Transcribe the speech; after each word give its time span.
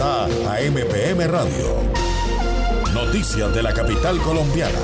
está 0.00 0.24
AMPM 0.24 1.26
Radio. 1.26 1.76
Noticias 2.94 3.54
de 3.54 3.62
la 3.62 3.74
capital 3.74 4.16
colombiana. 4.22 4.78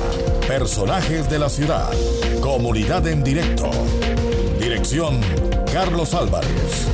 Personajes 0.47 1.27
de 1.27 1.39
la 1.39 1.49
ciudad. 1.49 1.91
Comunidad 2.39 3.07
en 3.07 3.23
directo. 3.23 3.71
Dirección 4.59 5.19
Carlos 5.73 6.13
Álvarez. 6.13 6.87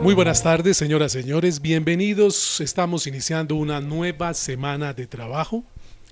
Muy 0.00 0.14
buenas 0.14 0.42
tardes, 0.42 0.78
señoras 0.78 1.14
y 1.14 1.20
señores. 1.20 1.60
Bienvenidos. 1.60 2.62
Estamos 2.62 3.06
iniciando 3.06 3.54
una 3.54 3.82
nueva 3.82 4.32
semana 4.32 4.94
de 4.94 5.06
trabajo, 5.06 5.62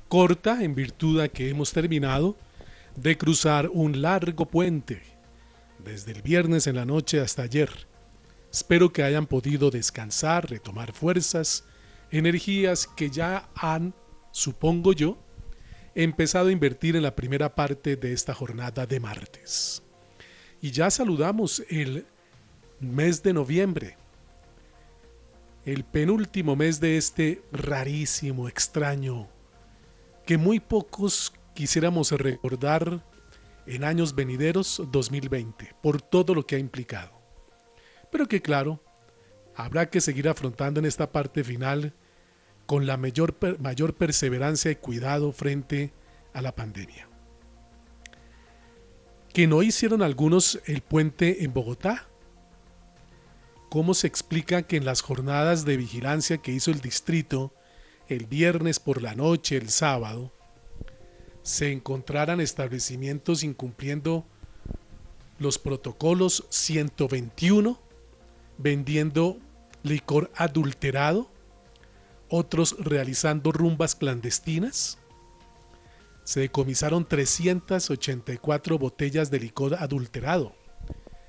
corta 0.08 0.62
en 0.62 0.74
virtud 0.74 1.22
de 1.22 1.30
que 1.30 1.48
hemos 1.48 1.72
terminado 1.72 2.36
de 3.00 3.16
cruzar 3.16 3.70
un 3.72 4.02
largo 4.02 4.46
puente 4.46 5.00
desde 5.78 6.12
el 6.12 6.20
viernes 6.20 6.66
en 6.66 6.76
la 6.76 6.84
noche 6.84 7.18
hasta 7.18 7.42
ayer. 7.42 7.70
Espero 8.52 8.92
que 8.92 9.02
hayan 9.02 9.26
podido 9.26 9.70
descansar, 9.70 10.50
retomar 10.50 10.92
fuerzas, 10.92 11.64
energías 12.10 12.86
que 12.86 13.08
ya 13.08 13.48
han, 13.54 13.94
supongo 14.32 14.92
yo, 14.92 15.16
empezado 15.94 16.48
a 16.48 16.52
invertir 16.52 16.94
en 16.94 17.02
la 17.02 17.16
primera 17.16 17.54
parte 17.54 17.96
de 17.96 18.12
esta 18.12 18.34
jornada 18.34 18.84
de 18.84 19.00
martes. 19.00 19.82
Y 20.60 20.70
ya 20.70 20.90
saludamos 20.90 21.62
el 21.70 22.04
mes 22.80 23.22
de 23.22 23.32
noviembre, 23.32 23.96
el 25.64 25.84
penúltimo 25.84 26.54
mes 26.54 26.80
de 26.80 26.98
este 26.98 27.42
rarísimo, 27.50 28.46
extraño, 28.46 29.26
que 30.26 30.36
muy 30.36 30.60
pocos 30.60 31.32
quisiéramos 31.54 32.12
recordar 32.12 33.04
en 33.66 33.84
años 33.84 34.14
venideros 34.14 34.82
2020, 34.90 35.74
por 35.82 36.02
todo 36.02 36.34
lo 36.34 36.46
que 36.46 36.56
ha 36.56 36.58
implicado. 36.58 37.12
Pero 38.10 38.26
que 38.26 38.42
claro, 38.42 38.82
habrá 39.54 39.90
que 39.90 40.00
seguir 40.00 40.28
afrontando 40.28 40.80
en 40.80 40.86
esta 40.86 41.12
parte 41.12 41.44
final 41.44 41.94
con 42.66 42.86
la 42.86 42.96
mayor, 42.96 43.36
mayor 43.60 43.94
perseverancia 43.94 44.70
y 44.70 44.76
cuidado 44.76 45.32
frente 45.32 45.92
a 46.32 46.42
la 46.42 46.54
pandemia. 46.54 47.08
Que 49.32 49.46
no 49.46 49.62
hicieron 49.62 50.02
algunos 50.02 50.60
el 50.66 50.80
puente 50.80 51.44
en 51.44 51.52
Bogotá, 51.52 52.10
¿Cómo 53.70 53.94
se 53.94 54.08
explica 54.08 54.62
que 54.62 54.76
en 54.76 54.84
las 54.84 55.00
jornadas 55.00 55.64
de 55.64 55.76
vigilancia 55.76 56.38
que 56.38 56.50
hizo 56.50 56.72
el 56.72 56.80
distrito 56.80 57.54
el 58.08 58.26
viernes 58.26 58.80
por 58.80 59.00
la 59.00 59.14
noche, 59.14 59.56
el 59.56 59.70
sábado, 59.70 60.32
se 61.42 61.72
encontraran 61.72 62.40
establecimientos 62.40 63.42
incumpliendo 63.42 64.26
los 65.38 65.58
protocolos 65.58 66.46
121, 66.50 67.80
vendiendo 68.58 69.38
licor 69.82 70.30
adulterado, 70.36 71.30
otros 72.28 72.76
realizando 72.78 73.52
rumbas 73.52 73.94
clandestinas? 73.94 74.98
Se 76.24 76.40
decomisaron 76.40 77.08
384 77.08 78.78
botellas 78.78 79.30
de 79.30 79.40
licor 79.40 79.74
adulterado. 79.74 80.54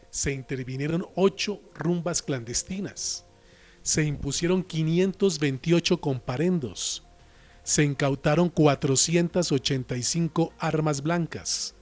Se 0.10 0.34
intervinieron 0.34 1.08
ocho 1.16 1.62
rumbas 1.74 2.22
clandestinas, 2.22 3.26
se 3.82 4.04
impusieron 4.04 4.62
528 4.62 6.02
comparendos, 6.02 7.08
se 7.64 7.84
incautaron 7.84 8.50
485 8.50 10.54
armas 10.60 11.02
blancas, 11.02 11.76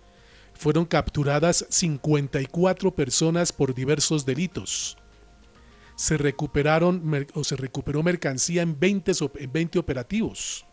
fueron 0.53 0.85
capturadas 0.85 1.65
54 1.69 2.93
personas 2.93 3.53
por 3.53 3.73
diversos 3.73 4.25
delitos, 4.25 4.97
se 5.95 6.17
recuperaron 6.17 7.27
o 7.33 7.43
se 7.43 7.55
recuperó 7.57 8.03
mercancía 8.03 8.61
en 8.61 8.79
20, 8.79 9.11
en 9.35 9.51
20 9.51 9.79
operativos. 9.79 10.65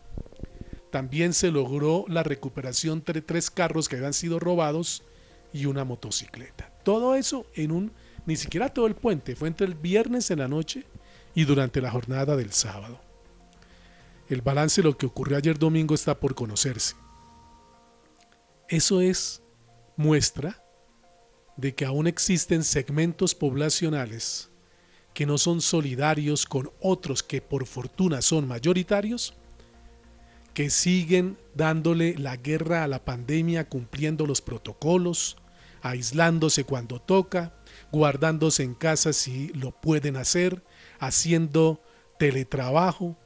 También 0.89 1.33
se 1.33 1.51
logró 1.51 2.05
la 2.07 2.23
recuperación 2.23 3.03
de 3.05 3.21
tres 3.21 3.51
carros 3.51 3.89
que 3.89 3.97
habían 3.97 4.13
sido 4.13 4.39
robados 4.39 5.03
y 5.51 5.65
una 5.65 5.83
motocicleta. 5.83 6.71
Todo 6.83 7.15
eso 7.15 7.45
en 7.55 7.71
un, 7.71 7.91
ni 8.25 8.37
siquiera 8.37 8.69
todo 8.69 8.87
el 8.87 8.95
puente, 8.95 9.35
fue 9.35 9.49
entre 9.49 9.67
el 9.67 9.75
viernes 9.75 10.31
en 10.31 10.39
la 10.39 10.47
noche 10.47 10.85
y 11.35 11.43
durante 11.43 11.81
la 11.81 11.91
jornada 11.91 12.37
del 12.37 12.53
sábado. 12.53 13.01
El 14.29 14.41
balance 14.41 14.81
de 14.81 14.87
lo 14.87 14.97
que 14.97 15.05
ocurrió 15.05 15.37
ayer 15.37 15.57
domingo 15.57 15.95
está 15.95 16.19
por 16.19 16.35
conocerse. 16.35 16.95
Eso 18.67 18.99
es 18.99 19.41
muestra 19.95 20.61
de 21.55 21.73
que 21.73 21.85
aún 21.85 22.07
existen 22.07 22.63
segmentos 22.63 23.33
poblacionales 23.33 24.49
que 25.13 25.25
no 25.25 25.37
son 25.37 25.61
solidarios 25.61 26.45
con 26.45 26.71
otros 26.79 27.23
que 27.23 27.41
por 27.41 27.65
fortuna 27.65 28.21
son 28.21 28.47
mayoritarios, 28.47 29.33
que 30.53 30.69
siguen 30.69 31.39
dándole 31.55 32.15
la 32.17 32.35
guerra 32.35 32.83
a 32.83 32.87
la 32.87 33.03
pandemia 33.03 33.67
cumpliendo 33.67 34.27
los 34.27 34.41
protocolos, 34.41 35.37
aislándose 35.81 36.65
cuando 36.65 37.01
toca, 37.01 37.55
guardándose 37.91 38.61
en 38.61 38.75
casa 38.75 39.13
si 39.13 39.47
lo 39.49 39.71
pueden 39.71 40.17
hacer, 40.17 40.63
haciendo 40.99 41.81
teletrabajo 42.19 43.17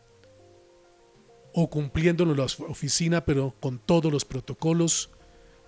o 1.54 1.70
cumpliéndolo 1.70 2.36
la 2.36 2.46
oficina, 2.46 3.26
pero 3.26 3.56
con 3.60 3.80
todos 3.80 4.12
los 4.12 4.26
protocolos, 4.26 5.10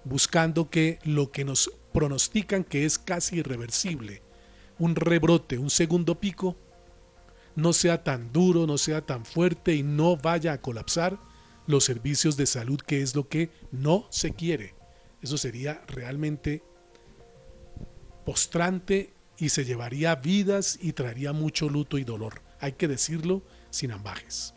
buscando 0.04 0.70
que 0.70 1.00
lo 1.04 1.32
que 1.32 1.46
nos 1.46 1.72
pronostican 1.94 2.64
que 2.64 2.86
es 2.86 3.00
casi 3.00 3.38
irreversible, 3.38 4.22
un 4.80 4.96
rebrote, 4.96 5.58
un 5.58 5.70
segundo 5.70 6.20
pico, 6.20 6.58
no 7.56 7.74
sea 7.74 8.04
tan 8.04 8.32
duro, 8.32 8.66
no 8.66 8.78
sea 8.78 9.06
tan 9.06 9.26
fuerte 9.26 9.76
y 9.76 9.84
no 9.84 10.18
vaya 10.18 10.54
a 10.54 10.62
colapsar 10.62 11.20
los 11.68 11.84
servicios 11.84 12.36
de 12.36 12.46
salud, 12.46 12.80
que 12.80 13.02
es 13.02 13.16
lo 13.16 13.28
que 13.28 13.52
no 13.72 14.08
se 14.10 14.34
quiere. 14.34 14.76
Eso 15.22 15.38
sería 15.38 15.84
realmente 15.88 16.64
postrante 18.26 19.14
y 19.38 19.50
se 19.50 19.66
llevaría 19.66 20.16
vidas 20.16 20.78
y 20.82 20.94
traería 20.94 21.34
mucho 21.34 21.70
luto 21.70 21.98
y 21.98 22.04
dolor. 22.04 22.42
Hay 22.60 22.74
que 22.74 22.88
decirlo 22.88 23.44
sin 23.70 23.92
ambajes. 23.92 24.54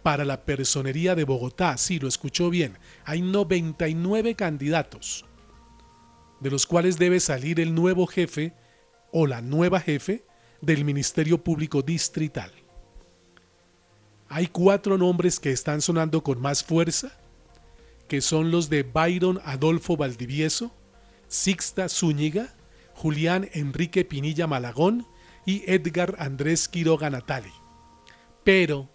para 0.04 0.26
la 0.26 0.44
personería 0.44 1.16
de 1.16 1.24
Bogotá. 1.24 1.78
Sí, 1.78 2.00
lo 2.00 2.10
escuchó 2.10 2.50
bien. 2.50 2.78
Hay 3.06 3.22
99 3.22 4.36
candidatos, 4.36 5.24
de 6.42 6.52
los 6.52 6.66
cuales 6.66 7.00
debe 7.00 7.22
salir 7.22 7.62
el 7.62 7.74
nuevo 7.74 8.06
jefe 8.08 8.54
o 9.14 9.26
la 9.26 9.42
nueva 9.42 9.80
jefe 9.80 10.26
del 10.60 10.84
Ministerio 10.84 11.42
Público 11.42 11.82
Distrital. 11.82 12.52
Hay 14.28 14.48
cuatro 14.48 14.98
nombres 14.98 15.40
que 15.40 15.54
están 15.54 15.80
sonando 15.82 16.24
con 16.24 16.42
más 16.42 16.62
fuerza, 16.62 17.18
que 18.10 18.20
son 18.20 18.52
los 18.52 18.70
de 18.70 18.84
Byron 18.84 19.40
Adolfo 19.46 19.96
Valdivieso, 19.96 20.74
Sixta 21.32 21.88
Zúñiga, 21.88 22.54
Julián 22.94 23.50
Enrique 23.54 24.04
Pinilla 24.04 24.48
Malagón 24.48 25.08
y 25.46 25.64
Edgar 25.66 26.18
Andrés 26.20 26.68
Quiroga 26.68 27.10
Natali. 27.10 27.54
pero 28.44 28.90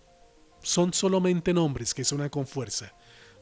son 0.63 0.93
solamente 0.93 1.55
nombres 1.55 1.95
que 1.95 2.05
suenan 2.05 2.29
con 2.29 2.47
fuerza. 2.47 2.93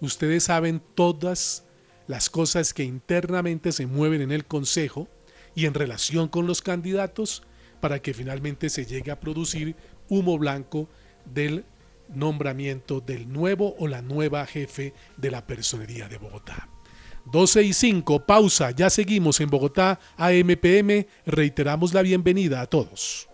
Ustedes 0.01 0.45
saben 0.45 0.81
todas 0.95 1.65
las 2.07 2.31
cosas 2.31 2.73
que 2.73 2.85
internamente 2.85 3.73
se 3.73 3.87
mueven 3.87 4.21
en 4.21 4.31
el 4.31 4.45
Consejo 4.45 5.09
y 5.57 5.67
en 5.67 5.75
relación 5.75 6.29
con 6.29 6.47
los 6.47 6.63
candidatos 6.63 7.43
para 7.81 8.01
que 8.01 8.15
finalmente 8.15 8.71
se 8.71 8.87
llegue 8.87 9.11
a 9.11 9.19
producir 9.19 9.75
humo 10.09 10.39
blanco 10.39 10.89
del 11.25 11.65
nombramiento 12.15 13.01
del 13.01 13.33
nuevo 13.33 13.75
o 13.77 13.89
la 13.89 14.03
nueva 14.03 14.47
jefe 14.47 14.95
de 15.17 15.33
la 15.33 15.47
personería 15.49 16.09
de 16.09 16.19
Bogotá. 16.19 16.69
12 17.27 17.63
y 17.63 17.73
5, 17.73 18.27
pausa, 18.27 18.71
ya 18.71 18.91
seguimos 18.91 19.41
en 19.41 19.51
Bogotá 19.51 19.99
AMPM, 20.17 21.07
reiteramos 21.27 21.95
la 21.95 22.03
bienvenida 22.03 22.61
a 22.61 22.67
todos. 22.67 23.29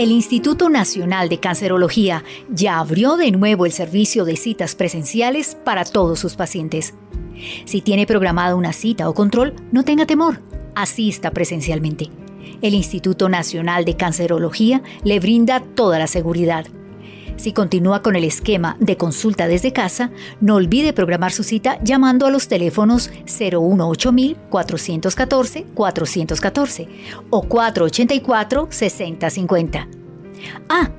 El 0.00 0.12
Instituto 0.12 0.70
Nacional 0.70 1.28
de 1.28 1.40
Cancerología 1.40 2.24
ya 2.48 2.78
abrió 2.78 3.18
de 3.18 3.30
nuevo 3.32 3.66
el 3.66 3.72
servicio 3.72 4.24
de 4.24 4.36
citas 4.36 4.74
presenciales 4.74 5.58
para 5.62 5.84
todos 5.84 6.18
sus 6.18 6.36
pacientes. 6.36 6.94
Si 7.66 7.82
tiene 7.82 8.06
programada 8.06 8.54
una 8.54 8.72
cita 8.72 9.10
o 9.10 9.14
control, 9.14 9.54
no 9.72 9.84
tenga 9.84 10.06
temor, 10.06 10.40
asista 10.74 11.32
presencialmente. 11.32 12.08
El 12.62 12.74
Instituto 12.74 13.28
Nacional 13.28 13.84
de 13.84 13.96
Cancerología 13.96 14.82
le 15.04 15.20
brinda 15.20 15.60
toda 15.60 15.98
la 15.98 16.06
seguridad. 16.06 16.66
Si 17.36 17.52
continúa 17.52 18.02
con 18.02 18.16
el 18.16 18.24
esquema 18.24 18.76
de 18.80 18.98
consulta 18.98 19.48
desde 19.48 19.72
casa, 19.72 20.10
no 20.42 20.56
olvide 20.56 20.92
programar 20.92 21.32
su 21.32 21.42
cita 21.42 21.78
llamando 21.82 22.26
a 22.26 22.30
los 22.30 22.48
teléfonos 22.48 23.10
018 23.24 24.12
414 24.50 25.64
414 25.74 26.88
o 27.30 27.42
484 27.42 28.68
6050. 28.70 29.88
Ah, 30.68 30.90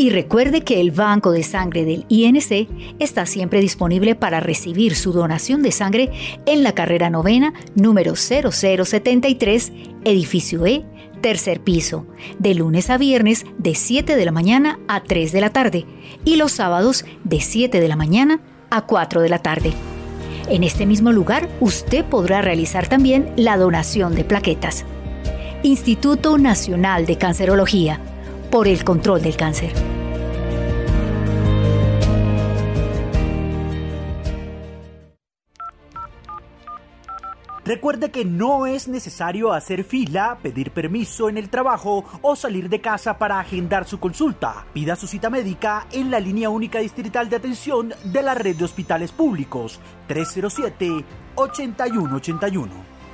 y 0.00 0.08
recuerde 0.08 0.62
que 0.62 0.80
el 0.80 0.92
Banco 0.92 1.30
de 1.30 1.42
Sangre 1.42 1.84
del 1.84 2.06
INC 2.08 2.70
está 2.98 3.26
siempre 3.26 3.60
disponible 3.60 4.14
para 4.14 4.40
recibir 4.40 4.94
su 4.96 5.12
donación 5.12 5.62
de 5.62 5.72
sangre 5.72 6.10
en 6.46 6.62
la 6.62 6.72
carrera 6.72 7.10
novena 7.10 7.52
número 7.74 8.14
0073, 8.16 9.72
edificio 10.06 10.64
E 10.64 10.86
tercer 11.20 11.60
piso, 11.60 12.06
de 12.38 12.54
lunes 12.54 12.88
a 12.88 12.96
viernes 12.96 13.44
de 13.58 13.74
7 13.74 14.16
de 14.16 14.24
la 14.24 14.32
mañana 14.32 14.78
a 14.88 15.02
3 15.02 15.32
de 15.32 15.40
la 15.42 15.50
tarde 15.50 15.84
y 16.24 16.36
los 16.36 16.52
sábados 16.52 17.04
de 17.24 17.42
7 17.42 17.78
de 17.78 17.88
la 17.88 17.96
mañana 17.96 18.40
a 18.70 18.86
4 18.86 19.20
de 19.20 19.28
la 19.28 19.40
tarde. 19.40 19.74
En 20.48 20.64
este 20.64 20.86
mismo 20.86 21.12
lugar 21.12 21.46
usted 21.60 22.06
podrá 22.06 22.40
realizar 22.40 22.88
también 22.88 23.34
la 23.36 23.58
donación 23.58 24.14
de 24.14 24.24
plaquetas. 24.24 24.86
Instituto 25.62 26.38
Nacional 26.38 27.04
de 27.04 27.18
Cancerología, 27.18 28.00
por 28.50 28.66
el 28.66 28.82
control 28.84 29.22
del 29.22 29.36
cáncer. 29.36 29.72
Recuerde 37.64 38.10
que 38.10 38.24
no 38.24 38.66
es 38.66 38.88
necesario 38.88 39.52
hacer 39.52 39.84
fila, 39.84 40.40
pedir 40.42 40.72
permiso 40.72 41.28
en 41.28 41.38
el 41.38 41.50
trabajo 41.50 42.04
o 42.20 42.34
salir 42.34 42.68
de 42.68 42.80
casa 42.80 43.16
para 43.16 43.38
agendar 43.38 43.86
su 43.86 44.00
consulta. 44.00 44.66
Pida 44.72 44.96
su 44.96 45.06
cita 45.06 45.30
médica 45.30 45.86
en 45.92 46.10
la 46.10 46.18
línea 46.18 46.50
única 46.50 46.80
distrital 46.80 47.28
de 47.28 47.36
atención 47.36 47.94
de 48.02 48.22
la 48.22 48.34
red 48.34 48.56
de 48.56 48.64
hospitales 48.64 49.12
públicos 49.12 49.78
307-8181. 50.08 52.70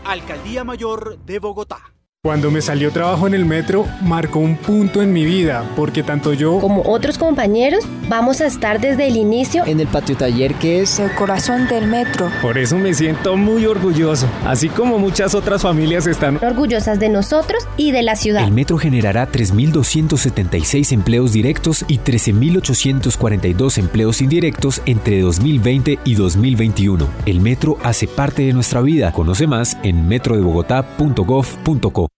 Alcaldía 0.07 0.65
Mayor 0.65 1.19
de 1.19 1.39
Bogotá. 1.39 1.96
Cuando 2.27 2.51
me 2.51 2.61
salió 2.61 2.91
trabajo 2.91 3.29
en 3.29 3.35
el 3.35 3.45
metro, 3.45 3.87
marcó 4.03 4.41
un 4.41 4.57
punto 4.57 5.01
en 5.01 5.13
mi 5.13 5.25
vida, 5.25 5.65
porque 5.77 6.03
tanto 6.03 6.33
yo 6.33 6.59
como 6.59 6.83
otros 6.83 7.19
compañeros 7.19 7.85
vamos 8.09 8.41
a 8.41 8.47
estar 8.47 8.81
desde 8.81 9.07
el 9.07 9.17
inicio 9.17 9.65
en 9.65 9.79
el 9.79 9.87
patio 9.87 10.17
taller 10.17 10.57
que 10.57 10.81
es 10.81 10.99
el 10.99 11.13
corazón 11.13 11.69
del 11.69 11.87
metro. 11.87 12.29
Por 12.43 12.59
eso 12.59 12.79
me 12.79 12.95
siento 12.95 13.37
muy 13.37 13.65
orgulloso, 13.67 14.27
así 14.45 14.69
como 14.69 14.99
muchas 14.99 15.37
otras 15.37 15.63
familias 15.63 16.09
están 16.09 16.41
orgullosas 16.43 16.99
de 16.99 17.11
nosotros 17.11 17.65
y 17.77 17.93
de 17.93 18.03
la 18.03 18.17
ciudad. 18.17 18.43
El 18.43 18.51
metro 18.51 18.77
generará 18.77 19.31
3.276 19.31 20.91
empleos 20.91 21.33
directos 21.33 21.85
y 21.87 22.01
13.842 22.01 23.79
empleos 23.79 24.21
indirectos 24.21 24.83
entre 24.85 25.21
2020 25.21 26.01
y 26.05 26.17
2021. 26.17 27.07
El 27.25 27.41
metro 27.41 27.79
hace 27.85 28.09
parte 28.09 28.43
de 28.43 28.53
nuestra 28.53 28.81
vida. 28.81 29.13
Conoce 29.13 29.47
más 29.47 29.79
en 29.85 30.09
metrodebogotá.gov.co. 30.09 32.09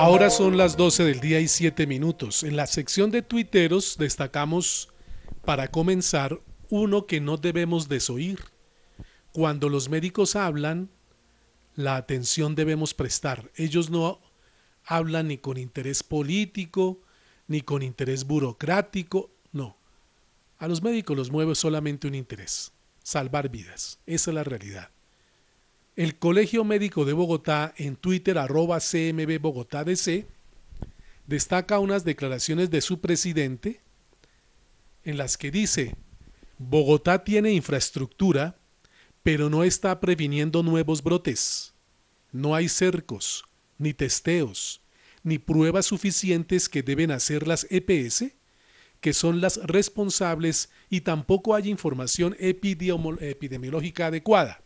Ahora 0.00 0.30
son 0.30 0.56
las 0.56 0.76
12 0.76 1.02
del 1.02 1.18
día 1.18 1.40
y 1.40 1.48
7 1.48 1.84
minutos. 1.88 2.44
En 2.44 2.54
la 2.54 2.68
sección 2.68 3.10
de 3.10 3.20
tuiteros 3.20 3.98
destacamos, 3.98 4.90
para 5.44 5.72
comenzar, 5.72 6.40
uno 6.70 7.06
que 7.06 7.20
no 7.20 7.36
debemos 7.36 7.88
desoír. 7.88 8.38
Cuando 9.32 9.68
los 9.68 9.88
médicos 9.88 10.36
hablan, 10.36 10.88
la 11.74 11.96
atención 11.96 12.54
debemos 12.54 12.94
prestar. 12.94 13.50
Ellos 13.56 13.90
no 13.90 14.20
hablan 14.84 15.26
ni 15.26 15.38
con 15.38 15.56
interés 15.56 16.04
político, 16.04 17.00
ni 17.48 17.62
con 17.62 17.82
interés 17.82 18.24
burocrático, 18.24 19.32
no. 19.50 19.76
A 20.58 20.68
los 20.68 20.80
médicos 20.80 21.16
los 21.16 21.32
mueve 21.32 21.56
solamente 21.56 22.06
un 22.06 22.14
interés, 22.14 22.70
salvar 23.02 23.48
vidas. 23.48 23.98
Esa 24.06 24.30
es 24.30 24.34
la 24.36 24.44
realidad. 24.44 24.90
El 25.98 26.16
Colegio 26.16 26.62
Médico 26.62 27.04
de 27.04 27.12
Bogotá 27.12 27.74
en 27.76 27.96
Twitter 27.96 28.38
arroba 28.38 28.78
CMB 28.78 29.40
Bogotá 29.40 29.82
DC 29.82 30.28
destaca 31.26 31.80
unas 31.80 32.04
declaraciones 32.04 32.70
de 32.70 32.80
su 32.82 33.00
presidente 33.00 33.80
en 35.02 35.16
las 35.18 35.36
que 35.36 35.50
dice 35.50 35.96
Bogotá 36.56 37.24
tiene 37.24 37.50
infraestructura, 37.50 38.60
pero 39.24 39.50
no 39.50 39.64
está 39.64 39.98
previniendo 39.98 40.62
nuevos 40.62 41.02
brotes. 41.02 41.74
No 42.30 42.54
hay 42.54 42.68
cercos, 42.68 43.42
ni 43.76 43.92
testeos, 43.92 44.80
ni 45.24 45.38
pruebas 45.38 45.86
suficientes 45.86 46.68
que 46.68 46.84
deben 46.84 47.10
hacer 47.10 47.48
las 47.48 47.66
EPS, 47.70 48.26
que 49.00 49.12
son 49.12 49.40
las 49.40 49.56
responsables, 49.66 50.70
y 50.90 51.00
tampoco 51.00 51.56
hay 51.56 51.68
información 51.68 52.36
epidemiológica 52.38 54.06
adecuada. 54.06 54.62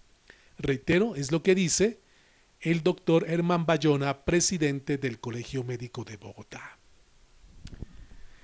Reitero, 0.59 1.17
es 1.17 1.33
lo 1.33 1.43
que 1.43 1.55
dice 1.55 2.01
el 2.61 2.83
doctor 2.83 3.25
Herman 3.29 3.67
Bayona, 3.67 4.25
presidente 4.25 4.97
del 4.97 5.19
Colegio 5.19 5.65
Médico 5.65 6.05
de 6.05 6.17
Bogotá. 6.17 6.79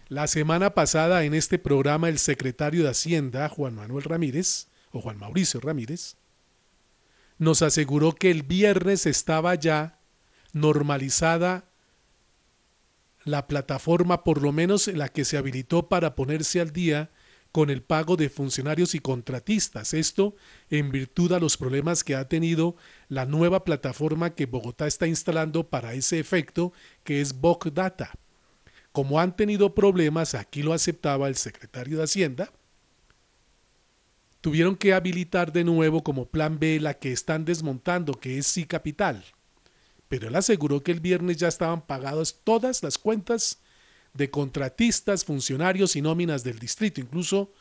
La 0.09 0.27
semana 0.27 0.75
pasada 0.75 1.25
en 1.25 1.35
este 1.35 1.59
programa 1.59 2.09
el 2.09 2.19
secretario 2.19 2.83
de 2.83 2.91
Hacienda, 2.91 3.49
Juan 3.49 3.75
Manuel 3.75 4.05
Ramírez, 4.05 4.69
o 4.91 5.01
Juan 5.01 5.19
Mauricio 5.19 5.61
Ramírez, 5.61 6.17
nos 7.39 7.63
aseguró 7.63 8.15
que 8.15 8.31
el 8.31 8.43
viernes 8.43 9.07
estaba 9.07 9.55
ya 9.55 10.01
normalizada 10.53 11.69
la 13.25 13.47
plataforma, 13.47 14.25
por 14.25 14.43
lo 14.43 14.53
menos 14.53 14.89
la 14.89 15.09
que 15.09 15.25
se 15.25 15.37
habilitó 15.37 15.89
para 15.89 16.15
ponerse 16.15 16.61
al 16.61 16.73
día 16.73 17.11
con 17.59 17.71
el 17.71 17.83
pago 17.83 18.17
de 18.17 18.29
funcionarios 18.29 18.95
y 18.95 19.01
contratistas. 19.01 19.93
Esto 19.93 20.37
en 20.71 20.93
virtud 20.93 21.33
a 21.33 21.41
los 21.41 21.57
problemas 21.57 22.05
que 22.05 22.15
ha 22.15 22.29
tenido 22.29 22.77
la 23.09 23.27
nueva 23.27 23.65
plataforma 23.65 24.37
que 24.37 24.47
Bogotá 24.47 24.87
está 24.87 25.09
instalando 25.09 25.69
para 25.69 25.93
ese 25.95 26.21
efecto, 26.21 26.73
que 27.03 27.21
es 27.21 27.41
BOC 27.41 27.73
Data. 27.73 28.13
Como 28.93 29.19
han 29.19 29.35
tenido 29.35 29.75
problemas, 29.75 30.37
aquí 30.37 30.63
lo 30.63 30.73
aceptaba 30.73 31.27
el 31.27 31.35
secretario 31.35 31.99
de 31.99 32.05
Hacienda, 32.05 32.53
tuvieron 34.41 34.77
que 34.77 34.95
habilitar 34.95 35.53
de 35.53 35.65
nuevo 35.65 36.05
como 36.05 36.27
plan 36.27 36.61
B 36.61 36.79
la 36.79 36.95
que 36.95 37.11
están 37.11 37.45
desmontando, 37.45 38.13
que 38.13 38.39
es 38.39 38.47
Sí 38.47 38.67
Capital. 38.67 39.25
Pero 40.09 40.29
él 40.29 40.37
aseguró 40.37 40.85
que 40.85 40.93
el 40.93 41.01
viernes 41.01 41.39
ya 41.39 41.49
estaban 41.49 41.85
pagadas 41.85 42.37
todas 42.45 42.85
las 42.85 42.99
cuentas 42.99 43.59
de 44.15 44.31
contratistas, 44.31 45.25
funcionarios 45.25 45.97
y 45.97 46.03
nóminas 46.03 46.45
del 46.45 46.59
distrito. 46.59 47.01
Incluso 47.01 47.53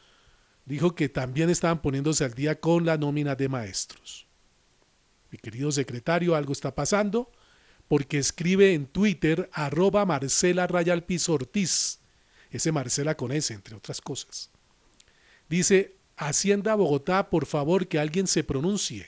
dijo 0.65 0.95
que 0.95 1.09
también 1.09 1.49
estaban 1.49 1.81
poniéndose 1.81 2.25
al 2.25 2.33
día 2.33 2.59
con 2.59 2.85
la 2.85 2.97
nómina 2.97 3.35
de 3.35 3.49
maestros. 3.49 4.27
Mi 5.31 5.37
querido 5.37 5.71
secretario, 5.71 6.35
algo 6.35 6.53
está 6.53 6.73
pasando 6.73 7.31
porque 7.87 8.17
escribe 8.17 8.73
en 8.73 8.85
Twitter 8.85 9.49
arroba 9.53 10.05
Marcela 10.05 10.67
Rayalpiz 10.67 11.29
Ortiz, 11.29 11.99
ese 12.51 12.71
Marcela 12.71 13.15
con 13.15 13.31
ese, 13.31 13.53
entre 13.53 13.75
otras 13.75 14.01
cosas. 14.01 14.49
Dice, 15.49 15.95
Hacienda 16.17 16.75
Bogotá, 16.75 17.29
por 17.29 17.45
favor 17.45 17.87
que 17.87 17.99
alguien 17.99 18.27
se 18.27 18.43
pronuncie. 18.43 19.07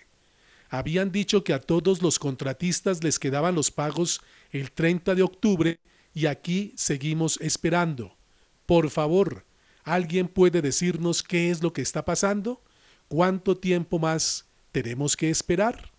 Habían 0.70 1.12
dicho 1.12 1.44
que 1.44 1.54
a 1.54 1.60
todos 1.60 2.02
los 2.02 2.20
contratistas 2.20 3.04
les 3.04 3.18
quedaban 3.18 3.56
los 3.56 3.72
pagos 3.72 4.22
el 4.52 4.72
30 4.72 5.16
de 5.16 5.24
octubre 5.24 5.80
y 6.20 6.26
aquí 6.26 6.74
seguimos 6.76 7.40
esperando. 7.40 8.18
Por 8.66 8.90
favor, 8.90 9.46
¿alguien 9.86 10.28
puede 10.28 10.62
decirnos 10.62 11.24
qué 11.24 11.50
es 11.50 11.64
lo 11.64 11.72
que 11.72 11.82
está 11.82 12.04
pasando? 12.04 12.62
¿Cuánto 13.08 13.56
tiempo 13.56 14.00
más 14.00 14.46
tenemos 14.74 15.16
que 15.16 15.30
esperar? 15.30 15.92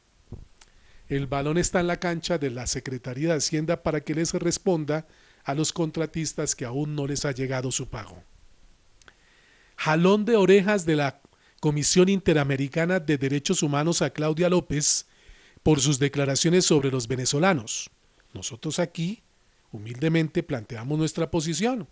El 1.08 1.26
balón 1.26 1.56
está 1.56 1.80
en 1.80 1.86
la 1.86 1.98
cancha 1.98 2.36
de 2.36 2.50
la 2.50 2.66
Secretaría 2.66 3.30
de 3.30 3.36
Hacienda 3.36 3.82
para 3.82 4.02
que 4.02 4.14
les 4.14 4.34
responda 4.34 5.06
a 5.42 5.54
los 5.54 5.72
contratistas 5.72 6.54
que 6.54 6.66
aún 6.66 6.94
no 6.94 7.06
les 7.06 7.24
ha 7.24 7.32
llegado 7.32 7.72
su 7.72 7.88
pago. 7.88 8.22
Jalón 9.76 10.26
de 10.26 10.36
orejas 10.36 10.84
de 10.84 10.96
la 10.96 11.22
Comisión 11.60 12.10
Interamericana 12.10 13.00
de 13.00 13.16
Derechos 13.16 13.62
Humanos 13.62 14.02
a 14.02 14.10
Claudia 14.10 14.50
López 14.50 15.06
por 15.62 15.80
sus 15.80 15.98
declaraciones 15.98 16.66
sobre 16.66 16.90
los 16.90 17.08
venezolanos. 17.08 17.88
Nosotros 18.34 18.78
aquí, 18.78 19.22
humildemente, 19.72 20.42
planteamos 20.42 20.98
nuestra 20.98 21.30
posición, 21.30 21.88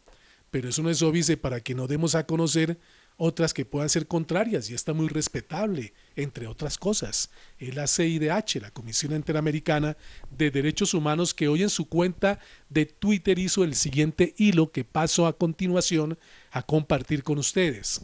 pero 0.50 0.68
eso 0.68 0.82
no 0.82 0.90
es 0.90 1.02
óbice 1.02 1.36
para 1.36 1.60
que 1.60 1.74
no 1.74 1.86
demos 1.86 2.14
a 2.14 2.26
conocer 2.26 2.78
otras 3.18 3.52
que 3.52 3.64
puedan 3.64 3.88
ser 3.88 4.06
contrarias 4.06 4.70
y 4.70 4.74
está 4.74 4.92
muy 4.92 5.08
respetable, 5.08 5.92
entre 6.14 6.46
otras 6.46 6.78
cosas. 6.78 7.30
Es 7.58 7.74
la 7.74 7.88
CIDH, 7.88 8.62
la 8.62 8.70
Comisión 8.70 9.12
Interamericana 9.12 9.96
de 10.30 10.52
Derechos 10.52 10.94
Humanos, 10.94 11.34
que 11.34 11.48
hoy 11.48 11.64
en 11.64 11.68
su 11.68 11.88
cuenta 11.88 12.38
de 12.70 12.86
Twitter 12.86 13.38
hizo 13.40 13.64
el 13.64 13.74
siguiente 13.74 14.34
hilo 14.38 14.70
que 14.70 14.84
paso 14.84 15.26
a 15.26 15.36
continuación 15.36 16.16
a 16.52 16.62
compartir 16.62 17.24
con 17.24 17.38
ustedes. 17.38 18.00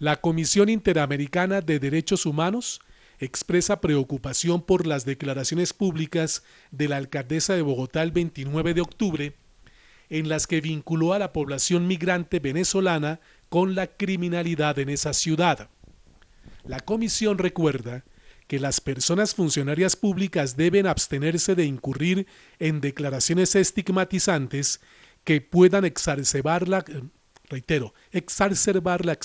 La 0.00 0.20
Comisión 0.20 0.68
Interamericana 0.68 1.60
de 1.60 1.78
Derechos 1.78 2.26
Humanos 2.26 2.80
expresa 3.18 3.80
preocupación 3.80 4.62
por 4.62 4.86
las 4.86 5.04
declaraciones 5.04 5.72
públicas 5.72 6.42
de 6.70 6.88
la 6.88 6.96
alcaldesa 6.96 7.54
de 7.54 7.62
Bogotá 7.62 8.02
el 8.02 8.12
29 8.12 8.74
de 8.74 8.80
octubre, 8.80 9.36
en 10.10 10.28
las 10.28 10.46
que 10.46 10.60
vinculó 10.60 11.12
a 11.12 11.18
la 11.18 11.32
población 11.32 11.86
migrante 11.86 12.38
venezolana 12.38 13.20
con 13.48 13.74
la 13.74 13.86
criminalidad 13.86 14.78
en 14.78 14.88
esa 14.88 15.12
ciudad. 15.12 15.68
La 16.64 16.80
comisión 16.80 17.38
recuerda 17.38 18.04
que 18.46 18.58
las 18.58 18.80
personas 18.80 19.34
funcionarias 19.34 19.96
públicas 19.96 20.56
deben 20.56 20.86
abstenerse 20.86 21.54
de 21.54 21.64
incurrir 21.64 22.26
en 22.58 22.80
declaraciones 22.80 23.54
estigmatizantes 23.54 24.80
que 25.24 25.40
puedan 25.40 25.84
exacerbar 25.84 26.68
la, 26.68 26.84
reitero, 27.48 27.94
exacerbar 28.12 29.04
la 29.04 29.16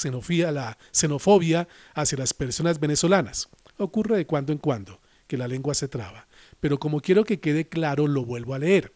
la 0.51 0.77
xenofobia 0.91 1.67
hacia 1.93 2.17
las 2.17 2.33
personas 2.33 2.79
venezolanas. 2.79 3.49
Ocurre 3.79 4.17
de 4.17 4.27
cuando 4.27 4.51
en 4.51 4.59
cuando 4.59 4.99
que 5.25 5.37
la 5.37 5.47
lengua 5.47 5.73
se 5.73 5.87
traba, 5.87 6.27
pero 6.59 6.79
como 6.79 6.99
quiero 6.99 7.23
que 7.23 7.39
quede 7.39 7.69
claro, 7.69 8.07
lo 8.07 8.25
vuelvo 8.25 8.53
a 8.53 8.59
leer. 8.59 8.93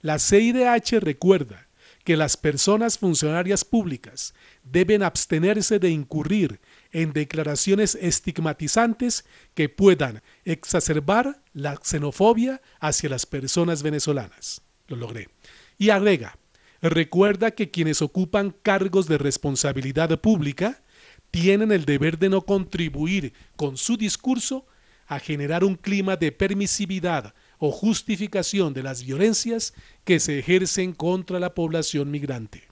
La 0.00 0.18
CIDH 0.18 0.98
recuerda 1.00 1.68
que 2.02 2.16
las 2.16 2.36
personas 2.36 2.98
funcionarias 2.98 3.64
públicas 3.64 4.34
deben 4.64 5.04
abstenerse 5.04 5.78
de 5.78 5.90
incurrir 5.90 6.60
en 6.90 7.12
declaraciones 7.12 7.94
estigmatizantes 7.94 9.24
que 9.54 9.68
puedan 9.68 10.22
exacerbar 10.44 11.40
la 11.52 11.76
xenofobia 11.76 12.60
hacia 12.80 13.10
las 13.10 13.24
personas 13.24 13.84
venezolanas. 13.84 14.62
Lo 14.88 14.96
logré. 14.96 15.28
Y 15.76 15.90
agrega, 15.90 16.38
recuerda 16.80 17.52
que 17.52 17.70
quienes 17.70 18.02
ocupan 18.02 18.56
cargos 18.62 19.06
de 19.06 19.18
responsabilidad 19.18 20.20
pública 20.20 20.82
tienen 21.30 21.72
el 21.72 21.84
deber 21.84 22.18
de 22.18 22.28
no 22.28 22.42
contribuir 22.42 23.32
con 23.56 23.76
su 23.76 23.96
discurso 23.96 24.66
a 25.06 25.18
generar 25.18 25.64
un 25.64 25.74
clima 25.74 26.16
de 26.16 26.32
permisividad 26.32 27.34
o 27.58 27.72
justificación 27.72 28.74
de 28.74 28.82
las 28.82 29.04
violencias 29.04 29.74
que 30.04 30.20
se 30.20 30.38
ejercen 30.38 30.92
contra 30.92 31.40
la 31.40 31.54
población 31.54 32.10
migrante. 32.10 32.68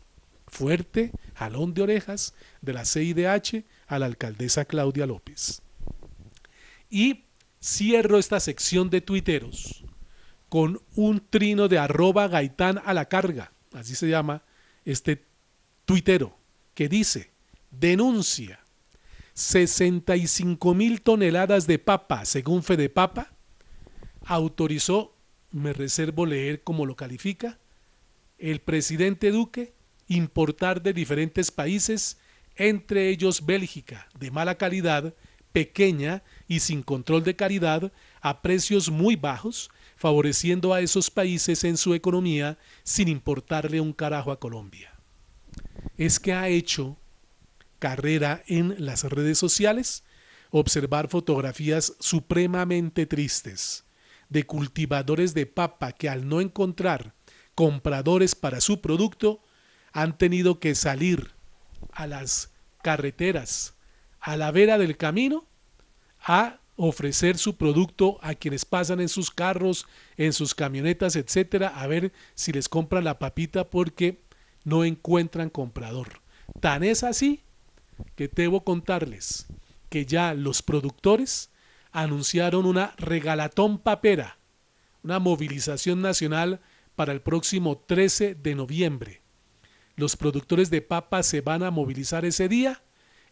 Fuerte 0.46 1.12
jalón 1.34 1.74
de 1.74 1.82
orejas 1.82 2.34
de 2.60 2.72
la 2.72 2.84
CIDH 2.84 3.64
a 3.86 3.98
la 3.98 4.06
alcaldesa 4.06 4.64
Claudia 4.64 5.06
López. 5.06 5.62
Y 6.88 7.24
cierro 7.60 8.18
esta 8.18 8.38
sección 8.38 8.90
de 8.90 9.00
tuiteros 9.00 9.84
con 10.48 10.80
un 10.94 11.20
trino 11.28 11.68
de 11.68 11.78
arroba 11.78 12.28
gaitán 12.28 12.80
a 12.84 12.94
la 12.94 13.06
carga, 13.06 13.52
así 13.72 13.94
se 13.94 14.08
llama 14.08 14.42
este 14.84 15.24
tuitero, 15.84 16.38
que 16.74 16.88
dice, 16.88 17.32
denuncia 17.78 18.60
65 19.34 20.74
mil 20.74 21.02
toneladas 21.02 21.66
de 21.66 21.78
papa, 21.78 22.24
según 22.24 22.62
Fede 22.62 22.88
Papa, 22.88 23.32
autorizó, 24.24 25.14
me 25.50 25.72
reservo 25.72 26.24
leer 26.24 26.62
cómo 26.62 26.86
lo 26.86 26.96
califica, 26.96 27.58
el 28.38 28.60
presidente 28.60 29.30
Duque 29.30 29.74
importar 30.08 30.82
de 30.82 30.92
diferentes 30.92 31.50
países, 31.50 32.18
entre 32.56 33.10
ellos 33.10 33.44
Bélgica, 33.44 34.08
de 34.18 34.30
mala 34.30 34.56
calidad, 34.56 35.14
pequeña 35.52 36.22
y 36.48 36.60
sin 36.60 36.82
control 36.82 37.22
de 37.24 37.36
calidad, 37.36 37.92
a 38.20 38.42
precios 38.42 38.90
muy 38.90 39.16
bajos, 39.16 39.70
favoreciendo 39.96 40.72
a 40.72 40.80
esos 40.80 41.10
países 41.10 41.64
en 41.64 41.76
su 41.76 41.94
economía 41.94 42.58
sin 42.84 43.08
importarle 43.08 43.80
un 43.80 43.92
carajo 43.92 44.30
a 44.30 44.38
Colombia. 44.38 44.94
Es 45.96 46.20
que 46.20 46.32
ha 46.32 46.48
hecho 46.48 46.96
carrera 47.78 48.42
en 48.46 48.74
las 48.78 49.04
redes 49.04 49.38
sociales 49.38 50.04
observar 50.50 51.08
fotografías 51.08 51.94
supremamente 52.00 53.06
tristes 53.06 53.84
de 54.28 54.44
cultivadores 54.44 55.34
de 55.34 55.46
papa 55.46 55.92
que 55.92 56.08
al 56.08 56.28
no 56.28 56.40
encontrar 56.40 57.14
compradores 57.54 58.34
para 58.34 58.60
su 58.60 58.80
producto 58.80 59.40
han 59.92 60.18
tenido 60.18 60.60
que 60.60 60.74
salir 60.74 61.32
a 61.92 62.06
las 62.06 62.52
carreteras, 62.82 63.74
a 64.20 64.36
la 64.36 64.50
vera 64.50 64.78
del 64.78 64.96
camino, 64.96 65.46
a 66.20 66.60
ofrecer 66.76 67.38
su 67.38 67.56
producto 67.56 68.18
a 68.20 68.34
quienes 68.34 68.64
pasan 68.64 69.00
en 69.00 69.08
sus 69.08 69.30
carros, 69.30 69.86
en 70.16 70.32
sus 70.32 70.54
camionetas, 70.54 71.16
etcétera, 71.16 71.68
a 71.68 71.86
ver 71.86 72.12
si 72.34 72.52
les 72.52 72.68
compran 72.68 73.04
la 73.04 73.18
papita 73.18 73.70
porque 73.70 74.22
no 74.64 74.84
encuentran 74.84 75.48
comprador. 75.48 76.20
Tan 76.60 76.84
es 76.84 77.02
así 77.02 77.45
que 78.14 78.28
debo 78.28 78.64
contarles 78.64 79.46
que 79.88 80.06
ya 80.06 80.34
los 80.34 80.62
productores 80.62 81.50
anunciaron 81.92 82.66
una 82.66 82.94
regalatón 82.98 83.78
papera, 83.78 84.38
una 85.02 85.18
movilización 85.18 86.02
nacional 86.02 86.60
para 86.94 87.12
el 87.12 87.20
próximo 87.20 87.78
13 87.78 88.34
de 88.34 88.54
noviembre. 88.54 89.22
Los 89.94 90.16
productores 90.16 90.68
de 90.70 90.82
papas 90.82 91.26
se 91.26 91.40
van 91.40 91.62
a 91.62 91.70
movilizar 91.70 92.24
ese 92.24 92.48
día 92.48 92.82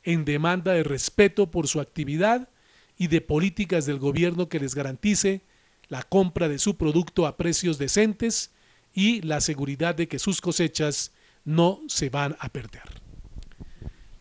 en 0.02 0.24
demanda 0.24 0.72
de 0.72 0.82
respeto 0.82 1.50
por 1.50 1.68
su 1.68 1.80
actividad 1.80 2.48
y 2.96 3.08
de 3.08 3.20
políticas 3.20 3.86
del 3.86 3.98
gobierno 3.98 4.48
que 4.48 4.60
les 4.60 4.74
garantice 4.74 5.42
la 5.88 6.02
compra 6.02 6.48
de 6.48 6.58
su 6.58 6.76
producto 6.76 7.26
a 7.26 7.36
precios 7.36 7.78
decentes 7.78 8.52
y 8.94 9.20
la 9.22 9.40
seguridad 9.40 9.94
de 9.94 10.08
que 10.08 10.18
sus 10.18 10.40
cosechas 10.40 11.12
no 11.44 11.80
se 11.88 12.08
van 12.08 12.36
a 12.38 12.48
perder. 12.48 13.03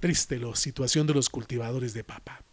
Triste 0.03 0.37
la 0.37 0.53
situación 0.53 1.07
de 1.07 1.13
los 1.13 1.29
cultivadores 1.29 1.93
de 1.93 2.03
papa. 2.03 2.43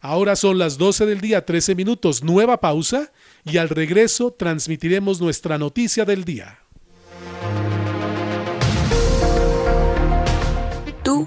Ahora 0.00 0.36
son 0.36 0.56
las 0.56 0.78
12 0.78 1.04
del 1.04 1.20
día, 1.20 1.44
13 1.44 1.74
minutos, 1.74 2.24
nueva 2.24 2.62
pausa 2.62 3.12
y 3.44 3.58
al 3.58 3.68
regreso 3.68 4.32
transmitiremos 4.32 5.20
nuestra 5.20 5.58
noticia 5.58 6.06
del 6.06 6.24
día. 6.24 6.63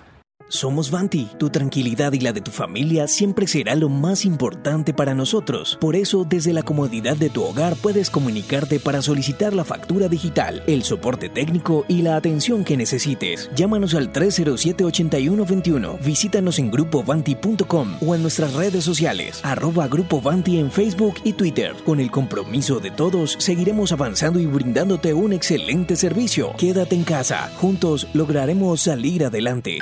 Somos 0.49 0.93
Vanti, 0.93 1.29
tu 1.39 1.51
tranquilidad 1.51 2.13
y 2.13 2.21
la 2.21 2.33
de 2.33 2.41
tu 2.41 2.53
familia 2.53 3.09
siempre 3.09 3.49
será 3.49 3.75
lo 3.75 3.89
más 3.89 4.25
importante 4.25 4.95
para 4.95 5.13
nosotros. 5.13 5.77
Por 5.81 5.97
eso, 5.97 6.25
desde 6.25 6.53
la 6.53 6.63
comodidad 6.63 7.17
de 7.17 7.31
tu 7.31 7.43
hogar 7.43 7.75
puedes 7.75 8.11
comunicarte 8.11 8.79
para 8.79 9.03
solicitar 9.03 9.53
la 9.55 9.65
factura 9.65 10.07
digital, 10.07 10.63
el 10.69 10.85
soporte 10.85 11.29
técnico 11.29 11.85
y 11.89 12.03
la 12.03 12.15
atención 12.15 12.63
que 12.63 12.77
necesites. 12.77 13.51
Llámanos 13.57 13.97
al 13.97 14.13
307-8121, 14.13 15.99
visítanos 15.99 16.61
en 16.61 16.71
grupovanti.com 16.71 17.97
o 18.07 18.15
en 18.15 18.23
nuestras 18.23 18.55
redes 18.55 18.85
sociales, 18.85 19.41
arroba 19.43 19.89
Grupo 19.89 20.21
Vanti 20.21 20.61
en 20.61 20.71
Facebook 20.71 21.17
y 21.25 21.33
Twitter. 21.33 21.75
Con 21.85 21.99
el 21.99 22.13
compromiso 22.13 22.79
de 22.79 22.93
todos, 22.93 23.35
seguiremos 23.41 23.91
avanzando 23.91 24.39
y 24.39 24.47
brindándote 24.47 25.13
un 25.13 25.33
excelente 25.33 25.97
servicio. 25.97 26.53
Quédate 26.57 26.95
en 26.95 27.03
casa, 27.03 27.51
juntos 27.57 28.07
lograremos 28.15 28.81
salir 28.83 29.25
adelante. 29.25 29.81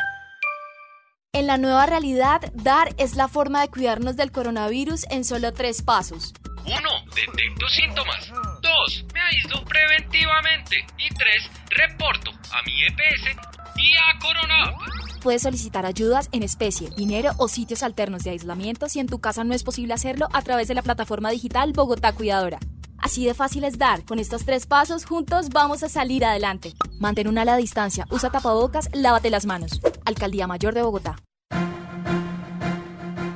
En 1.35 1.49
la 1.49 1.59
nueva 1.59 1.85
realidad, 1.87 2.43
dar 2.55 2.95
es 2.97 3.17
la 3.17 3.26
forma 3.26 3.61
de 3.61 3.69
cuidarnos 3.69 4.14
del 4.14 4.31
coronavirus 4.31 5.05
en 5.11 5.25
solo 5.25 5.53
tres 5.53 5.83
pasos. 5.83 6.33
1. 6.64 6.76
Detecto 7.12 7.69
síntomas. 7.71 8.33
2. 8.62 9.05
Me 9.12 9.21
aíslo 9.21 9.64
preventivamente. 9.64 10.87
Y 10.97 11.12
3. 11.12 11.50
Reporto 11.71 12.31
a 12.31 12.62
mi 12.62 12.85
EPS 12.85 13.37
y 13.75 13.95
a 13.97 14.19
Corona. 14.21 14.76
Puedes 15.23 15.43
solicitar 15.43 15.85
ayudas 15.85 16.29
en 16.31 16.45
especie, 16.45 16.91
dinero 16.91 17.33
o 17.38 17.49
sitios 17.49 17.83
alternos 17.83 18.23
de 18.23 18.31
aislamiento 18.31 18.88
si 18.88 19.00
en 19.00 19.09
tu 19.09 19.19
casa 19.19 19.43
no 19.43 19.55
es 19.55 19.64
posible 19.64 19.93
hacerlo 19.93 20.29
a 20.33 20.43
través 20.43 20.69
de 20.69 20.75
la 20.75 20.83
plataforma 20.83 21.31
digital 21.31 21.73
Bogotá 21.73 22.12
Cuidadora. 22.12 22.61
Así 23.04 23.26
de 23.26 23.34
fácil 23.34 23.64
es 23.64 23.76
dar. 23.76 24.02
Con 24.06 24.18
estos 24.18 24.46
tres 24.46 24.64
pasos, 24.64 25.04
juntos 25.04 25.50
vamos 25.50 25.82
a 25.82 25.90
salir 25.90 26.25
adelante. 26.25 26.73
Mantén 26.99 27.28
una 27.28 27.42
ala 27.42 27.58
distancia, 27.58 28.06
usa 28.11 28.30
tapabocas, 28.30 28.88
lávate 28.94 29.28
las 29.28 29.44
manos. 29.44 29.78
Alcaldía 30.06 30.46
Mayor 30.46 30.73
de 30.73 30.80
Bogotá. 30.80 31.16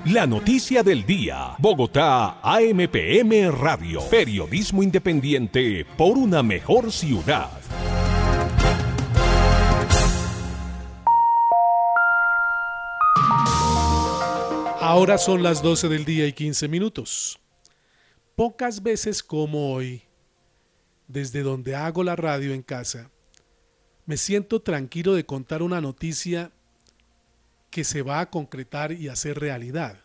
La 0.06 0.26
noticia 0.26 0.82
del 0.82 1.04
día. 1.04 1.54
Bogotá, 1.58 2.40
AMPM 2.42 3.50
Radio. 3.50 4.00
Periodismo 4.08 4.82
independiente 4.82 5.84
por 5.98 6.16
una 6.16 6.42
mejor 6.42 6.90
ciudad. 6.90 7.50
Ahora 14.80 15.18
son 15.18 15.42
las 15.42 15.62
12 15.62 15.90
del 15.90 16.06
día 16.06 16.26
y 16.26 16.32
15 16.32 16.68
minutos. 16.68 17.38
Pocas 18.38 18.84
veces 18.84 19.24
como 19.24 19.72
hoy, 19.72 20.04
desde 21.08 21.42
donde 21.42 21.74
hago 21.74 22.04
la 22.04 22.14
radio 22.14 22.54
en 22.54 22.62
casa, 22.62 23.10
me 24.06 24.16
siento 24.16 24.62
tranquilo 24.62 25.14
de 25.14 25.26
contar 25.26 25.60
una 25.60 25.80
noticia 25.80 26.52
que 27.68 27.82
se 27.82 28.02
va 28.02 28.20
a 28.20 28.30
concretar 28.30 28.92
y 28.92 29.08
hacer 29.08 29.40
realidad. 29.40 30.04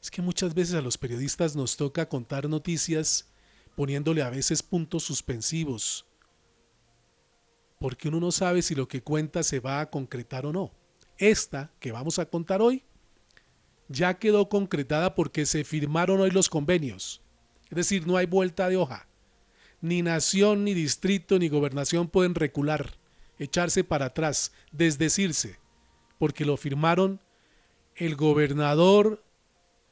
Es 0.00 0.12
que 0.12 0.22
muchas 0.22 0.54
veces 0.54 0.76
a 0.76 0.80
los 0.80 0.96
periodistas 0.96 1.56
nos 1.56 1.76
toca 1.76 2.08
contar 2.08 2.48
noticias 2.48 3.32
poniéndole 3.74 4.22
a 4.22 4.30
veces 4.30 4.62
puntos 4.62 5.02
suspensivos, 5.02 6.06
porque 7.80 8.06
uno 8.06 8.20
no 8.20 8.30
sabe 8.30 8.62
si 8.62 8.76
lo 8.76 8.86
que 8.86 9.02
cuenta 9.02 9.42
se 9.42 9.58
va 9.58 9.80
a 9.80 9.90
concretar 9.90 10.46
o 10.46 10.52
no. 10.52 10.70
Esta 11.18 11.72
que 11.80 11.90
vamos 11.90 12.20
a 12.20 12.26
contar 12.26 12.62
hoy 12.62 12.84
ya 13.88 14.20
quedó 14.20 14.48
concretada 14.48 15.16
porque 15.16 15.46
se 15.46 15.64
firmaron 15.64 16.20
hoy 16.20 16.30
los 16.30 16.48
convenios. 16.48 17.24
Es 17.70 17.76
decir, 17.76 18.06
no 18.06 18.16
hay 18.16 18.26
vuelta 18.26 18.68
de 18.68 18.76
hoja. 18.76 19.06
Ni 19.80 20.02
nación, 20.02 20.64
ni 20.64 20.74
distrito, 20.74 21.38
ni 21.38 21.48
gobernación 21.48 22.08
pueden 22.08 22.34
recular, 22.34 22.94
echarse 23.38 23.84
para 23.84 24.06
atrás, 24.06 24.52
desdecirse, 24.72 25.58
porque 26.18 26.44
lo 26.44 26.56
firmaron 26.56 27.20
el 27.94 28.16
gobernador, 28.16 29.24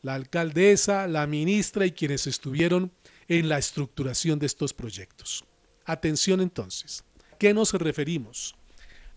la 0.03 0.15
alcaldesa, 0.15 1.07
la 1.07 1.27
ministra 1.27 1.87
y 1.87 1.93
quienes 1.93 2.27
estuvieron 2.27 2.93
en 3.29 3.49
la 3.49 3.59
estructuración 3.59 4.39
de 4.39 4.47
estos 4.47 4.75
proyectos. 4.75 5.45
Atención 5.85 6.41
entonces, 6.41 7.05
¿qué 7.39 7.55
nos 7.55 7.73
referimos? 7.73 8.55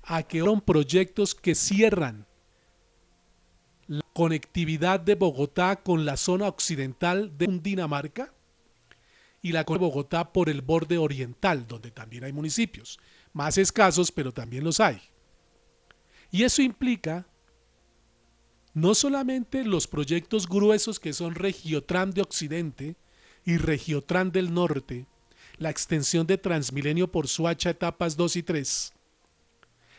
A 0.03 0.23
que 0.23 0.39
son 0.39 0.61
proyectos 0.61 1.35
que 1.35 1.55
cierran 1.55 2.25
la 3.87 4.05
conectividad 4.13 4.99
de 4.99 5.15
Bogotá 5.15 5.77
con 5.77 6.05
la 6.05 6.15
zona 6.15 6.47
occidental 6.47 7.37
de 7.37 7.47
Dinamarca 7.61 8.33
y 9.41 9.51
la 9.51 9.63
de 9.63 9.77
Bogotá 9.77 10.31
por 10.31 10.49
el 10.49 10.61
borde 10.61 10.97
oriental, 10.97 11.67
donde 11.67 11.91
también 11.91 12.23
hay 12.23 12.33
municipios, 12.33 12.99
más 13.33 13.57
escasos, 13.57 14.11
pero 14.11 14.31
también 14.31 14.63
los 14.63 14.79
hay. 14.79 15.01
Y 16.31 16.43
eso 16.43 16.61
implica 16.61 17.25
no 18.73 18.95
solamente 18.95 19.65
los 19.65 19.87
proyectos 19.87 20.47
gruesos 20.47 20.99
que 20.99 21.13
son 21.13 21.35
Regiotran 21.35 22.11
de 22.11 22.21
Occidente 22.21 22.95
y 23.43 23.57
Regiotran 23.57 24.31
del 24.31 24.53
Norte, 24.53 25.07
la 25.57 25.69
extensión 25.69 26.25
de 26.25 26.37
Transmilenio 26.37 27.11
por 27.11 27.27
Suacha 27.27 27.71
etapas 27.71 28.15
2 28.15 28.37
y 28.37 28.43
3, 28.43 28.93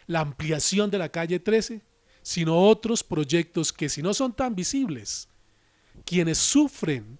la 0.06 0.20
ampliación 0.20 0.90
de 0.90 0.98
la 0.98 1.10
calle 1.10 1.38
13, 1.38 1.82
sino 2.22 2.66
otros 2.66 3.04
proyectos 3.04 3.72
que 3.72 3.88
si 3.88 4.02
no 4.02 4.14
son 4.14 4.32
tan 4.32 4.54
visibles, 4.54 5.28
quienes 6.04 6.38
sufren 6.38 7.18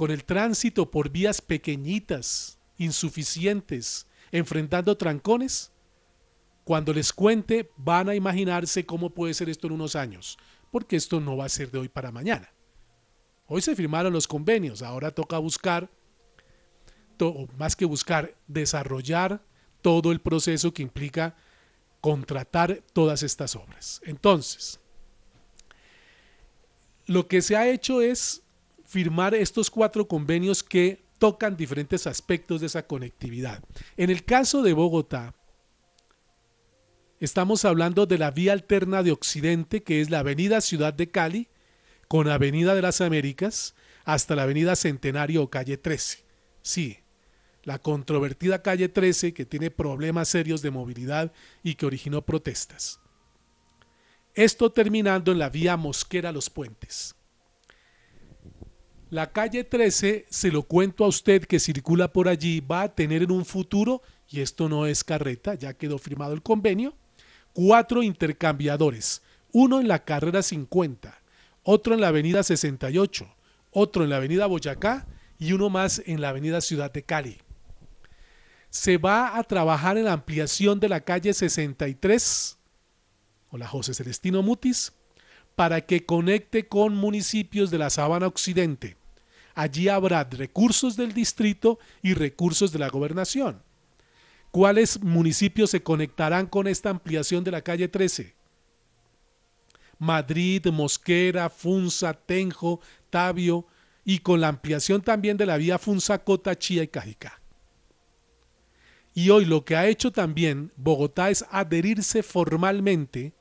con 0.00 0.10
el 0.10 0.24
tránsito 0.24 0.90
por 0.90 1.10
vías 1.10 1.42
pequeñitas, 1.42 2.58
insuficientes, 2.78 4.06
enfrentando 4.32 4.96
trancones, 4.96 5.72
cuando 6.64 6.94
les 6.94 7.12
cuente 7.12 7.70
van 7.76 8.08
a 8.08 8.14
imaginarse 8.14 8.86
cómo 8.86 9.10
puede 9.10 9.34
ser 9.34 9.50
esto 9.50 9.66
en 9.66 9.74
unos 9.74 9.96
años, 9.96 10.38
porque 10.70 10.96
esto 10.96 11.20
no 11.20 11.36
va 11.36 11.44
a 11.44 11.50
ser 11.50 11.70
de 11.70 11.80
hoy 11.80 11.90
para 11.90 12.10
mañana. 12.12 12.50
Hoy 13.46 13.60
se 13.60 13.76
firmaron 13.76 14.14
los 14.14 14.26
convenios, 14.26 14.80
ahora 14.80 15.10
toca 15.10 15.36
buscar, 15.36 15.90
más 17.58 17.76
que 17.76 17.84
buscar, 17.84 18.34
desarrollar 18.46 19.44
todo 19.82 20.12
el 20.12 20.22
proceso 20.22 20.72
que 20.72 20.80
implica 20.80 21.36
contratar 22.00 22.82
todas 22.94 23.22
estas 23.22 23.54
obras. 23.54 24.00
Entonces, 24.06 24.80
lo 27.04 27.28
que 27.28 27.42
se 27.42 27.54
ha 27.54 27.68
hecho 27.68 28.00
es 28.00 28.44
firmar 28.90 29.36
estos 29.36 29.70
cuatro 29.70 30.08
convenios 30.08 30.64
que 30.64 31.00
tocan 31.20 31.56
diferentes 31.56 32.08
aspectos 32.08 32.60
de 32.60 32.66
esa 32.66 32.88
conectividad. 32.88 33.62
En 33.96 34.10
el 34.10 34.24
caso 34.24 34.62
de 34.62 34.72
Bogotá, 34.72 35.36
estamos 37.20 37.64
hablando 37.64 38.06
de 38.06 38.18
la 38.18 38.32
vía 38.32 38.52
alterna 38.52 39.04
de 39.04 39.12
Occidente, 39.12 39.84
que 39.84 40.00
es 40.00 40.10
la 40.10 40.18
Avenida 40.18 40.60
Ciudad 40.60 40.92
de 40.92 41.08
Cali, 41.08 41.46
con 42.08 42.28
Avenida 42.28 42.74
de 42.74 42.82
las 42.82 43.00
Américas, 43.00 43.76
hasta 44.04 44.34
la 44.34 44.42
Avenida 44.42 44.74
Centenario 44.74 45.44
o 45.44 45.50
Calle 45.50 45.76
13. 45.76 46.24
Sí, 46.62 46.98
la 47.62 47.78
controvertida 47.78 48.60
calle 48.60 48.88
13 48.88 49.32
que 49.32 49.46
tiene 49.46 49.70
problemas 49.70 50.28
serios 50.28 50.62
de 50.62 50.72
movilidad 50.72 51.32
y 51.62 51.76
que 51.76 51.86
originó 51.86 52.22
protestas. 52.22 52.98
Esto 54.34 54.72
terminando 54.72 55.30
en 55.30 55.38
la 55.38 55.48
vía 55.48 55.76
Mosquera 55.76 56.32
Los 56.32 56.50
Puentes. 56.50 57.14
La 59.10 59.32
calle 59.32 59.64
13, 59.64 60.26
se 60.30 60.52
lo 60.52 60.62
cuento 60.62 61.04
a 61.04 61.08
usted 61.08 61.44
que 61.44 61.58
circula 61.58 62.12
por 62.12 62.28
allí, 62.28 62.60
va 62.60 62.82
a 62.82 62.94
tener 62.94 63.22
en 63.22 63.32
un 63.32 63.44
futuro, 63.44 64.02
y 64.28 64.40
esto 64.40 64.68
no 64.68 64.86
es 64.86 65.02
carreta, 65.02 65.54
ya 65.54 65.74
quedó 65.74 65.98
firmado 65.98 66.32
el 66.32 66.42
convenio, 66.42 66.94
cuatro 67.52 68.02
intercambiadores, 68.02 69.22
uno 69.52 69.80
en 69.80 69.88
la 69.88 70.04
carrera 70.04 70.42
50, 70.42 71.20
otro 71.64 71.94
en 71.94 72.00
la 72.00 72.08
avenida 72.08 72.42
68, 72.42 73.28
otro 73.72 74.04
en 74.04 74.10
la 74.10 74.16
avenida 74.16 74.46
Boyacá 74.46 75.06
y 75.38 75.52
uno 75.52 75.70
más 75.70 76.02
en 76.06 76.20
la 76.20 76.28
avenida 76.28 76.60
Ciudad 76.60 76.92
de 76.92 77.02
Cali 77.02 77.38
se 78.70 78.98
va 78.98 79.36
a 79.36 79.42
trabajar 79.42 79.98
en 79.98 80.04
la 80.04 80.12
ampliación 80.12 80.78
de 80.80 80.88
la 80.88 81.00
calle 81.00 81.34
63 81.34 82.56
o 83.50 83.58
la 83.58 83.66
José 83.66 83.92
Celestino 83.92 84.42
Mutis 84.42 84.92
para 85.56 85.80
que 85.80 86.06
conecte 86.06 86.68
con 86.68 86.94
municipios 86.94 87.70
de 87.70 87.78
la 87.78 87.90
Sabana 87.90 88.28
Occidente. 88.28 88.96
Allí 89.60 89.88
habrá 89.88 90.24
recursos 90.24 90.96
del 90.96 91.12
distrito 91.12 91.78
y 92.00 92.14
recursos 92.14 92.72
de 92.72 92.78
la 92.78 92.88
gobernación. 92.88 93.62
¿Cuáles 94.50 95.02
municipios 95.02 95.68
se 95.68 95.82
conectarán 95.82 96.46
con 96.46 96.66
esta 96.66 96.88
ampliación 96.88 97.44
de 97.44 97.50
la 97.50 97.60
calle 97.60 97.86
13? 97.86 98.34
Madrid, 99.98 100.66
Mosquera, 100.68 101.50
Funza, 101.50 102.14
Tenjo, 102.14 102.80
Tabio 103.10 103.66
y 104.02 104.20
con 104.20 104.40
la 104.40 104.48
ampliación 104.48 105.02
también 105.02 105.36
de 105.36 105.44
la 105.44 105.58
vía 105.58 105.78
Funza, 105.78 106.24
Cota, 106.24 106.56
Chía 106.58 106.82
y 106.82 106.88
Cajicá. 106.88 107.38
Y 109.12 109.28
hoy 109.28 109.44
lo 109.44 109.66
que 109.66 109.76
ha 109.76 109.88
hecho 109.88 110.10
también 110.10 110.72
Bogotá 110.74 111.28
es 111.28 111.44
adherirse 111.50 112.22
formalmente 112.22 113.34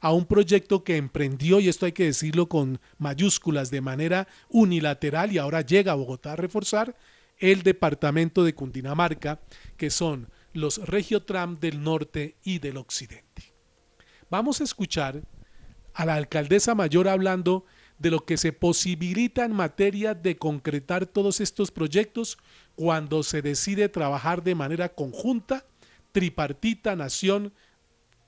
a 0.00 0.12
un 0.12 0.26
proyecto 0.26 0.84
que 0.84 0.96
emprendió, 0.96 1.60
y 1.60 1.68
esto 1.68 1.86
hay 1.86 1.92
que 1.92 2.04
decirlo 2.04 2.48
con 2.48 2.80
mayúsculas, 2.98 3.70
de 3.70 3.80
manera 3.80 4.28
unilateral, 4.48 5.32
y 5.32 5.38
ahora 5.38 5.62
llega 5.62 5.92
a 5.92 5.96
Bogotá 5.96 6.32
a 6.32 6.36
reforzar 6.36 6.96
el 7.38 7.62
departamento 7.62 8.44
de 8.44 8.54
Cundinamarca, 8.54 9.40
que 9.76 9.90
son 9.90 10.28
los 10.52 10.78
Regiotram 10.78 11.60
del 11.60 11.82
norte 11.82 12.36
y 12.42 12.58
del 12.58 12.78
occidente. 12.78 13.54
Vamos 14.30 14.60
a 14.60 14.64
escuchar 14.64 15.22
a 15.94 16.04
la 16.04 16.14
alcaldesa 16.14 16.74
mayor 16.74 17.08
hablando 17.08 17.64
de 17.98 18.10
lo 18.10 18.24
que 18.24 18.36
se 18.36 18.52
posibilita 18.52 19.44
en 19.44 19.52
materia 19.52 20.14
de 20.14 20.36
concretar 20.36 21.06
todos 21.06 21.40
estos 21.40 21.70
proyectos 21.70 22.38
cuando 22.74 23.22
se 23.22 23.40
decide 23.40 23.88
trabajar 23.88 24.42
de 24.42 24.54
manera 24.54 24.90
conjunta, 24.90 25.66
tripartita, 26.12 26.96
nación, 26.96 27.52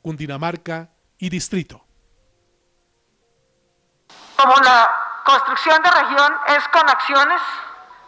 Cundinamarca 0.00 0.92
y 1.18 1.28
distrito. 1.28 1.84
Como 4.36 4.54
la 4.56 5.20
construcción 5.24 5.82
de 5.82 5.90
región 5.90 6.40
es 6.46 6.68
con 6.68 6.88
acciones, 6.88 7.40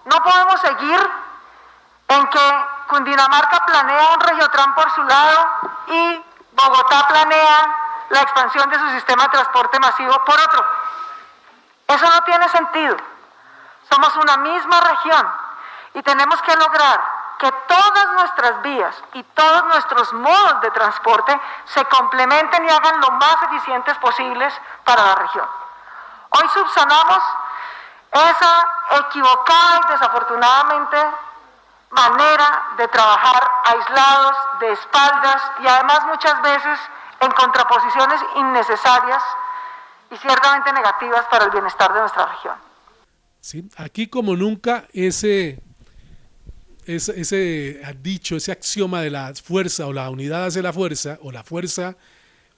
no 0.05 0.23
podemos 0.23 0.61
seguir 0.61 1.11
en 2.09 2.27
que 2.29 2.65
Cundinamarca 2.89 3.67
planea 3.67 4.15
un 4.15 4.21
regiotram 4.21 4.75
por 4.75 4.91
su 4.93 5.03
lado 5.05 5.47
y 5.89 6.25
Bogotá 6.53 7.07
planea 7.09 7.77
la 8.11 8.23
expansión 8.23 8.69
de 8.71 8.79
su 8.79 8.89
sistema 8.91 9.25
de 9.25 9.29
transporte 9.31 9.79
masivo 9.79 10.25
por 10.25 10.39
otro. 10.41 10.65
Eso 11.87 12.09
no 12.09 12.23
tiene 12.25 12.49
sentido. 12.49 12.97
Somos 13.89 14.17
una 14.17 14.37
misma 14.39 14.81
región 14.81 15.29
y 15.95 16.03
tenemos 16.03 16.41
que 16.43 16.55
lograr 16.57 17.20
que 17.41 17.51
todas 17.67 18.07
nuestras 18.19 18.63
vías 18.63 19.03
y 19.15 19.23
todos 19.23 19.65
nuestros 19.65 20.13
modos 20.13 20.61
de 20.61 20.71
transporte 20.73 21.41
se 21.65 21.83
complementen 21.87 22.65
y 22.67 22.69
hagan 22.69 23.01
lo 23.01 23.11
más 23.13 23.37
eficientes 23.45 23.97
posibles 23.99 24.53
para 24.85 25.03
la 25.03 25.15
región. 25.15 25.47
Hoy 26.31 26.49
subsanamos 26.53 27.23
esa 28.13 28.69
equivocada 29.01 29.81
y 29.85 29.93
desafortunadamente 29.93 30.97
manera 31.91 32.63
de 32.77 32.89
trabajar 32.89 33.51
aislados, 33.65 34.37
de 34.61 34.73
espaldas 34.73 35.43
y 35.61 35.67
además 35.67 36.07
muchas 36.07 36.41
veces 36.43 36.79
en 37.21 37.31
contraposiciones 37.33 38.21
innecesarias 38.37 39.23
y 40.11 40.17
ciertamente 40.19 40.73
negativas 40.73 41.25
para 41.27 41.47
el 41.47 41.51
bienestar 41.51 41.93
de 41.93 42.01
nuestra 42.01 42.27
región. 42.27 42.55
Sí, 43.41 43.69
aquí 43.79 44.09
como 44.09 44.37
nunca 44.37 44.85
ese, 44.93 45.63
ese, 46.97 47.21
ese 47.21 47.81
dicho, 48.03 48.37
ese 48.37 48.53
axioma 48.53 49.03
de 49.03 49.11
la 49.11 49.35
fuerza 49.35 49.87
o 49.87 49.93
la 49.93 50.09
unidad 50.11 50.47
hace 50.47 50.63
la 50.63 50.73
fuerza 50.73 51.19
o 51.23 51.33
la 51.33 51.45
fuerza 51.45 51.97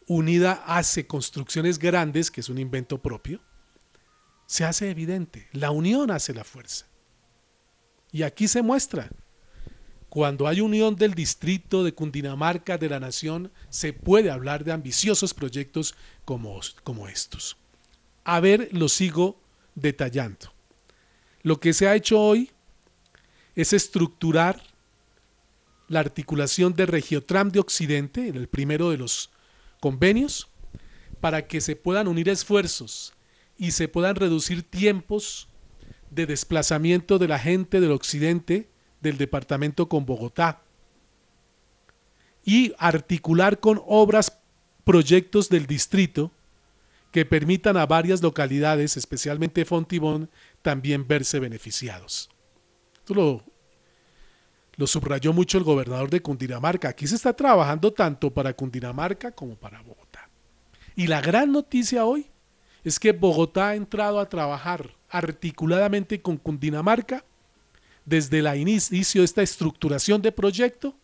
unida 0.06 0.62
hace 0.66 1.06
construcciones 1.06 1.78
grandes, 1.78 2.30
que 2.30 2.40
es 2.40 2.48
un 2.48 2.58
invento 2.58 2.98
propio, 3.00 3.40
se 4.46 4.64
hace 4.64 4.90
evidente. 4.90 5.48
La 5.52 5.70
unión 5.70 6.10
hace 6.10 6.34
la 6.34 6.44
fuerza. 6.44 6.86
Y 8.10 8.22
aquí 8.22 8.48
se 8.48 8.62
muestra. 8.62 9.10
Cuando 10.08 10.46
hay 10.46 10.60
unión 10.60 10.96
del 10.96 11.14
distrito 11.14 11.82
de 11.84 11.94
Cundinamarca, 11.94 12.76
de 12.76 12.90
la 12.90 13.00
nación, 13.00 13.50
se 13.70 13.94
puede 13.94 14.30
hablar 14.30 14.62
de 14.62 14.72
ambiciosos 14.72 15.32
proyectos 15.32 15.94
como, 16.26 16.60
como 16.84 17.08
estos. 17.08 17.56
A 18.24 18.38
ver, 18.40 18.68
lo 18.72 18.90
sigo 18.90 19.40
detallando. 19.74 20.52
Lo 21.42 21.58
que 21.58 21.72
se 21.72 21.88
ha 21.88 21.94
hecho 21.94 22.20
hoy 22.20 22.50
es 23.54 23.72
estructurar 23.72 24.62
la 25.88 26.00
articulación 26.00 26.74
de 26.74 26.86
Regiotram 26.86 27.50
de 27.50 27.60
Occidente, 27.60 28.28
el 28.28 28.48
primero 28.48 28.90
de 28.90 28.98
los 28.98 29.30
convenios, 29.80 30.48
para 31.20 31.46
que 31.46 31.60
se 31.60 31.76
puedan 31.76 32.08
unir 32.08 32.28
esfuerzos 32.28 33.12
y 33.58 33.72
se 33.72 33.88
puedan 33.88 34.16
reducir 34.16 34.62
tiempos 34.62 35.48
de 36.10 36.26
desplazamiento 36.26 37.18
de 37.18 37.28
la 37.28 37.38
gente 37.38 37.80
del 37.80 37.92
occidente 37.92 38.68
del 39.00 39.18
departamento 39.18 39.88
con 39.88 40.06
Bogotá 40.06 40.62
y 42.44 42.72
articular 42.78 43.60
con 43.60 43.82
obras, 43.86 44.38
proyectos 44.84 45.48
del 45.48 45.66
distrito 45.66 46.32
que 47.12 47.24
permitan 47.24 47.76
a 47.76 47.86
varias 47.86 48.22
localidades, 48.22 48.96
especialmente 48.96 49.64
Fontibón, 49.64 50.30
también 50.62 51.06
verse 51.06 51.38
beneficiados. 51.38 52.31
Lo 53.14 54.86
subrayó 54.86 55.32
mucho 55.32 55.58
el 55.58 55.64
gobernador 55.64 56.10
de 56.10 56.22
Cundinamarca. 56.22 56.88
Aquí 56.88 57.06
se 57.06 57.16
está 57.16 57.32
trabajando 57.32 57.92
tanto 57.92 58.30
para 58.32 58.54
Cundinamarca 58.54 59.32
como 59.32 59.54
para 59.54 59.82
Bogotá. 59.82 60.28
Y 60.96 61.06
la 61.06 61.20
gran 61.20 61.52
noticia 61.52 62.04
hoy 62.04 62.26
es 62.84 62.98
que 62.98 63.12
Bogotá 63.12 63.70
ha 63.70 63.74
entrado 63.74 64.18
a 64.18 64.28
trabajar 64.28 64.90
articuladamente 65.08 66.20
con 66.20 66.36
Cundinamarca 66.36 67.24
desde 68.04 68.40
el 68.40 68.56
inicio 68.56 69.20
de 69.20 69.24
esta 69.24 69.42
estructuración 69.42 70.22
de 70.22 70.32
proyecto 70.32 70.96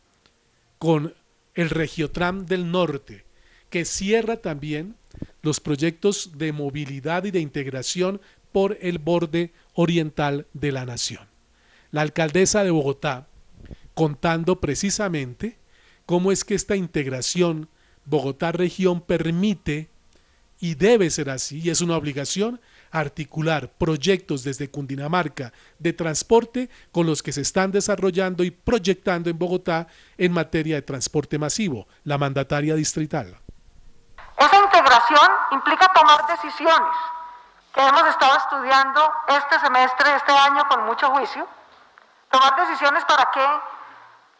con 0.79 1.15
el 1.55 1.71
Regiotram 1.71 2.47
del 2.47 2.71
Norte, 2.71 3.25
que 3.71 3.85
cierra 3.85 4.37
también 4.37 4.97
los 5.43 5.61
proyectos 5.61 6.39
de 6.39 6.53
movilidad 6.53 7.25
y 7.25 7.31
de 7.31 7.41
integración 7.41 8.21
por 8.53 8.79
el 8.81 8.99
borde 8.99 9.53
oriental 9.75 10.47
de 10.53 10.73
la 10.73 10.85
nación. 10.85 11.29
La 11.91 12.03
alcaldesa 12.03 12.65
de 12.65 12.71
Bogotá, 12.71 13.27
contando 13.95 14.61
precisamente 14.61 15.59
cómo 16.07 16.33
es 16.33 16.45
que 16.45 16.55
esta 16.55 16.77
integración 16.77 17.69
Bogotá-región 18.05 19.01
permite 19.01 19.91
y 20.61 20.75
debe 20.75 21.11
ser 21.11 21.31
así, 21.31 21.61
y 21.61 21.71
es 21.71 21.81
una 21.81 21.97
obligación, 21.97 22.61
articular 22.91 23.69
proyectos 23.69 24.45
desde 24.45 24.71
Cundinamarca 24.71 25.53
de 25.79 25.93
transporte 25.93 26.71
con 26.91 27.07
los 27.07 27.23
que 27.23 27.33
se 27.33 27.43
están 27.43 27.71
desarrollando 27.71 28.43
y 28.45 28.51
proyectando 28.51 29.31
en 29.31 29.39
Bogotá 29.39 29.87
en 30.17 30.33
materia 30.33 30.77
de 30.77 30.83
transporte 30.83 31.39
masivo, 31.39 31.87
la 32.05 32.19
mandataria 32.19 32.75
distrital. 32.75 33.39
Esa 34.39 34.57
integración 34.65 35.29
implica 35.53 35.91
tomar 35.95 36.27
decisiones 36.27 36.97
que 37.75 37.81
hemos 37.87 38.07
estado 38.09 38.37
estudiando 38.39 39.01
este 39.29 39.61
semestre, 39.61 40.17
este 40.17 40.33
año 40.33 40.63
con 40.69 40.87
mucho 40.87 41.11
juicio, 41.11 41.47
tomar 42.31 42.57
decisiones 42.57 43.05
para 43.05 43.31
que 43.31 43.61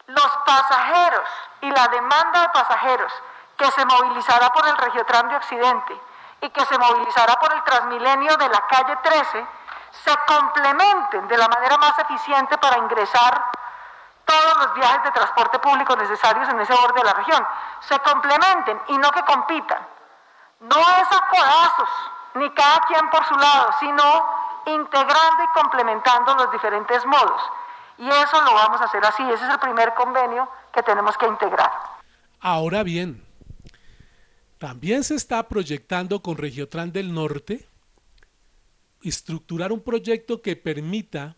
los 0.07 0.37
pasajeros 0.45 1.29
y 1.61 1.69
la 1.69 1.87
demanda 1.87 2.41
de 2.41 2.49
pasajeros 2.49 3.11
que 3.57 3.69
se 3.71 3.85
movilizará 3.85 4.49
por 4.49 4.67
el 4.67 4.77
Regiotram 4.77 5.29
de 5.29 5.35
Occidente 5.35 6.01
y 6.41 6.49
que 6.49 6.65
se 6.65 6.77
movilizará 6.77 7.35
por 7.35 7.53
el 7.53 7.63
Transmilenio 7.63 8.37
de 8.37 8.49
la 8.49 8.67
calle 8.67 8.95
13 9.03 9.47
se 9.91 10.17
complementen 10.27 11.27
de 11.27 11.37
la 11.37 11.47
manera 11.47 11.77
más 11.77 11.97
eficiente 11.99 12.57
para 12.57 12.77
ingresar 12.77 13.43
todos 14.25 14.57
los 14.57 14.73
viajes 14.75 15.03
de 15.03 15.11
transporte 15.11 15.59
público 15.59 15.95
necesarios 15.95 16.47
en 16.49 16.59
ese 16.59 16.73
borde 16.73 16.99
de 16.99 17.03
la 17.03 17.13
región. 17.13 17.47
Se 17.81 17.99
complementen 17.99 18.81
y 18.87 18.97
no 18.97 19.11
que 19.11 19.23
compitan. 19.23 19.79
No 20.59 20.77
es 20.77 21.07
a 21.11 21.27
codazos, 21.29 21.89
ni 22.35 22.49
cada 22.51 22.79
quien 22.81 23.09
por 23.09 23.25
su 23.25 23.35
lado, 23.35 23.71
sino 23.79 24.27
integrando 24.65 25.43
y 25.43 25.47
complementando 25.47 26.35
los 26.35 26.51
diferentes 26.51 27.05
modos. 27.05 27.41
Y 27.99 28.07
eso 28.07 28.41
lo 28.41 28.53
vamos 28.53 28.79
a 28.79 28.85
hacer 28.85 29.05
así. 29.05 29.23
Ese 29.23 29.45
es 29.45 29.51
el 29.51 29.59
primer 29.59 29.93
convenio 29.93 30.49
que 30.73 30.81
tenemos 30.81 31.17
que 31.17 31.27
integrar. 31.27 31.69
Ahora 32.39 32.83
bien, 32.83 33.25
también 34.57 35.03
se 35.03 35.15
está 35.15 35.47
proyectando 35.47 36.21
con 36.21 36.37
Regiotran 36.37 36.93
del 36.93 37.13
Norte 37.13 37.67
estructurar 39.03 39.71
un 39.71 39.81
proyecto 39.81 40.41
que 40.41 40.55
permita 40.55 41.35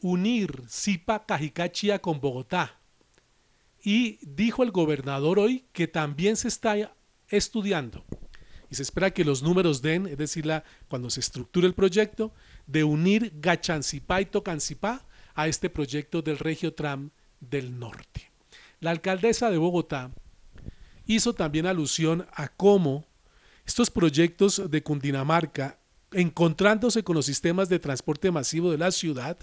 unir 0.00 0.64
Zipa 0.68 1.26
Cajicachía 1.26 2.00
con 2.00 2.20
Bogotá. 2.20 2.74
Y 3.82 4.18
dijo 4.22 4.62
el 4.62 4.70
gobernador 4.70 5.38
hoy 5.38 5.66
que 5.72 5.86
también 5.86 6.36
se 6.36 6.48
está 6.48 6.74
estudiando 7.28 8.04
y 8.70 8.74
se 8.74 8.82
espera 8.82 9.10
que 9.10 9.24
los 9.24 9.42
números 9.42 9.80
den, 9.80 10.06
es 10.06 10.18
decir, 10.18 10.44
la, 10.44 10.64
cuando 10.88 11.10
se 11.10 11.20
estructure 11.20 11.66
el 11.66 11.74
proyecto, 11.74 12.32
de 12.66 12.84
unir 12.84 13.32
Gachancipá 13.36 14.20
y 14.20 14.26
Tocancipá 14.26 15.06
a 15.38 15.46
este 15.46 15.70
proyecto 15.70 16.20
del 16.20 16.36
Regiotram 16.36 17.10
del 17.38 17.78
Norte. 17.78 18.32
La 18.80 18.90
alcaldesa 18.90 19.52
de 19.52 19.56
Bogotá 19.56 20.10
hizo 21.06 21.32
también 21.32 21.66
alusión 21.66 22.26
a 22.34 22.48
cómo 22.48 23.06
estos 23.64 23.88
proyectos 23.88 24.68
de 24.68 24.82
Cundinamarca, 24.82 25.78
encontrándose 26.10 27.04
con 27.04 27.14
los 27.14 27.26
sistemas 27.26 27.68
de 27.68 27.78
transporte 27.78 28.32
masivo 28.32 28.72
de 28.72 28.78
la 28.78 28.90
ciudad, 28.90 29.38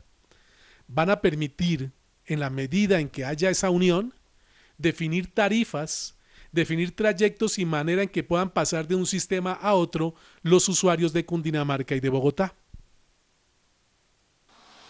van 0.90 1.10
a 1.10 1.22
permitir, 1.22 1.94
en 2.26 2.42
la 2.42 2.50
medida 2.50 3.00
en 3.00 3.08
que 3.08 3.24
haya 3.24 3.50
esa 3.50 3.70
unión, 3.70 4.14
definir 4.78 5.34
tarifas, 5.34 6.18
definir 6.52 6.94
trayectos 6.94 7.58
y 7.58 7.64
manera 7.64 8.04
en 8.04 8.10
que 8.10 8.24
puedan 8.24 8.50
pasar 8.50 8.86
de 8.86 8.96
un 8.96 9.06
sistema 9.06 9.54
a 9.54 9.74
otro 9.76 10.14
los 10.42 10.68
usuarios 10.68 11.14
de 11.14 11.26
Cundinamarca 11.26 11.96
y 11.96 12.02
de 12.02 12.10
Bogotá. 12.10 12.54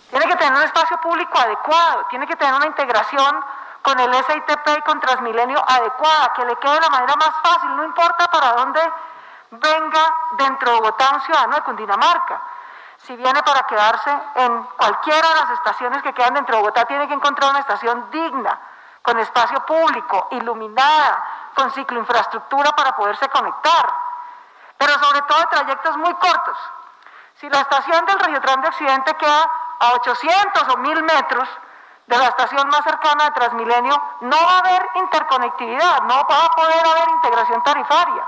Tiene 0.09 0.27
que 0.27 0.35
tener 0.35 0.53
un 0.53 0.63
espacio 0.63 0.97
público 1.01 1.37
adecuado, 1.37 2.05
tiene 2.09 2.27
que 2.27 2.35
tener 2.35 2.53
una 2.53 2.67
integración 2.67 3.43
con 3.81 3.99
el 3.99 4.13
SITP 4.13 4.67
y 4.77 4.81
con 4.81 4.99
Transmilenio 4.99 5.63
adecuada, 5.67 6.33
que 6.33 6.45
le 6.45 6.55
quede 6.57 6.73
de 6.73 6.81
la 6.81 6.89
manera 6.89 7.15
más 7.15 7.31
fácil, 7.43 7.75
no 7.75 7.83
importa 7.83 8.27
para 8.29 8.53
dónde 8.53 8.81
venga 9.51 10.15
dentro 10.37 10.71
de 10.71 10.77
Bogotá 10.77 11.11
un 11.13 11.21
ciudadano 11.21 11.55
de 11.55 11.61
Cundinamarca. 11.61 12.41
Si 12.97 13.15
viene 13.15 13.43
para 13.43 13.63
quedarse 13.63 14.11
en 14.35 14.63
cualquiera 14.77 15.27
de 15.27 15.35
las 15.35 15.49
estaciones 15.51 16.01
que 16.01 16.13
quedan 16.13 16.33
dentro 16.33 16.55
de 16.55 16.61
Bogotá, 16.61 16.85
tiene 16.85 17.07
que 17.07 17.13
encontrar 17.13 17.51
una 17.51 17.59
estación 17.59 18.09
digna, 18.09 18.59
con 19.05 19.19
espacio 19.19 19.63
público, 19.67 20.29
iluminada, 20.31 21.23
con 21.53 21.71
cicloinfraestructura 21.71 22.71
para 22.71 22.95
poderse 22.95 23.29
conectar. 23.29 23.93
Pero 24.77 24.93
sobre 24.93 25.21
todo 25.21 25.39
de 25.39 25.45
trayectos 25.45 25.97
muy 25.97 26.13
cortos. 26.15 26.57
Si 27.35 27.47
la 27.49 27.59
estación 27.59 28.03
del 28.05 28.41
Tram 28.41 28.61
de 28.61 28.67
Occidente 28.69 29.13
queda 29.15 29.51
a 29.79 29.93
800 29.93 30.69
o 30.69 30.77
1000 30.77 31.03
metros, 31.03 31.49
de 32.07 32.17
la 32.17 32.27
estación 32.27 32.67
más 32.69 32.83
cercana 32.83 33.25
de 33.25 33.31
Transmilenio, 33.31 34.01
no 34.21 34.37
va 34.37 34.51
a 34.51 34.59
haber 34.59 34.87
interconectividad, 34.95 36.03
no 36.03 36.15
va 36.29 36.45
a 36.45 36.49
poder 36.51 36.85
haber 36.85 37.09
integración 37.09 37.63
tarifaria. 37.63 38.23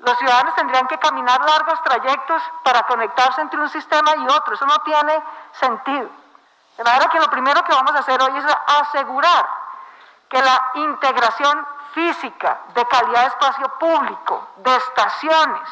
Los 0.00 0.18
ciudadanos 0.18 0.54
tendrían 0.54 0.86
que 0.86 0.98
caminar 0.98 1.40
largos 1.40 1.82
trayectos 1.82 2.42
para 2.62 2.82
conectarse 2.84 3.40
entre 3.40 3.60
un 3.60 3.68
sistema 3.68 4.14
y 4.16 4.26
otro. 4.28 4.54
Eso 4.54 4.66
no 4.66 4.78
tiene 4.80 5.22
sentido. 5.52 6.08
De 6.76 6.84
manera 6.84 7.08
que 7.08 7.18
lo 7.18 7.28
primero 7.30 7.62
que 7.64 7.74
vamos 7.74 7.94
a 7.94 7.98
hacer 7.98 8.20
hoy 8.22 8.36
es 8.36 8.44
asegurar 8.80 9.48
que 10.28 10.40
la 10.40 10.70
integración 10.74 11.66
física, 11.94 12.58
de 12.74 12.86
calidad 12.86 13.22
de 13.22 13.26
espacio 13.26 13.68
público, 13.78 14.48
de 14.56 14.76
estaciones 14.76 15.68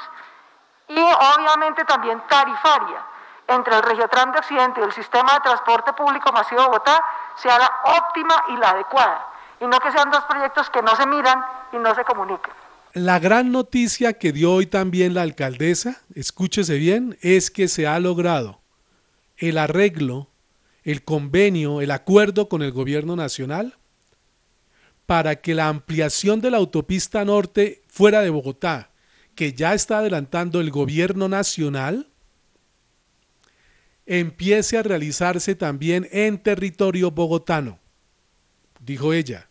y 0.88 1.00
obviamente 1.00 1.84
también 1.84 2.20
tarifaria 2.26 3.04
entre 3.48 3.76
el 3.76 3.82
Regiotram 3.82 4.32
de 4.32 4.38
Occidente 4.38 4.80
y 4.80 4.84
el 4.84 4.92
sistema 4.92 5.34
de 5.34 5.40
transporte 5.40 5.92
público 5.92 6.32
masivo 6.32 6.62
de 6.62 6.66
Bogotá 6.66 7.02
sea 7.36 7.58
la 7.58 7.70
óptima 7.98 8.44
y 8.48 8.56
la 8.56 8.70
adecuada, 8.70 9.26
y 9.60 9.66
no 9.66 9.78
que 9.78 9.92
sean 9.92 10.10
dos 10.10 10.24
proyectos 10.24 10.70
que 10.70 10.82
no 10.82 10.94
se 10.96 11.06
miran 11.06 11.44
y 11.72 11.76
no 11.76 11.94
se 11.94 12.04
comunican. 12.04 12.52
La 12.92 13.18
gran 13.18 13.52
noticia 13.52 14.14
que 14.14 14.32
dio 14.32 14.52
hoy 14.52 14.66
también 14.66 15.14
la 15.14 15.22
alcaldesa, 15.22 16.00
escúchese 16.14 16.76
bien, 16.76 17.18
es 17.20 17.50
que 17.50 17.68
se 17.68 17.86
ha 17.86 18.00
logrado 18.00 18.60
el 19.36 19.58
arreglo, 19.58 20.28
el 20.82 21.04
convenio, 21.04 21.80
el 21.82 21.90
acuerdo 21.90 22.48
con 22.48 22.62
el 22.62 22.72
gobierno 22.72 23.16
nacional 23.16 23.76
para 25.04 25.36
que 25.36 25.54
la 25.54 25.68
ampliación 25.68 26.40
de 26.40 26.50
la 26.50 26.56
autopista 26.56 27.24
norte 27.24 27.82
fuera 27.86 28.22
de 28.22 28.30
Bogotá, 28.30 28.90
que 29.34 29.52
ya 29.52 29.72
está 29.72 29.98
adelantando 29.98 30.60
el 30.60 30.70
gobierno 30.70 31.28
nacional, 31.28 32.08
empiece 34.06 34.78
a 34.78 34.82
realizarse 34.82 35.54
también 35.54 36.08
en 36.12 36.38
territorio 36.38 37.10
bogotano. 37.10 37.78
Dijo 38.80 39.12
ella, 39.12 39.48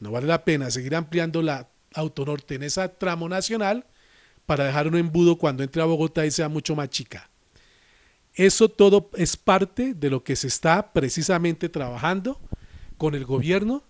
no 0.00 0.10
vale 0.10 0.26
la 0.26 0.44
pena 0.44 0.70
seguir 0.70 0.94
ampliando 0.94 1.42
la 1.42 1.68
autonorte 1.94 2.54
en 2.54 2.62
ese 2.62 2.88
tramo 2.88 3.28
nacional 3.28 3.86
para 4.46 4.64
dejar 4.64 4.88
un 4.88 4.96
embudo 4.96 5.36
cuando 5.36 5.62
entre 5.62 5.82
a 5.82 5.84
Bogotá 5.84 6.24
y 6.24 6.30
sea 6.30 6.48
mucho 6.48 6.74
más 6.74 6.88
chica. 6.88 7.28
Eso 8.34 8.68
todo 8.68 9.10
es 9.16 9.36
parte 9.36 9.94
de 9.94 10.10
lo 10.10 10.24
que 10.24 10.36
se 10.36 10.46
está 10.46 10.92
precisamente 10.92 11.68
trabajando 11.68 12.40
con 12.96 13.14
el 13.14 13.24
gobierno 13.24 13.82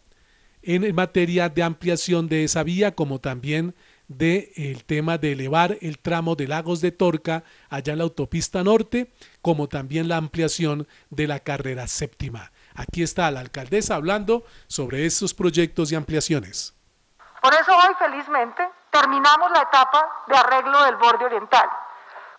en 0.62 0.92
materia 0.94 1.48
de 1.48 1.62
ampliación 1.62 2.28
de 2.28 2.44
esa 2.44 2.62
vía, 2.62 2.94
como 2.94 3.20
también 3.20 3.74
del 4.09 4.51
el 4.57 4.85
tema 4.85 5.18
de 5.18 5.33
elevar 5.33 5.77
el 5.83 5.99
tramo 5.99 6.35
de 6.35 6.49
Lagos 6.49 6.81
de 6.81 6.90
Torca 6.90 7.44
allá 7.68 7.92
en 7.92 7.99
la 7.99 8.05
autopista 8.05 8.64
norte, 8.64 9.12
como 9.42 9.68
también 9.68 10.09
la 10.09 10.16
ampliación 10.16 10.88
de 11.11 11.27
la 11.27 11.40
carrera 11.40 11.87
séptima. 11.87 12.51
Aquí 12.75 13.03
está 13.03 13.31
la 13.31 13.40
alcaldesa 13.40 13.94
hablando 13.94 14.44
sobre 14.66 15.07
esos 15.07 15.35
proyectos 15.35 15.92
y 15.92 15.94
ampliaciones. 15.94 16.75
Por 17.42 17.53
eso 17.55 17.73
hoy, 17.77 17.94
felizmente, 17.99 18.68
terminamos 18.90 19.51
la 19.53 19.62
etapa 19.62 20.09
de 20.27 20.37
arreglo 20.37 20.83
del 20.85 20.97
borde 20.97 21.27
oriental, 21.27 21.68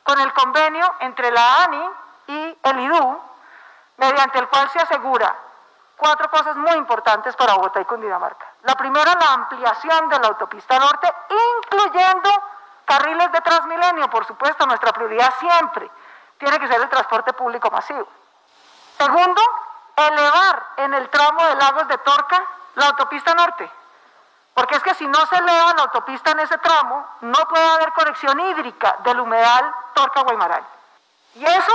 con 0.03 0.19
el 0.19 0.33
convenio 0.33 0.85
entre 1.01 1.31
la 1.31 1.63
ANI 1.63 1.85
y 2.27 2.57
el 2.63 2.79
IDU, 2.79 3.19
mediante 3.97 4.39
el 4.39 4.47
cual 4.47 4.69
se 4.71 4.79
asegura 4.79 5.48
cuatro 5.99 6.29
cosas 6.29 6.55
muy 6.55 6.71
importantes 6.71 7.35
para 7.35 7.55
Bogotá 7.55 7.81
y 7.81 7.85
Cundinamarca. 7.85 8.45
La 8.63 8.75
primera, 8.75 9.13
la 9.19 9.33
ampliación 9.33 10.09
de 10.09 10.19
la 10.19 10.27
autopista 10.27 10.79
norte, 10.79 11.13
incluyendo 11.61 12.29
carriles 12.85 13.31
de 13.31 13.41
Transmilenio, 13.41 14.09
por 14.09 14.25
supuesto, 14.25 14.65
nuestra 14.65 14.93
prioridad 14.93 15.33
siempre 15.39 15.91
tiene 16.37 16.57
que 16.59 16.67
ser 16.67 16.81
el 16.81 16.89
transporte 16.89 17.33
público 17.33 17.69
masivo. 17.69 18.07
Segundo, 18.97 19.41
elevar 19.95 20.63
en 20.77 20.93
el 20.93 21.09
tramo 21.09 21.43
de 21.43 21.55
Lagos 21.55 21.87
de 21.89 21.97
Torca 21.99 22.43
la 22.75 22.87
autopista 22.87 23.35
norte, 23.35 23.69
porque 24.53 24.75
es 24.75 24.83
que 24.83 24.93
si 24.95 25.05
no 25.05 25.25
se 25.25 25.35
eleva 25.35 25.73
la 25.75 25.83
autopista 25.83 26.31
en 26.31 26.39
ese 26.39 26.57
tramo, 26.59 27.05
no 27.21 27.47
puede 27.47 27.69
haber 27.73 27.91
conexión 27.91 28.39
hídrica 28.39 28.95
del 28.99 29.19
humedal 29.19 29.73
Torca-Guaymaral. 29.93 30.63
Y 31.35 31.45
eso 31.45 31.73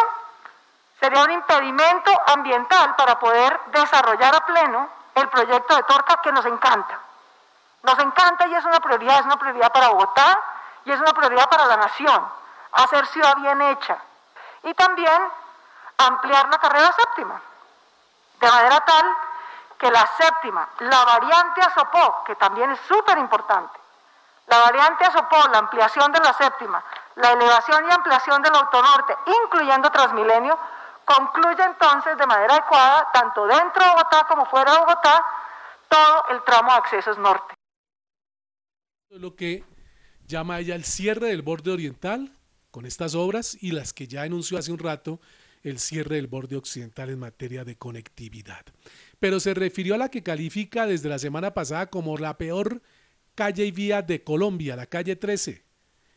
sería 1.04 1.22
un 1.22 1.32
impedimento 1.32 2.10
ambiental 2.28 2.96
para 2.96 3.18
poder 3.18 3.60
desarrollar 3.66 4.34
a 4.34 4.46
pleno 4.46 4.88
el 5.14 5.28
proyecto 5.28 5.76
de 5.76 5.82
Torca 5.82 6.16
que 6.22 6.32
nos 6.32 6.46
encanta. 6.46 6.98
Nos 7.82 7.98
encanta 7.98 8.46
y 8.46 8.54
es 8.54 8.64
una 8.64 8.80
prioridad, 8.80 9.18
es 9.18 9.26
una 9.26 9.36
prioridad 9.36 9.70
para 9.70 9.88
Bogotá 9.88 10.40
y 10.86 10.92
es 10.92 10.98
una 10.98 11.12
prioridad 11.12 11.46
para 11.50 11.66
la 11.66 11.76
nación, 11.76 12.26
hacer 12.72 13.06
ciudad 13.08 13.36
bien 13.36 13.60
hecha. 13.60 13.98
Y 14.62 14.72
también 14.72 15.28
ampliar 15.98 16.48
la 16.48 16.56
carrera 16.56 16.90
séptima, 16.92 17.38
de 18.40 18.50
manera 18.50 18.80
tal 18.80 19.16
que 19.76 19.90
la 19.90 20.06
séptima, 20.06 20.66
la 20.78 21.04
variante 21.04 21.60
Azopó, 21.60 22.24
que 22.24 22.34
también 22.36 22.70
es 22.70 22.80
súper 22.88 23.18
importante, 23.18 23.78
la 24.46 24.58
variante 24.58 25.04
Azopó, 25.04 25.48
la 25.52 25.58
ampliación 25.58 26.10
de 26.12 26.20
la 26.20 26.32
séptima, 26.32 26.82
la 27.16 27.32
elevación 27.32 27.90
y 27.90 27.92
ampliación 27.92 28.40
del 28.40 28.54
autonorte, 28.54 29.18
incluyendo 29.26 29.90
Transmilenio, 29.90 30.58
concluye 31.04 31.62
entonces 31.62 32.16
de 32.16 32.26
manera 32.26 32.54
adecuada, 32.54 33.08
tanto 33.12 33.46
dentro 33.46 33.82
de 33.82 33.90
Bogotá 33.90 34.26
como 34.28 34.46
fuera 34.46 34.72
de 34.72 34.78
Bogotá, 34.78 35.24
todo 35.88 36.24
el 36.30 36.42
tramo 36.44 36.70
de 36.70 36.76
accesos 36.78 37.18
norte. 37.18 37.54
Lo 39.10 39.36
que 39.36 39.64
llama 40.26 40.58
ella 40.58 40.74
el 40.74 40.84
cierre 40.84 41.28
del 41.28 41.42
borde 41.42 41.70
oriental 41.70 42.36
con 42.70 42.86
estas 42.86 43.14
obras 43.14 43.56
y 43.60 43.70
las 43.70 43.92
que 43.92 44.08
ya 44.08 44.22
anunció 44.22 44.58
hace 44.58 44.72
un 44.72 44.78
rato 44.78 45.20
el 45.62 45.78
cierre 45.78 46.16
del 46.16 46.26
borde 46.26 46.56
occidental 46.56 47.10
en 47.10 47.18
materia 47.18 47.64
de 47.64 47.76
conectividad. 47.76 48.64
Pero 49.18 49.40
se 49.40 49.54
refirió 49.54 49.94
a 49.94 49.98
la 49.98 50.10
que 50.10 50.22
califica 50.22 50.86
desde 50.86 51.08
la 51.08 51.18
semana 51.18 51.54
pasada 51.54 51.86
como 51.86 52.18
la 52.18 52.36
peor 52.36 52.82
calle 53.34 53.64
y 53.64 53.70
vía 53.70 54.02
de 54.02 54.22
Colombia, 54.22 54.76
la 54.76 54.86
calle 54.86 55.16
13, 55.16 55.64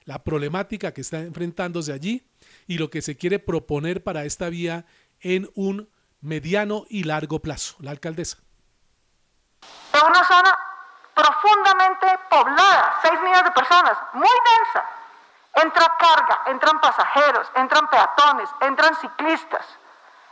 la 0.06 0.24
problemática 0.24 0.94
que 0.94 1.02
está 1.02 1.22
enfrentándose 1.22 1.94
allí 1.94 2.24
y 2.68 2.78
lo 2.78 2.90
que 2.90 3.02
se 3.02 3.18
quiere 3.18 3.40
proponer 3.40 4.04
para 4.04 4.26
esta 4.26 4.50
vía 4.50 4.86
en 5.22 5.50
un 5.56 5.90
mediano 6.22 6.86
y 6.90 7.04
largo 7.04 7.40
plazo. 7.40 7.76
La 7.80 7.92
alcaldesa. 7.92 8.38
Es 9.94 10.04
una 10.04 10.24
zona 10.26 10.60
profundamente 11.16 12.08
poblada, 12.30 13.00
6 13.02 13.14
millones 13.22 13.44
de 13.46 13.52
personas, 13.52 13.98
muy 14.14 14.28
densa. 14.28 14.86
Entra 15.56 15.98
carga, 15.98 16.44
entran 16.48 16.80
pasajeros, 16.80 17.48
entran 17.56 17.90
peatones, 17.90 18.50
entran 18.62 18.96
ciclistas, 18.98 19.66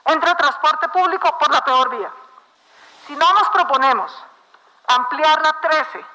entra 0.05 0.35
transporte 0.35 0.87
público 0.89 1.35
por 1.39 1.51
la 1.51 1.63
peor 1.63 1.89
vía. 1.97 2.11
Si 3.07 3.15
no 3.15 3.33
nos 3.33 3.49
proponemos 3.49 4.11
ampliar 4.87 5.41
la 5.41 5.59
13, 5.61 6.05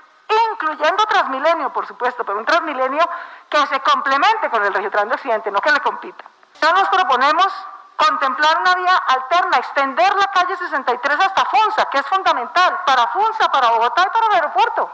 incluyendo 0.53 1.05
Transmilenio, 1.07 1.73
por 1.73 1.87
supuesto, 1.87 2.25
pero 2.25 2.38
un 2.38 2.45
Transmilenio 2.45 3.09
que 3.49 3.66
se 3.66 3.81
complemente 3.81 4.51
con 4.51 4.64
el 4.64 4.73
Regiotran 4.73 5.09
de 5.09 5.14
Occidente, 5.14 5.51
no 5.51 5.61
que 5.61 5.73
le 5.73 5.81
compita. 5.81 6.25
No 6.62 6.73
nos 6.73 6.88
proponemos 6.88 7.53
contemplar 7.97 8.59
una 8.59 8.75
vía 8.75 8.97
alterna, 8.97 9.59
extender 9.59 10.14
la 10.14 10.27
calle 10.29 10.57
63 10.57 11.21
hasta 11.21 11.45
Funza, 11.45 11.85
que 11.87 11.99
es 11.99 12.07
fundamental 12.07 12.79
para 12.87 13.07
Funza, 13.09 13.51
para 13.51 13.69
Bogotá 13.71 14.03
y 14.07 14.11
para 14.11 14.27
el 14.27 14.33
aeropuerto. 14.35 14.90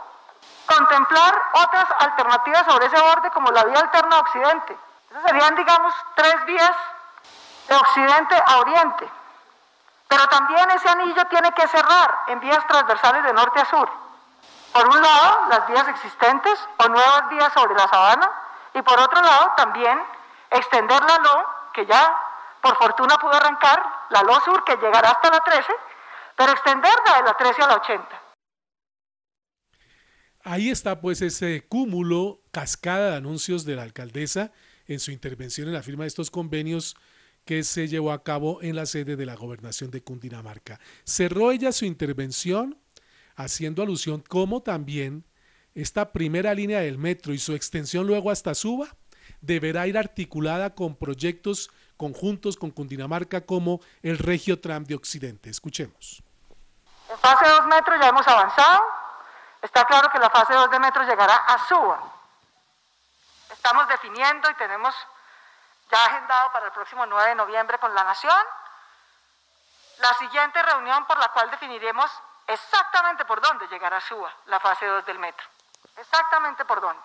Contemplar 0.67 1.43
otras 1.53 1.87
alternativas 2.01 2.67
sobre 2.67 2.87
ese 2.87 3.01
borde 3.01 3.31
como 3.31 3.51
la 3.53 3.65
vía 3.65 3.79
alterna 3.79 4.17
a 4.17 4.21
Occidente. 4.21 4.77
Esas 5.11 5.23
serían, 5.23 5.55
digamos, 5.55 5.95
tres 6.17 6.45
vías 6.47 6.73
de 7.69 7.77
Occidente 7.77 8.43
a 8.45 8.57
Oriente. 8.59 9.09
Pero 10.09 10.29
también 10.29 10.71
ese 10.71 10.89
anillo 10.89 11.25
tiene 11.27 11.53
que 11.53 11.67
cerrar 11.69 12.23
en 12.29 12.41
vías 12.41 12.67
transversales 12.67 13.25
de 13.25 13.33
norte 13.33 13.61
a 13.61 13.65
sur. 13.67 14.06
Por 14.77 14.89
un 14.89 15.01
lado, 15.01 15.49
las 15.49 15.67
vías 15.69 15.89
existentes 15.89 16.53
o 16.77 16.89
nuevas 16.89 17.31
vías 17.31 17.51
sobre 17.55 17.75
la 17.75 17.89
sabana, 17.89 18.31
y 18.75 18.83
por 18.83 19.01
otro 19.01 19.23
lado, 19.23 19.53
también 19.57 19.99
extender 20.51 21.01
la 21.03 21.17
LO, 21.17 21.47
que 21.73 21.87
ya 21.87 22.15
por 22.61 22.77
fortuna 22.77 23.17
pudo 23.17 23.33
arrancar, 23.33 23.83
la 24.11 24.23
LO 24.23 24.39
Sur, 24.45 24.65
que 24.65 24.77
llegará 24.77 25.13
hasta 25.13 25.31
la 25.31 25.41
13, 25.41 25.73
pero 26.37 26.53
extenderla 26.53 27.17
de 27.17 27.23
la 27.23 27.35
13 27.39 27.63
a 27.63 27.67
la 27.69 27.75
80. 27.77 28.23
Ahí 30.45 30.69
está 30.69 31.01
pues 31.01 31.23
ese 31.23 31.67
cúmulo, 31.67 32.43
cascada 32.53 33.13
de 33.13 33.17
anuncios 33.17 33.65
de 33.65 33.77
la 33.77 33.83
alcaldesa 33.83 34.53
en 34.87 35.01
su 35.01 35.11
intervención 35.11 35.69
en 35.69 35.75
la 35.75 35.83
firma 35.83 36.05
de 36.05 36.09
estos 36.09 36.31
convenios 36.31 36.97
que 37.47 37.65
se 37.65 37.89
llevó 37.89 38.13
a 38.13 38.23
cabo 38.23 38.61
en 38.61 38.77
la 38.77 38.85
sede 38.85 39.17
de 39.17 39.25
la 39.25 39.37
gobernación 39.37 39.91
de 39.91 40.05
Cundinamarca. 40.05 40.81
Cerró 41.05 41.51
ella 41.51 41.73
su 41.73 41.87
intervención 41.87 42.79
haciendo 43.37 43.83
alusión 43.83 44.21
como 44.21 44.63
también 44.63 45.25
esta 45.75 46.13
primera 46.13 46.55
línea 46.55 46.81
del 46.81 46.99
metro 46.99 47.33
y 47.33 47.39
su 47.39 47.55
extensión 47.55 48.07
luego 48.07 48.31
hasta 48.31 48.55
Suba 48.55 48.89
deberá 49.41 49.87
ir 49.87 49.99
articulada 49.99 50.75
con 50.75 50.97
proyectos 50.97 51.71
conjuntos 51.97 52.57
con 52.57 52.71
Cundinamarca 52.71 53.43
como 53.43 53.81
el 54.03 54.19
Regio 54.19 54.61
Tram 54.61 54.85
de 54.85 54.95
Occidente. 54.95 55.51
Escuchemos. 55.51 56.23
En 57.09 57.19
fase 57.19 57.49
2 57.49 57.67
metros 57.67 58.01
ya 58.01 58.09
hemos 58.09 58.27
avanzado. 58.27 58.85
Está 59.63 59.85
claro 59.85 60.09
que 60.11 60.19
la 60.19 60.31
fase 60.31 60.53
2 60.53 60.71
de 60.71 60.81
metro 60.81 61.03
llegará 61.05 61.37
a 61.37 61.67
Suba. 61.67 62.13
Estamos 63.53 63.89
definiendo 63.89 64.51
y 64.51 64.55
tenemos 64.55 64.95
ya 65.91 66.05
agendado 66.07 66.53
para 66.53 66.67
el 66.67 66.73
próximo 66.73 67.07
9 67.07 67.29
de 67.31 67.35
noviembre 67.35 67.79
con 67.79 67.95
la 67.95 68.05
Nación 68.05 68.37
la 69.99 70.13
siguiente 70.15 70.63
reunión 70.63 71.07
por 71.07 71.19
la 71.19 71.29
cual 71.29 71.51
definiremos 71.51 72.11
exactamente 72.49 73.25
por 73.25 73.41
dónde 73.41 73.67
llegará 73.71 74.01
Suba, 74.01 74.33
la 74.47 74.61
fase 74.61 74.87
2 74.87 75.07
del 75.07 75.19
metro. 75.19 75.45
Exactamente 75.99 76.65
por 76.65 76.81
dónde. 76.81 77.03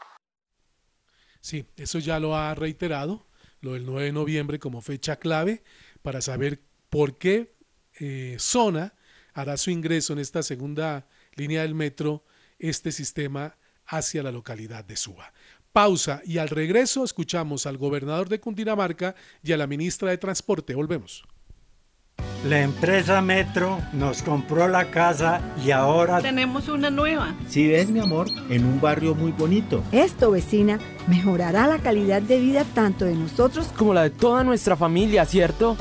Sí, 1.40 1.68
eso 1.78 2.00
ya 2.00 2.20
lo 2.20 2.36
ha 2.36 2.54
reiterado, 2.54 3.28
lo 3.62 3.74
del 3.74 3.86
9 3.86 4.06
de 4.06 4.12
noviembre 4.12 4.60
como 4.60 4.82
fecha 4.82 5.18
clave 5.18 5.64
para 6.02 6.22
saber 6.22 6.62
por 6.90 7.18
qué 7.18 7.56
eh, 8.00 8.36
Zona 8.40 8.94
hará 9.34 9.58
su 9.58 9.72
ingreso 9.72 10.14
en 10.14 10.20
esta 10.20 10.44
segunda 10.44 11.08
línea 11.36 11.62
del 11.62 11.76
metro 11.76 12.26
este 12.60 12.92
sistema 12.92 13.58
hacia 13.86 14.24
la 14.24 14.32
localidad 14.32 14.84
de 14.84 14.96
Suba. 14.96 15.34
Pausa 15.72 16.22
y 16.26 16.38
al 16.38 16.50
regreso 16.50 17.04
escuchamos 17.04 17.66
al 17.66 17.78
gobernador 17.78 18.30
de 18.30 18.40
Cundinamarca 18.40 19.16
y 19.42 19.54
a 19.54 19.58
la 19.58 19.68
ministra 19.68 20.10
de 20.10 20.18
Transporte. 20.18 20.76
Volvemos. 20.76 21.24
La 22.46 22.62
empresa 22.62 23.22
Metro 23.22 23.80
nos 23.94 24.24
compró 24.24 24.68
la 24.68 24.90
casa 24.90 25.42
y 25.64 25.72
ahora 25.72 26.22
tenemos 26.22 26.70
una 26.70 26.90
nueva. 26.90 27.36
Si 27.48 27.68
ves, 27.68 27.90
mi 27.90 28.00
amor, 28.00 28.28
en 28.50 28.66
un 28.66 28.82
barrio 28.82 29.14
muy 29.14 29.32
bonito. 29.32 29.84
Esto, 29.92 30.32
vecina, 30.32 30.80
mejorará 31.08 31.68
la 31.68 31.78
calidad 31.78 32.22
de 32.22 32.40
vida 32.40 32.66
tanto 32.74 33.06
de 33.06 33.16
nosotros 33.16 33.68
como 33.78 33.94
la 33.94 34.04
de 34.04 34.10
toda 34.10 34.44
nuestra 34.44 34.76
familia, 34.76 35.26
¿cierto? 35.26 35.78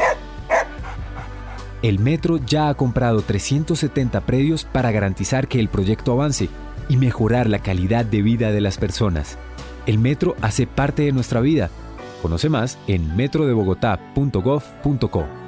El 1.82 1.98
Metro 1.98 2.38
ya 2.44 2.68
ha 2.68 2.74
comprado 2.74 3.22
370 3.22 4.20
predios 4.20 4.64
para 4.64 4.90
garantizar 4.90 5.48
que 5.48 5.60
el 5.60 5.68
proyecto 5.68 6.12
avance 6.12 6.50
y 6.90 6.96
mejorar 6.96 7.48
la 7.48 7.60
calidad 7.60 8.04
de 8.04 8.20
vida 8.20 8.52
de 8.52 8.60
las 8.60 8.76
personas. 8.76 9.38
El 9.86 9.98
metro 9.98 10.36
hace 10.42 10.66
parte 10.66 11.04
de 11.04 11.12
nuestra 11.12 11.40
vida. 11.40 11.70
Conoce 12.20 12.50
más 12.50 12.76
en 12.86 13.16
metrodebogotá.gov.co. 13.16 15.39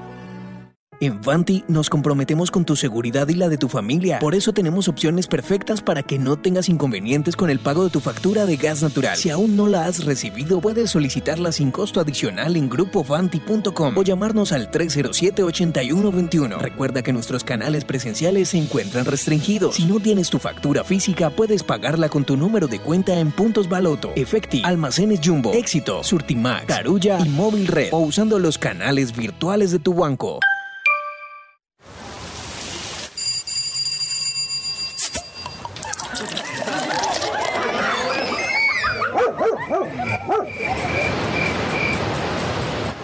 En 1.03 1.21
Vanti 1.21 1.65
nos 1.67 1.91
comprometemos 1.91 2.53
con 2.53 2.65
tu 2.65 2.77
seguridad 2.77 3.27
y 3.27 3.35
la 3.35 3.49
de 3.49 3.59
tu 3.59 3.69
familia. 3.69 4.21
Por 4.21 4.37
eso 4.37 4.53
tenemos 4.53 4.87
opciones 4.87 5.27
perfectas 5.27 5.83
para 5.83 6.05
que 6.05 6.17
no 6.17 6.39
tengas 6.39 6.69
inconvenientes 6.69 7.35
con 7.35 7.51
el 7.51 7.59
pago 7.59 7.83
de 7.83 7.91
tu 7.91 7.99
factura 7.99 8.47
de 8.47 8.57
gas 8.57 8.85
natural. 8.85 9.17
Si 9.17 9.29
aún 9.29 9.57
no 9.57 9.67
la 9.67 9.87
has 9.87 10.05
recibido, 10.05 10.61
puedes 10.61 10.91
solicitarla 10.91 11.51
sin 11.51 11.73
costo 11.73 11.99
adicional 11.99 12.57
en 12.57 12.69
grupovanti.com 12.69 13.99
o 13.99 14.03
llamarnos 14.05 14.53
al 14.53 14.71
307-8121. 14.71 16.59
Recuerda 16.59 17.03
que 17.03 17.13
nuestros 17.13 17.43
canales 17.43 17.85
presenciales 17.85 18.51
se 18.51 18.59
encuentran 18.59 19.05
restringidos. 19.05 19.75
Si 19.75 19.87
no 19.87 19.99
tienes 19.99 20.31
tu 20.31 20.39
factura 20.39 20.85
física, 20.85 21.31
puedes 21.31 21.65
pagarla 21.65 22.11
con 22.11 22.23
tu 22.25 22.37
número 22.37 22.69
de 22.69 22.79
cuenta 22.79 23.19
en 23.19 23.33
Puntos 23.33 23.69
Baloto, 23.69 24.13
Efecti, 24.15 24.63
Almacenes 24.65 25.19
Jumbo, 25.21 25.53
Éxito, 25.53 26.05
Surtimax, 26.05 26.67
Carulla 26.67 27.19
y 27.27 27.29
Móvil 27.29 27.67
Red 27.67 27.89
o 27.91 27.99
usando 27.99 28.39
los 28.39 28.57
canales 28.57 29.17
virtuales 29.17 29.73
de 29.73 29.81
tu 29.81 29.95
banco. 29.95 30.39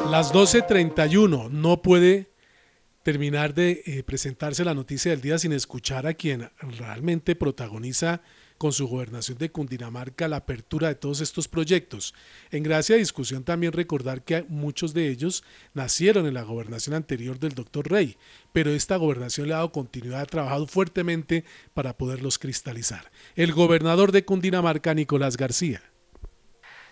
Las 0.10 0.34
12.31 0.34 1.50
no 1.52 1.78
puede 1.78 2.33
terminar 3.04 3.54
de 3.54 3.84
eh, 3.86 4.04
presentarse 4.04 4.64
la 4.64 4.74
noticia 4.74 5.12
del 5.12 5.22
día 5.22 5.38
sin 5.38 5.52
escuchar 5.52 6.08
a 6.08 6.14
quien 6.14 6.50
realmente 6.60 7.36
protagoniza 7.36 8.22
con 8.58 8.72
su 8.72 8.88
gobernación 8.88 9.38
de 9.38 9.52
Cundinamarca 9.52 10.30
la 10.30 10.38
apertura 10.38 10.88
de 10.88 10.96
todos 10.96 11.20
estos 11.20 11.50
proyectos. 11.50 12.16
En 12.50 12.64
gracia 12.64 12.96
de 12.96 13.00
discusión 13.00 13.44
también 13.44 13.74
recordar 13.74 14.24
que 14.24 14.46
muchos 14.48 14.94
de 14.94 15.10
ellos 15.10 15.44
nacieron 15.74 16.26
en 16.28 16.34
la 16.34 16.44
gobernación 16.44 16.96
anterior 16.96 17.38
del 17.40 17.56
doctor 17.56 17.92
Rey, 17.92 18.18
pero 18.54 18.72
esta 18.72 18.96
gobernación 18.96 19.50
le 19.50 19.54
ha 19.54 19.58
dado 19.58 19.74
continuidad, 19.74 20.22
ha 20.22 20.26
trabajado 20.26 20.66
fuertemente 20.68 21.44
para 21.74 21.98
poderlos 21.98 22.40
cristalizar. 22.40 23.12
El 23.36 23.52
gobernador 23.52 24.14
de 24.14 24.24
Cundinamarca, 24.24 24.94
Nicolás 24.94 25.36
García. 25.36 25.82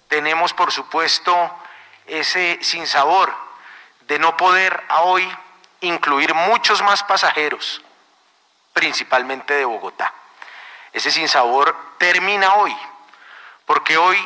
Tenemos, 0.10 0.54
por 0.54 0.74
supuesto, 0.74 1.34
ese 2.06 2.58
sinsabor 2.62 3.30
de 4.10 4.20
no 4.20 4.36
poder 4.36 4.78
a 4.90 5.04
hoy 5.04 5.24
incluir 5.82 6.34
muchos 6.34 6.82
más 6.82 7.04
pasajeros, 7.04 7.82
principalmente 8.74 9.54
de 9.54 9.66
Bogotá. 9.66 10.14
Ese 10.94 11.12
sinsabor 11.12 11.76
termina 11.98 12.56
hoy, 12.56 12.76
porque 13.66 13.98
hoy 13.98 14.18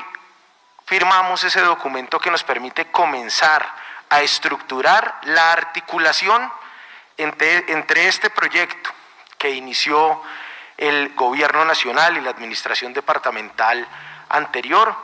firmamos 0.86 1.44
ese 1.44 1.62
documento 1.62 2.20
que 2.20 2.32
nos 2.32 2.44
permite 2.44 2.91
comenzar 2.91 3.65
a 4.10 4.22
estructurar 4.22 5.20
la 5.24 5.52
articulación 5.52 6.52
entre, 7.18 7.72
entre 7.72 8.08
este 8.08 8.30
proyecto 8.30 8.91
que 9.38 9.52
inició 9.52 10.22
el 10.78 11.13
gobierno 11.15 11.65
nacional 11.65 12.18
y 12.18 12.22
la 12.22 12.32
administración 12.32 12.94
departamental 12.94 13.88
anterior, 14.30 14.96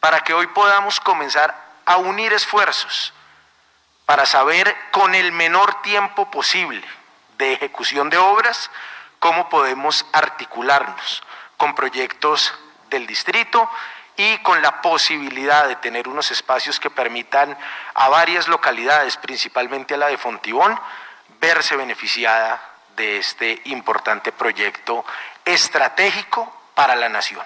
para 0.00 0.20
que 0.20 0.34
hoy 0.34 0.46
podamos 0.48 1.00
comenzar 1.00 1.54
a 1.86 1.96
unir 1.96 2.32
esfuerzos 2.32 3.12
para 4.06 4.24
saber 4.24 4.72
con 4.92 5.14
el 5.14 5.32
menor 5.32 5.82
tiempo 5.82 6.30
posible 6.30 6.82
de 7.36 7.52
ejecución 7.52 8.08
de 8.08 8.16
obras 8.16 8.70
cómo 9.18 9.48
podemos 9.48 10.06
articularnos 10.12 11.22
con 11.56 11.74
proyectos 11.74 12.54
del 12.88 13.06
distrito 13.06 13.68
y 14.16 14.38
con 14.38 14.62
la 14.62 14.80
posibilidad 14.80 15.68
de 15.68 15.76
tener 15.76 16.08
unos 16.08 16.30
espacios 16.30 16.80
que 16.80 16.88
permitan 16.88 17.56
a 17.94 18.08
varias 18.08 18.48
localidades, 18.48 19.16
principalmente 19.16 19.94
a 19.94 19.98
la 19.98 20.06
de 20.06 20.16
Fontibón, 20.16 20.78
verse 21.40 21.76
beneficiada 21.76 22.62
de 22.96 23.18
este 23.18 23.60
importante 23.66 24.32
proyecto 24.32 25.04
estratégico 25.44 26.70
para 26.74 26.96
la 26.96 27.08
nación. 27.08 27.44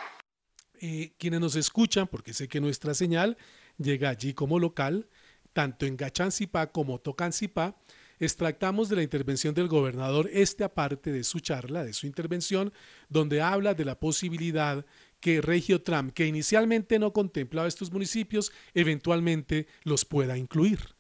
Eh, 0.81 1.13
quienes 1.19 1.41
nos 1.41 1.57
escuchan, 1.57 2.07
porque 2.07 2.33
sé 2.33 2.49
que 2.49 2.61
nuestra 2.61 2.95
señal 2.95 3.37
llega 3.79 4.11
allí 4.11 4.33
como 4.33 4.59
local, 4.59 5.09
tanto 5.53 5.87
en 5.87 5.97
Gachancipá 5.97 6.69
como 6.69 6.99
Tocancipá, 6.99 7.75
extractamos 8.19 8.89
de 8.89 8.97
la 8.97 9.03
intervención 9.03 9.55
del 9.55 9.69
gobernador 9.69 10.29
esta 10.33 10.69
parte 10.69 11.11
de 11.11 11.25
su 11.25 11.41
charla, 11.41 11.85
de 11.85 11.93
su 11.93 12.07
intervención, 12.07 12.73
donde 13.09 13.43
habla 13.43 13.75
de 13.75 13.85
la 13.85 13.99
posibilidad 13.99 14.85
que 15.21 15.41
Regio 15.41 15.83
Tram, 15.83 16.11
que 16.11 16.27
inicialmente 16.27 16.99
no 16.99 17.13
contemplaba 17.13 17.69
estos 17.69 17.91
municipios, 17.91 18.53
eventualmente 18.75 19.67
los 19.83 20.05
pueda 20.05 20.37
incluir. 20.37 20.95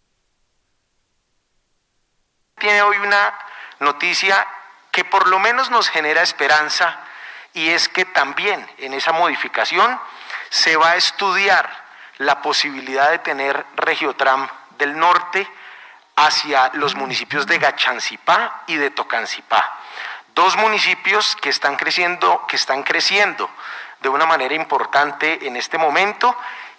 Tiene 2.58 2.82
hoy 2.82 2.96
una 2.98 3.34
noticia 3.80 4.46
que 4.92 5.04
por 5.04 5.28
lo 5.28 5.38
menos 5.38 5.70
nos 5.70 5.88
genera 5.88 6.22
esperanza 6.22 7.00
y 7.54 7.68
es 7.68 7.88
que 7.88 8.04
también 8.04 8.64
en 8.78 8.92
esa 8.92 9.12
modificación 9.12 9.98
se 10.50 10.76
va 10.76 10.92
a 10.92 10.96
estudiar 10.96 11.79
la 12.20 12.42
posibilidad 12.42 13.10
de 13.10 13.18
tener 13.18 13.64
Regiotram 13.76 14.46
del 14.78 14.98
norte 14.98 15.48
hacia 16.16 16.70
los 16.74 16.94
municipios 16.94 17.46
de 17.46 17.58
Gachancipá 17.58 18.62
y 18.66 18.76
de 18.76 18.90
Tocancipá. 18.90 19.78
Dos 20.34 20.56
municipios 20.56 21.34
que 21.36 21.48
están 21.48 21.76
creciendo, 21.76 22.44
que 22.46 22.56
están 22.56 22.82
creciendo 22.82 23.48
de 24.02 24.10
una 24.10 24.26
manera 24.26 24.54
importante 24.54 25.46
en 25.46 25.56
este 25.56 25.78
momento 25.78 26.36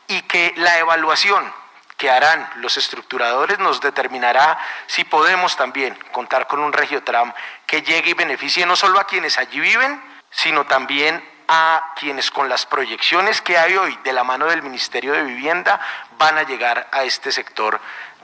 y 0.07 0.21
que 0.23 0.53
la 0.57 0.77
evaluación 0.77 1.51
que 1.97 2.11
harán 2.11 2.47
los 2.57 2.77
estructuradores 2.77 3.57
nos 3.57 3.81
determinará 3.81 4.59
si 4.85 5.03
podemos 5.05 5.55
también 5.55 5.97
contar 6.11 6.45
con 6.45 6.59
un 6.59 6.71
regiotram 6.71 7.33
que 7.65 7.81
llegue 7.81 8.11
y 8.11 8.13
beneficie 8.13 8.65
no 8.67 8.75
solo 8.75 8.99
a 8.99 9.07
quienes 9.07 9.39
allí 9.39 9.59
viven, 9.59 10.01
sino 10.29 10.65
también 10.65 11.30
a 11.53 11.93
quienes 11.99 12.31
con 12.31 12.47
las 12.47 12.65
proyecciones 12.65 13.41
que 13.41 13.57
hay 13.57 13.75
hoy 13.75 13.93
de 14.05 14.13
la 14.13 14.23
mano 14.23 14.45
del 14.45 14.63
Ministerio 14.63 15.11
de 15.11 15.23
Vivienda 15.23 15.81
van 16.17 16.37
a 16.37 16.43
llegar 16.43 16.87
a 16.93 17.03
este 17.03 17.29
sector 17.29 17.77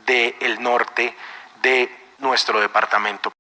del 0.06 0.64
norte 0.64 1.14
de 1.62 1.92
nuestro 2.20 2.62
departamento. 2.62 3.34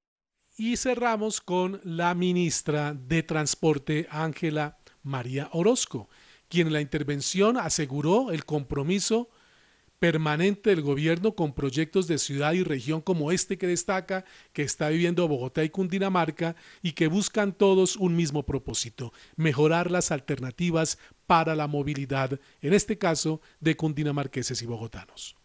Y 0.58 0.76
cerramos 0.76 1.40
con 1.40 1.80
la 1.86 2.14
ministra 2.16 2.92
de 2.94 3.24
Transporte, 3.24 4.10
Ángela 4.12 4.78
María 5.04 5.48
Orozco, 5.54 6.10
quien 6.50 6.68
en 6.68 6.74
la 6.74 6.82
intervención 6.82 7.56
aseguró 7.56 8.32
el 8.32 8.44
compromiso 8.44 9.30
permanente 10.00 10.70
del 10.70 10.82
gobierno 10.82 11.34
con 11.34 11.54
proyectos 11.54 12.08
de 12.08 12.18
ciudad 12.18 12.54
y 12.54 12.64
región 12.64 13.02
como 13.02 13.32
este 13.32 13.58
que 13.58 13.68
destaca, 13.68 14.26
que 14.54 14.62
está 14.62 14.90
viviendo 14.90 15.28
Bogotá 15.28 15.64
y 15.64 15.70
Cundinamarca 15.70 16.56
y 16.82 16.92
que 16.92 17.08
buscan 17.08 17.54
todos 17.54 17.96
un 17.96 18.16
mismo 18.16 18.44
propósito, 18.44 19.12
mejorar 19.36 19.90
las 19.90 20.12
alternativas 20.12 20.98
para 21.26 21.56
la 21.56 21.68
movilidad, 21.68 22.40
en 22.62 22.74
este 22.74 22.98
caso 22.98 23.42
de 23.60 23.76
cundinamarqueses 23.76 24.62
y 24.62 24.66
bogotanos. 24.66 25.36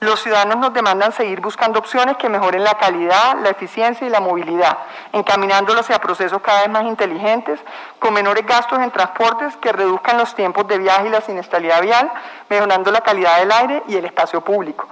Los 0.00 0.22
ciudadanos 0.22 0.58
nos 0.58 0.72
demandan 0.72 1.10
seguir 1.10 1.40
buscando 1.40 1.80
opciones 1.80 2.16
que 2.18 2.28
mejoren 2.28 2.62
la 2.62 2.78
calidad, 2.78 3.36
la 3.42 3.48
eficiencia 3.48 4.06
y 4.06 4.10
la 4.10 4.20
movilidad, 4.20 4.78
encaminándolos 5.12 5.84
hacia 5.86 5.98
procesos 5.98 6.40
cada 6.40 6.60
vez 6.60 6.70
más 6.70 6.84
inteligentes, 6.84 7.58
con 7.98 8.14
menores 8.14 8.46
gastos 8.46 8.78
en 8.78 8.92
transportes 8.92 9.56
que 9.56 9.72
reduzcan 9.72 10.16
los 10.16 10.36
tiempos 10.36 10.68
de 10.68 10.78
viaje 10.78 11.08
y 11.08 11.10
la 11.10 11.20
siniestralidad 11.20 11.82
vial, 11.82 12.12
mejorando 12.48 12.92
la 12.92 13.00
calidad 13.00 13.38
del 13.38 13.50
aire 13.50 13.82
y 13.88 13.96
el 13.96 14.04
espacio 14.04 14.40
público. 14.40 14.86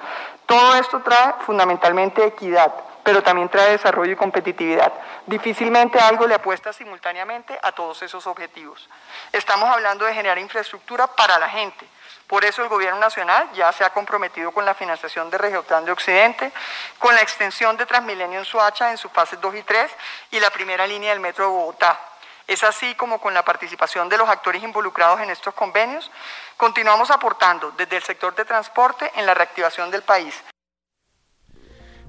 Todo 0.44 0.74
esto 0.74 1.00
trae 1.02 1.34
fundamentalmente 1.46 2.24
equidad, 2.24 2.74
pero 3.04 3.22
también 3.22 3.48
trae 3.48 3.70
desarrollo 3.70 4.11
y 4.11 4.16
competitividad. 4.16 4.92
Difícilmente 5.26 6.00
algo 6.00 6.26
le 6.26 6.34
apuesta 6.34 6.72
simultáneamente 6.72 7.57
a 7.62 7.70
todos 7.70 8.02
esos 8.02 8.26
objetivos. 8.26 8.88
Estamos 9.30 9.68
hablando 9.68 10.04
de 10.04 10.14
generar 10.14 10.38
infraestructura 10.38 11.07
para 11.07 11.38
la 11.38 11.48
gente, 11.48 11.86
por 12.27 12.45
eso 12.45 12.62
el 12.62 12.68
Gobierno 12.68 12.99
Nacional 12.99 13.49
ya 13.55 13.72
se 13.72 13.85
ha 13.85 13.91
comprometido 13.91 14.51
con 14.51 14.64
la 14.64 14.74
financiación 14.74 15.31
de 15.31 15.39
Regiotran 15.39 15.85
de 15.85 15.93
Occidente, 15.93 16.53
con 16.99 17.14
la 17.14 17.20
extensión 17.20 17.77
de 17.77 17.87
Transmilenio 17.87 18.41
en 18.41 18.45
Suacha 18.45 18.91
en 18.91 18.99
sus 18.99 19.12
fases 19.12 19.41
2 19.41 19.55
y 19.55 19.62
3 19.62 19.91
y 20.33 20.41
la 20.41 20.51
primera 20.51 20.87
línea 20.87 21.11
del 21.11 21.20
Metro 21.20 21.45
de 21.45 21.51
Bogotá. 21.51 22.01
Es 22.49 22.64
así 22.64 22.95
como 22.97 23.20
con 23.20 23.33
la 23.33 23.45
participación 23.45 24.09
de 24.09 24.18
los 24.18 24.29
actores 24.29 24.62
involucrados 24.62 25.20
en 25.20 25.31
estos 25.31 25.55
convenios, 25.55 26.11
continuamos 26.57 27.11
aportando 27.11 27.72
desde 27.72 27.97
el 27.97 28.03
sector 28.03 28.35
de 28.35 28.45
transporte 28.45 29.11
en 29.14 29.27
la 29.27 29.35
reactivación 29.35 29.91
del 29.91 30.03
país. 30.03 30.35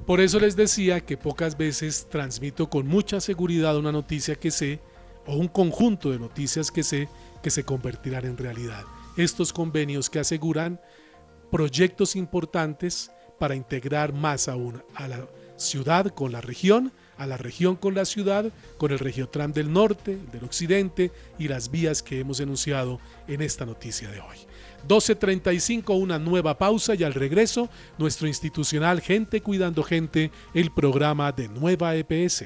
Por 0.05 0.21
eso 0.21 0.39
les 0.39 0.55
decía 0.55 1.05
que 1.05 1.17
pocas 1.17 1.57
veces 1.57 2.07
transmito 2.09 2.69
con 2.69 2.87
mucha 2.87 3.19
seguridad 3.19 3.75
una 3.75 3.91
noticia 3.91 4.35
que 4.35 4.51
sé 4.51 4.79
o 5.25 5.33
un 5.33 5.47
conjunto 5.47 6.09
de 6.11 6.19
noticias 6.19 6.71
que 6.71 6.83
sé 6.83 7.09
que 7.43 7.49
se 7.49 7.65
convertirán 7.65 8.25
en 8.25 8.37
realidad 8.37 8.85
estos 9.17 9.51
convenios 9.51 10.09
que 10.09 10.19
aseguran 10.19 10.79
proyectos 11.51 12.15
importantes 12.15 13.11
para 13.39 13.55
integrar 13.55 14.13
más 14.13 14.47
aún 14.47 14.83
a 14.95 15.07
la 15.07 15.27
ciudad 15.57 16.07
con 16.13 16.31
la 16.31 16.41
región, 16.41 16.91
a 17.17 17.25
la 17.25 17.37
región 17.37 17.75
con 17.75 17.95
la 17.95 18.05
ciudad, 18.05 18.51
con 18.77 18.91
el 18.91 18.99
Regiotram 18.99 19.51
del 19.51 19.73
norte, 19.73 20.17
del 20.31 20.43
occidente 20.43 21.11
y 21.39 21.47
las 21.47 21.71
vías 21.71 22.03
que 22.03 22.19
hemos 22.19 22.39
enunciado 22.39 22.99
en 23.27 23.41
esta 23.41 23.65
noticia 23.65 24.09
de 24.09 24.19
hoy. 24.19 24.37
12.35, 24.87 25.99
una 25.99 26.19
nueva 26.19 26.57
pausa 26.57 26.95
y 26.95 27.03
al 27.03 27.13
regreso, 27.13 27.69
nuestro 27.97 28.27
institucional 28.27 29.01
Gente 29.01 29.41
Cuidando 29.41 29.83
Gente, 29.83 30.31
el 30.53 30.71
programa 30.71 31.31
de 31.31 31.47
Nueva 31.47 31.95
EPS. 31.95 32.45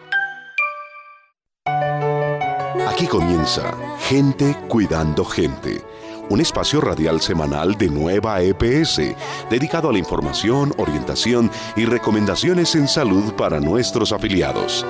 Aquí 3.01 3.09
comienza 3.09 3.75
Gente 4.09 4.55
Cuidando 4.67 5.25
Gente, 5.25 5.83
un 6.29 6.39
espacio 6.39 6.79
radial 6.79 7.19
semanal 7.19 7.75
de 7.75 7.89
Nueva 7.89 8.43
EPS, 8.43 9.15
dedicado 9.49 9.89
a 9.89 9.91
la 9.91 9.97
información, 9.97 10.71
orientación 10.77 11.49
y 11.75 11.85
recomendaciones 11.85 12.75
en 12.75 12.87
salud 12.87 13.33
para 13.33 13.59
nuestros 13.59 14.11
afiliados. 14.11 14.85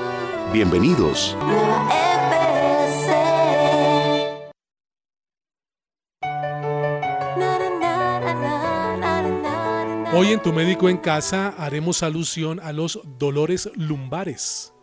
Bienvenidos. 0.51 1.37
Hoy 10.13 10.33
en 10.33 10.41
Tu 10.41 10.51
Médico 10.51 10.89
en 10.89 10.97
Casa 10.97 11.55
haremos 11.57 12.03
alusión 12.03 12.59
a 12.59 12.73
los 12.73 12.99
dolores 13.17 13.71
lumbares, 13.75 14.73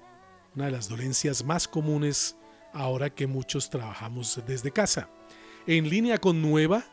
una 0.56 0.64
de 0.64 0.70
las 0.70 0.88
dolencias 0.88 1.44
más 1.44 1.68
comunes 1.68 2.37
ahora 2.72 3.10
que 3.10 3.26
muchos 3.26 3.70
trabajamos 3.70 4.40
desde 4.46 4.70
casa. 4.70 5.08
En 5.66 5.88
línea 5.88 6.18
con 6.18 6.40
Nueva, 6.40 6.84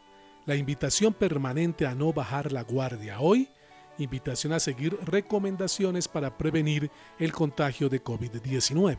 la 0.45 0.55
invitación 0.55 1.13
permanente 1.13 1.85
a 1.85 1.95
no 1.95 2.13
bajar 2.13 2.51
la 2.51 2.63
guardia. 2.63 3.19
Hoy, 3.19 3.49
invitación 3.97 4.53
a 4.53 4.59
seguir 4.59 4.97
recomendaciones 5.05 6.07
para 6.07 6.37
prevenir 6.37 6.91
el 7.19 7.31
contagio 7.31 7.89
de 7.89 8.03
COVID-19. 8.03 8.97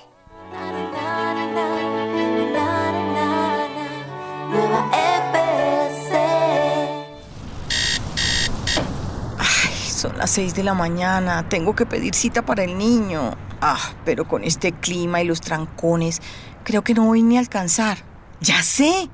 Son 9.88 10.18
las 10.18 10.30
6 10.30 10.54
de 10.54 10.64
la 10.64 10.74
mañana, 10.74 11.48
tengo 11.48 11.74
que 11.74 11.86
pedir 11.86 12.14
cita 12.14 12.42
para 12.42 12.62
el 12.64 12.76
niño. 12.76 13.38
Ah, 13.60 13.94
pero 14.04 14.28
con 14.28 14.44
este 14.44 14.72
clima 14.72 15.22
y 15.22 15.26
los 15.26 15.40
trancones, 15.40 16.20
creo 16.62 16.82
que 16.82 16.92
no 16.92 17.06
voy 17.06 17.22
ni 17.22 17.38
a 17.38 17.40
alcanzar. 17.40 18.13
Ya 18.40 18.62
sé. 18.62 19.08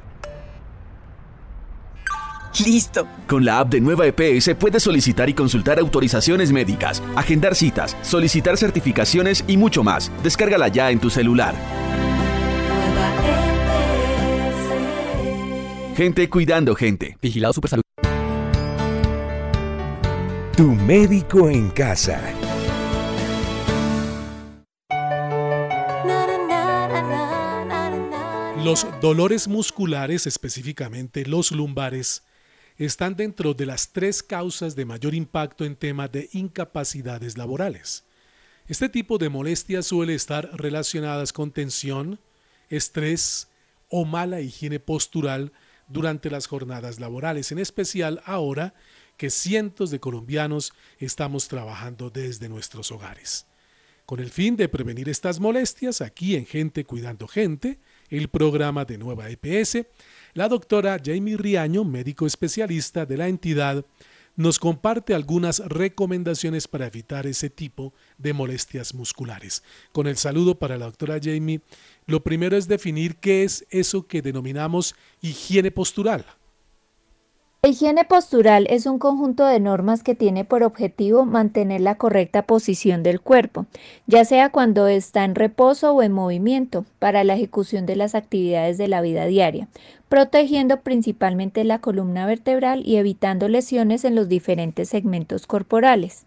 Listo. 2.64 3.06
Con 3.28 3.44
la 3.44 3.60
app 3.60 3.70
de 3.70 3.80
Nueva 3.80 4.06
EPS 4.06 4.54
puedes 4.58 4.82
solicitar 4.82 5.28
y 5.28 5.34
consultar 5.34 5.78
autorizaciones 5.78 6.52
médicas, 6.52 7.02
agendar 7.14 7.54
citas, 7.54 7.96
solicitar 8.02 8.56
certificaciones 8.56 9.44
y 9.46 9.56
mucho 9.56 9.84
más. 9.84 10.10
Descárgala 10.22 10.68
ya 10.68 10.90
en 10.90 10.98
tu 10.98 11.10
celular. 11.10 11.54
Gente 15.96 16.28
cuidando 16.28 16.74
gente. 16.74 17.16
Vigilado 17.20 17.52
Supersalud. 17.52 17.82
Tu 20.56 20.74
médico 20.74 21.48
en 21.48 21.70
casa. 21.70 22.20
Los 28.64 28.86
dolores 29.00 29.48
musculares, 29.48 30.26
específicamente 30.26 31.24
los 31.24 31.50
lumbares, 31.50 32.24
están 32.76 33.16
dentro 33.16 33.54
de 33.54 33.64
las 33.64 33.92
tres 33.92 34.22
causas 34.22 34.76
de 34.76 34.84
mayor 34.84 35.14
impacto 35.14 35.64
en 35.64 35.76
temas 35.76 36.12
de 36.12 36.28
incapacidades 36.32 37.38
laborales. 37.38 38.04
Este 38.68 38.90
tipo 38.90 39.16
de 39.16 39.30
molestias 39.30 39.86
suele 39.86 40.14
estar 40.14 40.50
relacionadas 40.52 41.32
con 41.32 41.52
tensión, 41.52 42.20
estrés 42.68 43.48
o 43.88 44.04
mala 44.04 44.42
higiene 44.42 44.78
postural 44.78 45.52
durante 45.88 46.28
las 46.28 46.46
jornadas 46.46 47.00
laborales, 47.00 47.52
en 47.52 47.60
especial 47.60 48.22
ahora 48.26 48.74
que 49.16 49.30
cientos 49.30 49.90
de 49.90 50.00
colombianos 50.00 50.74
estamos 50.98 51.48
trabajando 51.48 52.10
desde 52.10 52.50
nuestros 52.50 52.92
hogares. 52.92 53.46
Con 54.04 54.20
el 54.20 54.28
fin 54.28 54.56
de 54.56 54.68
prevenir 54.68 55.08
estas 55.08 55.40
molestias, 55.40 56.02
aquí 56.02 56.36
en 56.36 56.44
Gente 56.44 56.84
Cuidando 56.84 57.26
Gente, 57.26 57.78
el 58.10 58.28
programa 58.28 58.84
de 58.84 58.98
Nueva 58.98 59.30
EPS, 59.30 59.86
la 60.34 60.48
doctora 60.48 61.00
Jamie 61.02 61.36
Riaño, 61.36 61.84
médico 61.84 62.26
especialista 62.26 63.06
de 63.06 63.16
la 63.16 63.28
entidad, 63.28 63.84
nos 64.36 64.58
comparte 64.58 65.14
algunas 65.14 65.58
recomendaciones 65.58 66.66
para 66.66 66.86
evitar 66.86 67.26
ese 67.26 67.50
tipo 67.50 67.92
de 68.16 68.32
molestias 68.32 68.94
musculares. 68.94 69.62
Con 69.92 70.06
el 70.06 70.16
saludo 70.16 70.58
para 70.58 70.78
la 70.78 70.86
doctora 70.86 71.18
Jamie, 71.22 71.60
lo 72.06 72.22
primero 72.22 72.56
es 72.56 72.68
definir 72.68 73.16
qué 73.16 73.44
es 73.44 73.66
eso 73.70 74.06
que 74.06 74.22
denominamos 74.22 74.94
higiene 75.20 75.70
postural. 75.70 76.24
La 77.62 77.68
higiene 77.68 78.06
postural 78.06 78.66
es 78.70 78.86
un 78.86 78.98
conjunto 78.98 79.44
de 79.44 79.60
normas 79.60 80.02
que 80.02 80.14
tiene 80.14 80.46
por 80.46 80.62
objetivo 80.62 81.26
mantener 81.26 81.82
la 81.82 81.96
correcta 81.96 82.46
posición 82.46 83.02
del 83.02 83.20
cuerpo, 83.20 83.66
ya 84.06 84.24
sea 84.24 84.48
cuando 84.48 84.88
está 84.88 85.26
en 85.26 85.34
reposo 85.34 85.92
o 85.92 86.02
en 86.02 86.10
movimiento, 86.10 86.86
para 86.98 87.22
la 87.22 87.34
ejecución 87.34 87.84
de 87.84 87.96
las 87.96 88.14
actividades 88.14 88.78
de 88.78 88.88
la 88.88 89.02
vida 89.02 89.26
diaria, 89.26 89.68
protegiendo 90.08 90.80
principalmente 90.80 91.62
la 91.64 91.80
columna 91.80 92.24
vertebral 92.24 92.82
y 92.86 92.96
evitando 92.96 93.46
lesiones 93.46 94.06
en 94.06 94.14
los 94.14 94.30
diferentes 94.30 94.88
segmentos 94.88 95.46
corporales. 95.46 96.24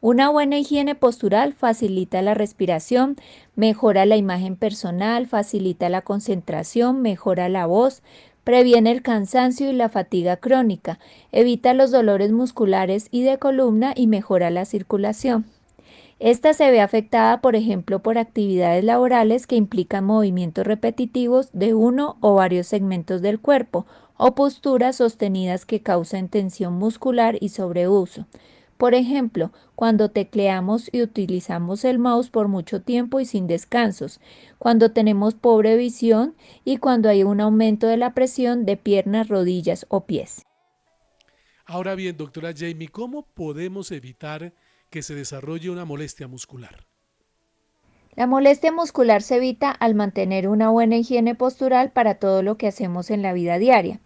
Una 0.00 0.30
buena 0.30 0.58
higiene 0.58 0.94
postural 0.94 1.54
facilita 1.54 2.22
la 2.22 2.34
respiración, 2.34 3.16
mejora 3.56 4.06
la 4.06 4.16
imagen 4.16 4.54
personal, 4.54 5.26
facilita 5.26 5.88
la 5.88 6.02
concentración, 6.02 7.02
mejora 7.02 7.48
la 7.48 7.66
voz, 7.66 8.04
previene 8.48 8.92
el 8.92 9.02
cansancio 9.02 9.68
y 9.68 9.74
la 9.74 9.90
fatiga 9.90 10.38
crónica, 10.38 10.98
evita 11.32 11.74
los 11.74 11.90
dolores 11.90 12.32
musculares 12.32 13.08
y 13.10 13.22
de 13.22 13.36
columna 13.36 13.92
y 13.94 14.06
mejora 14.06 14.48
la 14.48 14.64
circulación. 14.64 15.44
Esta 16.18 16.54
se 16.54 16.70
ve 16.70 16.80
afectada, 16.80 17.42
por 17.42 17.56
ejemplo, 17.56 17.98
por 17.98 18.16
actividades 18.16 18.84
laborales 18.84 19.46
que 19.46 19.56
implican 19.56 20.06
movimientos 20.06 20.66
repetitivos 20.66 21.50
de 21.52 21.74
uno 21.74 22.16
o 22.22 22.36
varios 22.36 22.66
segmentos 22.66 23.20
del 23.20 23.38
cuerpo 23.38 23.84
o 24.16 24.34
posturas 24.34 24.96
sostenidas 24.96 25.66
que 25.66 25.82
causan 25.82 26.30
tensión 26.30 26.72
muscular 26.72 27.36
y 27.42 27.50
sobreuso. 27.50 28.24
Por 28.78 28.94
ejemplo, 28.94 29.52
cuando 29.74 30.12
tecleamos 30.12 30.88
y 30.92 31.02
utilizamos 31.02 31.84
el 31.84 31.98
mouse 31.98 32.30
por 32.30 32.46
mucho 32.46 32.80
tiempo 32.80 33.18
y 33.18 33.24
sin 33.24 33.48
descansos, 33.48 34.20
cuando 34.58 34.92
tenemos 34.92 35.34
pobre 35.34 35.76
visión 35.76 36.36
y 36.64 36.76
cuando 36.76 37.08
hay 37.08 37.24
un 37.24 37.40
aumento 37.40 37.88
de 37.88 37.96
la 37.96 38.14
presión 38.14 38.64
de 38.64 38.76
piernas, 38.76 39.26
rodillas 39.28 39.84
o 39.88 40.06
pies. 40.06 40.46
Ahora 41.66 41.96
bien, 41.96 42.16
doctora 42.16 42.54
Jamie, 42.56 42.88
¿cómo 42.88 43.26
podemos 43.34 43.90
evitar 43.90 44.54
que 44.90 45.02
se 45.02 45.16
desarrolle 45.16 45.70
una 45.70 45.84
molestia 45.84 46.28
muscular? 46.28 46.86
La 48.14 48.28
molestia 48.28 48.72
muscular 48.72 49.22
se 49.22 49.36
evita 49.36 49.70
al 49.70 49.96
mantener 49.96 50.48
una 50.48 50.70
buena 50.70 50.96
higiene 50.96 51.34
postural 51.34 51.90
para 51.90 52.14
todo 52.14 52.42
lo 52.42 52.56
que 52.56 52.68
hacemos 52.68 53.10
en 53.10 53.22
la 53.22 53.32
vida 53.32 53.58
diaria. 53.58 54.00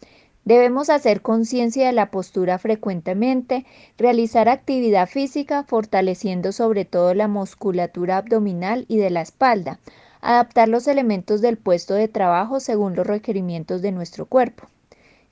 Debemos 0.45 0.90
hacer 0.90 1.22
conciencia 1.22 1.86
de 1.86 1.93
la 1.93 2.11
postura 2.11 2.59
frecuentemente, 2.59 3.64
realizar 3.97 4.49
actividad 4.49 5.09
física 5.09 5.62
fortaleciendo 5.62 6.51
sobre 6.51 6.84
todo 6.84 7.14
la 7.14 7.28
musculatura 7.28 8.16
abdominal 8.16 8.84
y 8.88 8.97
de 8.97 9.11
la 9.11 9.20
espalda, 9.20 9.78
adaptar 10.20 10.68
los 10.68 10.88
elementos 10.88 11.43
del 11.43 11.59
puesto 11.59 11.95
de 11.95 12.09
trabajo 12.09 12.59
según 12.59 12.97
los 12.97 13.07
requerimientos 13.07 13.82
de 13.82 13.93
nuestro 13.93 14.26
cuerpo. 14.26 14.66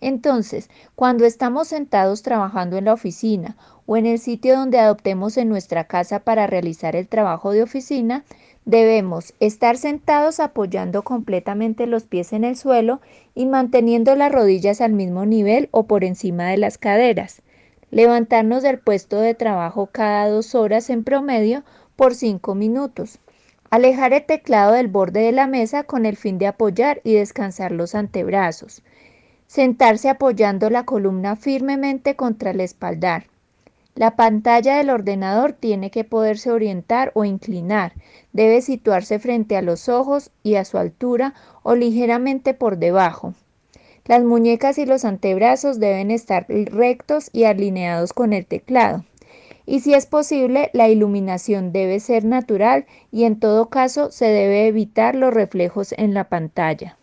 Entonces, 0.01 0.71
cuando 0.95 1.27
estamos 1.27 1.69
sentados 1.69 2.23
trabajando 2.23 2.79
en 2.79 2.87
la 2.87 2.95
oficina 2.95 3.57
o 3.87 3.97
en 3.97 4.07
el 4.07 4.19
sitio 4.19 4.57
donde 4.57 4.79
adoptemos 4.79 5.37
en 5.37 5.49
nuestra 5.49 5.85
casa 5.85 6.21
para 6.21 6.47
realizar 6.47 6.97
el 6.97 7.09
trabajo 7.09 7.51
de 7.51 7.63
oficina, 7.63 8.25
Debemos 8.71 9.35
estar 9.41 9.77
sentados 9.77 10.39
apoyando 10.39 11.03
completamente 11.03 11.89
los 11.89 12.05
pies 12.05 12.33
en 12.33 12.45
el 12.45 12.55
suelo 12.57 13.01
y 13.35 13.47
manteniendo 13.47 14.14
las 14.14 14.31
rodillas 14.31 14.81
al 14.81 14.93
mismo 14.93 15.27
nivel 15.27 15.68
o 15.73 15.89
por 15.89 16.05
encima 16.05 16.45
de 16.51 16.57
las 16.57 16.79
caderas. 16.79 17.43
Levantarnos 17.91 18.62
del 18.62 18.79
puesto 18.79 19.18
de 19.18 19.35
trabajo 19.35 19.89
cada 19.91 20.29
dos 20.29 20.55
horas 20.55 20.89
en 20.89 21.03
promedio 21.03 21.64
por 21.97 22.14
cinco 22.14 22.55
minutos. 22.55 23.18
Alejar 23.71 24.12
el 24.12 24.25
teclado 24.25 24.75
del 24.75 24.87
borde 24.87 25.23
de 25.23 25.33
la 25.33 25.49
mesa 25.49 25.83
con 25.83 26.07
el 26.07 26.16
fin 26.16 26.39
de 26.39 26.47
apoyar 26.47 27.01
y 27.03 27.14
descansar 27.14 27.73
los 27.73 27.97
antebrazos. 27.97 28.85
Sentarse 29.49 30.09
apoyando 30.09 30.71
la 30.71 30.85
columna 30.85 31.35
firmemente 31.35 32.14
contra 32.14 32.53
el 32.53 32.61
espaldar. 32.61 33.25
La 33.95 34.16
pantalla 34.16 34.76
del 34.76 34.91
ordenador 34.91 35.53
tiene 35.53 35.91
que 35.91 36.05
poderse 36.05 36.51
orientar 36.51 37.11
o 37.14 37.24
inclinar. 37.24 37.93
Debe 38.32 38.62
situarse 38.62 39.18
frente 39.18 39.57
a 39.57 39.62
los 39.62 39.88
ojos 39.88 40.30
y 40.43 40.55
a 40.55 40.64
su 40.64 40.78
altura 40.78 41.34
o 41.62 41.74
ligeramente 41.74 42.55
por 42.55 42.78
debajo. 42.78 43.34
Las 44.07 44.22
muñecas 44.22 44.78
y 44.78 44.86
los 44.86 45.05
antebrazos 45.05 45.78
deben 45.78 46.11
estar 46.11 46.47
rectos 46.49 47.30
y 47.32 47.45
alineados 47.45 48.12
con 48.12 48.32
el 48.32 48.47
teclado. 48.47 49.05
Y 49.66 49.80
si 49.80 49.95
es 49.95 50.07
posible, 50.07 50.70
la 50.72 50.88
iluminación 50.88 51.72
debe 51.72 52.01
ser 52.01 52.24
natural 52.24 52.86
y 53.12 53.24
en 53.24 53.38
todo 53.38 53.68
caso 53.68 54.11
se 54.11 54.26
debe 54.26 54.66
evitar 54.66 55.14
los 55.14 55.32
reflejos 55.32 55.93
en 55.97 56.14
la 56.14 56.28
pantalla. 56.28 56.97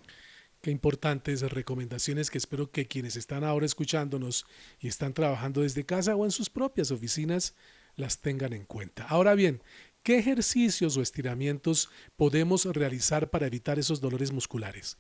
Qué 0.62 0.72
importantes 0.72 1.42
recomendaciones 1.42 2.32
que 2.32 2.38
espero 2.38 2.72
que 2.72 2.88
quienes 2.88 3.16
están 3.16 3.44
ahora 3.44 3.66
escuchándonos 3.66 4.46
y 4.80 4.88
están 4.88 5.14
trabajando 5.14 5.62
desde 5.62 5.86
casa 5.86 6.16
o 6.16 6.26
en 6.26 6.32
sus 6.32 6.50
propias 6.50 6.92
oficinas 6.92 7.56
las 7.96 8.20
tengan 8.20 8.54
en 8.54 8.66
cuenta. 8.66 9.06
Ahora 9.08 9.36
bien, 9.36 9.62
¿qué 10.04 10.18
ejercicios 10.18 10.98
o 10.98 11.02
estiramientos 11.02 11.90
podemos 12.16 12.66
realizar 12.66 13.30
para 13.30 13.48
evitar 13.48 13.80
esos 13.80 14.02
dolores 14.02 14.32
musculares? 14.32 14.98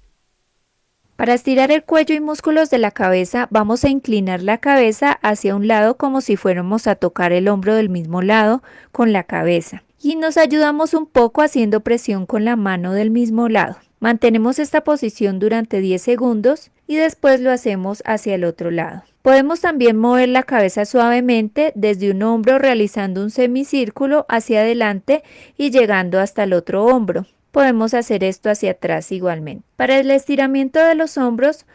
Para 1.16 1.34
estirar 1.34 1.72
el 1.72 1.84
cuello 1.84 2.14
y 2.14 2.20
músculos 2.20 2.70
de 2.70 2.78
la 2.78 2.91
cabeza, 2.91 3.47
vamos 3.49 3.84
a 3.84 3.89
inclinar 3.89 4.43
la 4.43 4.60
cabeza 4.60 5.14
hacia 5.24 5.55
un 5.55 5.68
lado 5.68 5.97
como 5.97 6.22
si 6.22 6.38
fuéramos 6.38 6.86
a 6.86 6.93
tocar 6.93 7.32
el 7.32 7.47
hombro 7.47 7.74
del 7.74 7.89
mismo 7.89 8.22
lado 8.22 8.62
con 8.91 9.14
la 9.14 9.24
cabeza. 9.24 9.84
Y 9.99 10.16
nos 10.16 10.38
ayudamos 10.38 10.93
un 10.93 11.08
poco 11.08 11.41
haciendo 11.41 11.80
presión 11.80 12.28
con 12.28 12.45
la 12.45 12.55
mano 12.55 12.93
del 12.93 13.10
mismo 13.10 13.49
lado. 13.49 13.78
Mantenemos 13.99 14.59
esta 14.59 14.81
posición 14.81 15.39
durante 15.39 15.79
10 15.79 16.01
segundos 16.01 16.69
y 16.85 16.97
después 16.97 17.41
lo 17.41 17.51
hacemos 17.51 18.03
hacia 18.05 18.35
el 18.35 18.43
otro 18.43 18.69
lado. 18.69 19.03
Podemos 19.23 19.59
también 19.59 19.97
mover 19.97 20.29
la 20.29 20.43
cabeza 20.43 20.85
suavemente 20.85 21.71
desde 21.75 22.11
un 22.11 22.21
hombro 22.21 22.59
realizando 22.59 23.23
un 23.23 23.31
semicírculo 23.31 24.25
hacia 24.29 24.61
adelante 24.61 25.23
y 25.57 25.71
llegando 25.71 26.19
hasta 26.19 26.43
el 26.43 26.53
otro 26.53 26.85
hombro. 26.85 27.25
Podemos 27.51 27.95
hacer 27.95 28.23
esto 28.23 28.51
hacia 28.51 28.71
atrás 28.71 29.11
igualmente. 29.11 29.65
Para 29.75 29.97
el 29.97 30.11
estiramiento 30.11 30.79
de 30.79 30.93
los 30.93 31.17
hombros, 31.17 31.65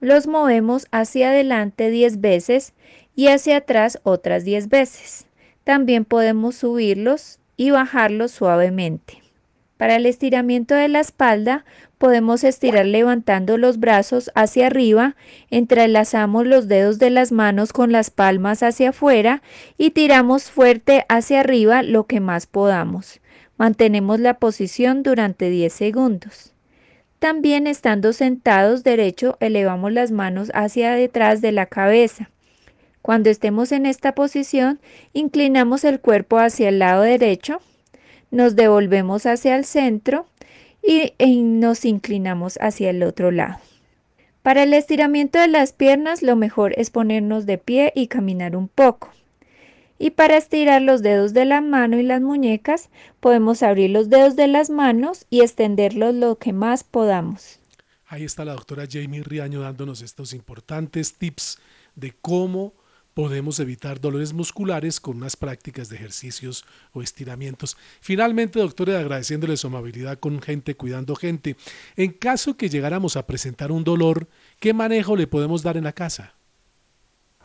los 0.00 0.26
movemos 0.26 0.86
hacia 0.90 1.30
adelante 1.30 1.90
10 1.90 2.20
veces 2.20 2.74
y 3.16 3.28
hacia 3.28 3.56
atrás 3.56 4.00
otras 4.02 4.44
10 4.44 4.68
veces. 4.68 5.26
También 5.64 6.04
podemos 6.04 6.56
subirlos 6.56 7.38
y 7.56 7.70
bajarlos 7.70 8.32
suavemente. 8.32 9.20
Para 9.80 9.96
el 9.96 10.04
estiramiento 10.04 10.74
de 10.74 10.88
la 10.88 11.00
espalda 11.00 11.64
podemos 11.96 12.44
estirar 12.44 12.84
levantando 12.84 13.56
los 13.56 13.80
brazos 13.80 14.30
hacia 14.34 14.66
arriba, 14.66 15.16
entrelazamos 15.50 16.46
los 16.46 16.68
dedos 16.68 16.98
de 16.98 17.08
las 17.08 17.32
manos 17.32 17.72
con 17.72 17.90
las 17.90 18.10
palmas 18.10 18.62
hacia 18.62 18.90
afuera 18.90 19.40
y 19.78 19.92
tiramos 19.92 20.50
fuerte 20.50 21.06
hacia 21.08 21.40
arriba 21.40 21.82
lo 21.82 22.04
que 22.04 22.20
más 22.20 22.44
podamos. 22.44 23.22
Mantenemos 23.56 24.20
la 24.20 24.34
posición 24.34 25.02
durante 25.02 25.48
10 25.48 25.72
segundos. 25.72 26.52
También 27.18 27.66
estando 27.66 28.12
sentados 28.12 28.84
derecho, 28.84 29.38
elevamos 29.40 29.94
las 29.94 30.10
manos 30.10 30.50
hacia 30.52 30.92
detrás 30.92 31.40
de 31.40 31.52
la 31.52 31.64
cabeza. 31.64 32.28
Cuando 33.00 33.30
estemos 33.30 33.72
en 33.72 33.86
esta 33.86 34.14
posición, 34.14 34.78
inclinamos 35.14 35.84
el 35.84 36.00
cuerpo 36.00 36.36
hacia 36.36 36.68
el 36.68 36.80
lado 36.80 37.00
derecho, 37.00 37.62
nos 38.30 38.56
devolvemos 38.56 39.26
hacia 39.26 39.56
el 39.56 39.64
centro 39.64 40.26
y, 40.82 41.12
nos 41.42 41.84
inclinamos 41.84 42.58
hacia 42.60 42.90
el 42.90 43.02
otro 43.02 43.30
lado. 43.30 43.58
Para 44.42 44.62
el 44.62 44.72
estiramiento 44.72 45.38
de 45.38 45.48
las 45.48 45.72
piernas 45.72 46.22
lo 46.22 46.36
mejor 46.36 46.72
es 46.78 46.90
ponernos 46.90 47.44
de 47.44 47.58
pie 47.58 47.92
y 47.94 48.06
caminar 48.06 48.56
un 48.56 48.68
poco. 48.68 49.10
Y 49.98 50.10
para 50.10 50.38
estirar 50.38 50.80
los 50.80 51.02
dedos 51.02 51.34
de 51.34 51.44
la 51.44 51.60
mano 51.60 51.98
y 51.98 52.02
las 52.02 52.22
muñecas 52.22 52.88
podemos 53.20 53.62
abrir 53.62 53.90
los 53.90 54.08
dedos 54.08 54.34
de 54.34 54.46
las 54.46 54.70
manos 54.70 55.26
y 55.28 55.42
extenderlos 55.42 56.14
lo 56.14 56.38
que 56.38 56.54
más 56.54 56.84
podamos. 56.84 57.58
Ahí 58.06 58.24
está 58.24 58.46
la 58.46 58.54
doctora 58.54 58.86
Jamie 58.90 59.22
Riaño 59.22 59.60
dándonos 59.60 60.00
estos 60.00 60.32
importantes 60.32 61.14
tips 61.14 61.58
de 61.94 62.14
cómo 62.22 62.72
podemos 63.14 63.60
evitar 63.60 64.00
dolores 64.00 64.32
musculares 64.32 65.00
con 65.00 65.16
unas 65.16 65.36
prácticas 65.36 65.88
de 65.88 65.96
ejercicios 65.96 66.64
o 66.92 67.02
estiramientos. 67.02 67.76
Finalmente, 68.00 68.58
doctora, 68.58 68.98
agradeciéndole 68.98 69.56
su 69.56 69.66
amabilidad 69.66 70.18
con 70.18 70.40
gente, 70.40 70.74
cuidando 70.74 71.16
gente. 71.16 71.56
En 71.96 72.12
caso 72.12 72.56
que 72.56 72.68
llegáramos 72.68 73.16
a 73.16 73.26
presentar 73.26 73.72
un 73.72 73.84
dolor, 73.84 74.28
¿qué 74.58 74.72
manejo 74.72 75.16
le 75.16 75.26
podemos 75.26 75.62
dar 75.62 75.76
en 75.76 75.84
la 75.84 75.92
casa? 75.92 76.34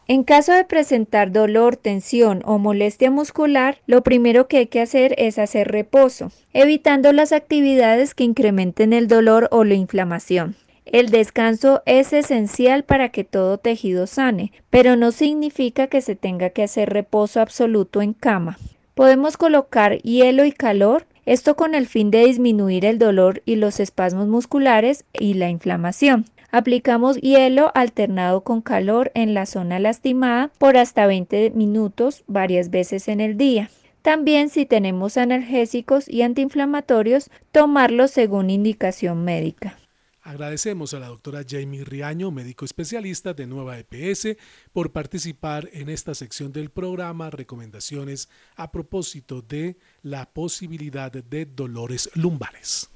En 0.08 0.24
caso 0.24 0.52
de 0.52 0.64
presentar 0.66 1.32
dolor, 1.32 1.78
tensión 1.78 2.44
o 2.46 2.60
molestia 2.60 3.10
muscular, 3.10 3.80
lo 3.88 4.04
primero 4.04 4.48
que 4.48 4.58
hay 4.58 4.68
que 4.68 4.80
hacer 4.80 5.16
es 5.18 5.40
hacer 5.40 5.70
reposo, 5.70 6.32
evitando 6.54 7.12
las 7.12 7.32
actividades 7.32 8.14
que 8.14 8.24
incrementen 8.24 8.94
el 8.94 9.08
dolor 9.08 9.48
o 9.50 9.64
la 9.64 9.74
inflamación. 9.74 10.56
El 10.86 11.10
descanso 11.10 11.82
es 11.88 12.14
esencial 12.14 12.84
para 12.84 13.10
que 13.10 13.24
todo 13.24 13.58
tejido 13.58 14.06
sane, 14.06 14.52
pero 14.70 14.96
no 14.96 15.12
significa 15.12 15.88
que 15.88 16.02
se 16.02 16.16
tenga 16.16 16.52
que 16.52 16.64
hacer 16.64 16.92
reposo 16.92 17.42
absoluto 17.42 18.04
en 18.04 18.14
cama. 18.14 18.60
Podemos 18.94 19.36
colocar 19.36 19.98
hielo 20.04 20.46
y 20.46 20.52
calor, 20.52 21.08
esto 21.26 21.56
con 21.56 21.74
el 21.74 21.88
fin 21.88 22.12
de 22.12 22.26
disminuir 22.26 22.86
el 22.86 23.00
dolor 23.00 23.42
y 23.46 23.56
los 23.56 23.80
espasmos 23.80 24.28
musculares 24.28 25.06
y 25.12 25.34
la 25.34 25.50
inflamación. 25.50 26.26
Aplicamos 26.52 27.18
hielo 27.18 27.72
alternado 27.74 28.42
con 28.42 28.62
calor 28.62 29.12
en 29.16 29.34
la 29.34 29.48
zona 29.48 29.80
lastimada 29.80 30.52
por 30.60 30.78
hasta 30.78 31.08
20 31.08 31.50
minutos 31.50 32.24
varias 32.28 32.70
veces 32.70 33.08
en 33.08 33.20
el 33.20 33.38
día. 33.38 33.70
También 34.04 34.50
si 34.50 34.68
tenemos 34.68 35.18
analgésicos 35.18 36.08
y 36.08 36.22
antiinflamatorios, 36.22 37.32
tomarlos 37.52 38.12
según 38.12 38.52
indicación 38.52 39.26
médica. 39.26 39.78
Agradecemos 40.26 40.96
a 40.96 41.00
la 41.00 41.06
doctora 41.06 41.44
Jamie 41.48 41.86
Riaño, 41.86 42.32
médico 42.32 42.66
especialista 42.66 43.36
de 43.36 43.46
Nueva 43.46 43.78
EPS, 43.78 44.36
por 44.74 44.92
participar 44.92 45.70
en 45.72 45.88
esta 45.88 46.16
sección 46.16 46.52
del 46.52 46.72
programa 46.72 47.30
Recomendaciones 47.30 48.28
a 48.56 48.72
propósito 48.72 49.44
de 49.44 49.78
la 50.02 50.26
posibilidad 50.26 51.12
de 51.12 51.46
dolores 51.46 52.10
lumbares. 52.16 52.90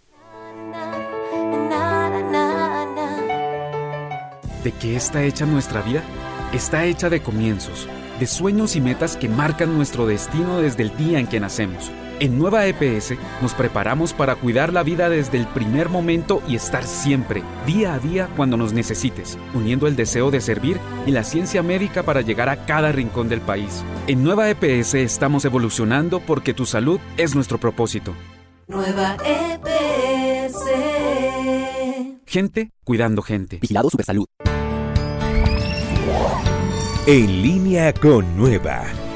¿De 4.64 4.72
qué 4.82 4.96
está 4.96 5.24
hecha 5.24 5.46
nuestra 5.46 5.84
vida? 5.84 6.04
Está 6.52 6.86
hecha 6.86 7.12
de 7.12 7.22
comienzos, 7.22 7.88
de 8.20 8.26
sueños 8.26 8.76
y 8.76 8.82
metas 8.82 9.16
que 9.16 9.30
marcan 9.30 9.76
nuestro 9.76 10.08
destino 10.08 10.62
desde 10.62 10.82
el 10.82 10.98
día 10.98 11.20
en 11.20 11.28
que 11.28 11.40
nacemos. 11.40 11.92
En 12.20 12.38
Nueva 12.38 12.68
EPS 12.68 13.14
nos 13.42 13.54
preparamos 13.54 14.12
para 14.12 14.36
cuidar 14.36 14.74
la 14.74 14.84
vida 14.84 15.08
desde 15.08 15.38
el 15.38 15.48
primer 15.48 15.88
momento 15.88 16.44
y 16.50 16.56
estar 16.56 16.84
siempre, 16.84 17.44
día 17.66 17.94
a 17.94 18.00
día, 18.00 18.28
cuando 18.36 18.58
nos 18.58 18.74
necesites, 18.74 19.38
uniendo 19.54 19.88
el 19.88 19.96
deseo 19.96 20.30
de 20.30 20.42
servir 20.42 20.78
y 21.06 21.12
la 21.12 21.24
ciencia 21.24 21.64
médica 21.64 22.04
para 22.04 22.20
llegar 22.20 22.50
a 22.50 22.66
cada 22.66 22.92
rincón 22.92 23.30
del 23.30 23.40
país. 23.40 23.86
En 24.08 24.22
Nueva 24.22 24.50
EPS 24.50 24.96
estamos 24.96 25.46
evolucionando 25.46 26.20
porque 26.20 26.54
tu 26.54 26.66
salud 26.66 27.00
es 27.16 27.36
nuestro 27.36 27.58
propósito. 27.58 28.14
Nueva 28.68 29.16
EPS. 29.24 30.60
Gente 32.26 32.72
cuidando 32.84 33.22
gente. 33.22 33.60
Vigilado 33.62 33.90
Supersalud. 33.90 34.26
En 37.08 37.42
línea 37.42 37.94
con 37.94 38.36
Nueva. 38.36 39.09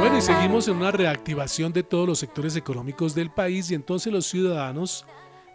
Bueno, 0.00 0.16
y 0.16 0.22
seguimos 0.22 0.66
en 0.66 0.76
una 0.76 0.92
reactivación 0.92 1.74
de 1.74 1.82
todos 1.82 2.08
los 2.08 2.18
sectores 2.18 2.56
económicos 2.56 3.14
del 3.14 3.30
país 3.30 3.70
y 3.70 3.74
entonces 3.74 4.10
los 4.10 4.24
ciudadanos 4.24 5.04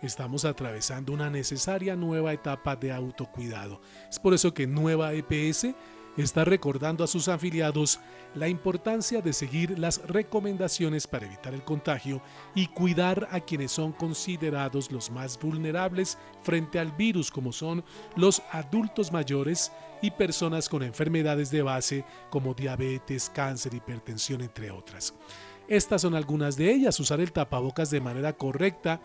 estamos 0.04 0.46
atravesando 0.46 1.14
una 1.14 1.32
necesaria 1.32 1.96
nueva 1.96 2.32
etapa 2.32 2.76
de 2.76 2.92
autocuidado. 2.92 3.82
Es 4.08 4.20
por 4.20 4.36
eso 4.36 4.54
que 4.54 4.68
Nueva 4.68 5.14
EPS 5.14 5.70
está 6.24 6.46
recordando 6.46 7.04
a 7.04 7.08
sus 7.08 7.28
afiliados 7.28 8.00
la 8.36 8.48
importancia 8.48 9.22
de 9.22 9.34
seguir 9.34 9.78
las 9.78 10.02
recomendaciones 10.08 11.08
para 11.08 11.26
evitar 11.26 11.54
el 11.54 11.64
contagio 11.64 12.22
y 12.54 12.68
cuidar 12.68 13.28
a 13.32 13.40
quienes 13.40 13.72
son 13.72 13.92
considerados 13.92 14.92
los 14.92 15.10
más 15.12 15.40
vulnerables 15.40 16.18
frente 16.42 16.80
al 16.80 16.92
virus, 16.92 17.32
como 17.32 17.52
son 17.52 17.84
los 18.16 18.42
adultos 18.52 19.12
mayores 19.12 19.72
y 20.02 20.12
personas 20.12 20.70
con 20.70 20.84
enfermedades 20.84 21.52
de 21.52 21.62
base 21.62 22.06
como 22.30 22.54
diabetes, 22.54 23.30
cáncer, 23.30 23.74
hipertensión, 23.74 24.42
entre 24.42 24.72
otras. 24.72 25.14
Estas 25.68 26.04
son 26.04 26.14
algunas 26.14 26.58
de 26.58 26.72
ellas. 26.72 27.00
Usar 27.00 27.20
el 27.20 27.32
tapabocas 27.32 27.90
de 27.90 28.02
manera 28.02 28.34
correcta 28.34 29.02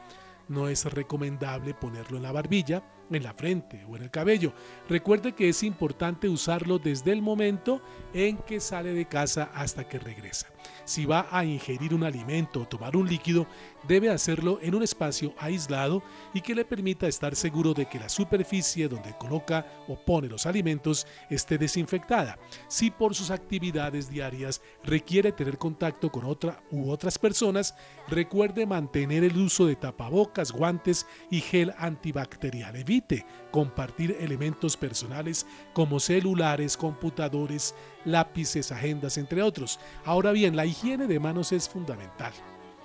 no 0.51 0.68
es 0.68 0.84
recomendable 0.84 1.74
ponerlo 1.74 2.16
en 2.16 2.24
la 2.24 2.32
barbilla, 2.32 2.82
en 3.11 3.22
la 3.22 3.32
frente 3.32 3.84
o 3.88 3.96
en 3.96 4.03
el 4.03 4.11
cabello. 4.11 4.53
Recuerde 4.88 5.32
que 5.32 5.48
es 5.48 5.62
importante 5.62 6.28
usarlo 6.28 6.78
desde 6.78 7.12
el 7.12 7.22
momento 7.22 7.80
en 8.12 8.36
que 8.38 8.61
sale 8.61 8.92
de 8.92 9.07
casa 9.07 9.51
hasta 9.55 9.88
que 9.88 9.98
regresa. 9.98 10.48
Si 10.84 11.07
va 11.07 11.28
a 11.30 11.44
ingerir 11.44 11.94
un 11.94 12.05
alimento 12.05 12.62
o 12.62 12.68
tomar 12.68 12.96
un 12.96 13.09
líquido, 13.09 13.46
debe 13.87 14.11
hacerlo 14.11 14.59
en 14.62 14.74
un 14.74 14.83
espacio 14.83 15.35
aislado 15.39 16.03
y 16.35 16.41
que 16.41 16.55
le 16.55 16.64
permita 16.64 17.07
estar 17.07 17.35
seguro 17.35 17.74
de 17.74 17.87
que 17.87 17.99
la 17.99 18.09
superficie 18.09 18.89
donde 18.89 19.16
coloca 19.18 19.66
o 19.89 19.97
pone 19.97 20.28
los 20.28 20.47
alimentos 20.47 21.07
esté 21.28 21.59
desinfectada. 21.59 22.39
Si 22.68 22.91
por 22.91 23.14
sus 23.14 23.31
actividades 23.31 24.09
diarias 24.11 24.61
requiere 24.85 25.33
tener 25.33 25.59
contacto 25.59 26.11
con 26.11 26.24
otra 26.24 26.62
u 26.70 26.91
otras 26.91 27.18
personas, 27.18 27.74
recuerde 28.09 28.66
mantener 28.66 29.24
el 29.24 29.37
uso 29.37 29.66
de 29.66 29.76
tapabocas, 29.76 30.53
guantes 30.53 31.07
y 31.31 31.41
gel 31.41 31.74
antibacterial. 31.78 32.76
Evite 32.76 33.24
compartir 33.51 34.16
elementos 34.20 34.76
personales 34.76 35.47
como 35.72 36.01
celulares, 36.01 36.76
computadores, 36.76 37.74
lápices, 38.05 38.72
agendas, 38.72 39.18
entre 39.18 39.43
otros. 39.43 39.78
Ahora 40.05 40.33
bien, 40.33 40.57
la 40.57 40.66
higiene 40.66 41.07
de 41.07 41.20
manos 41.20 41.53
es 41.53 41.68
fundamental. 41.68 42.33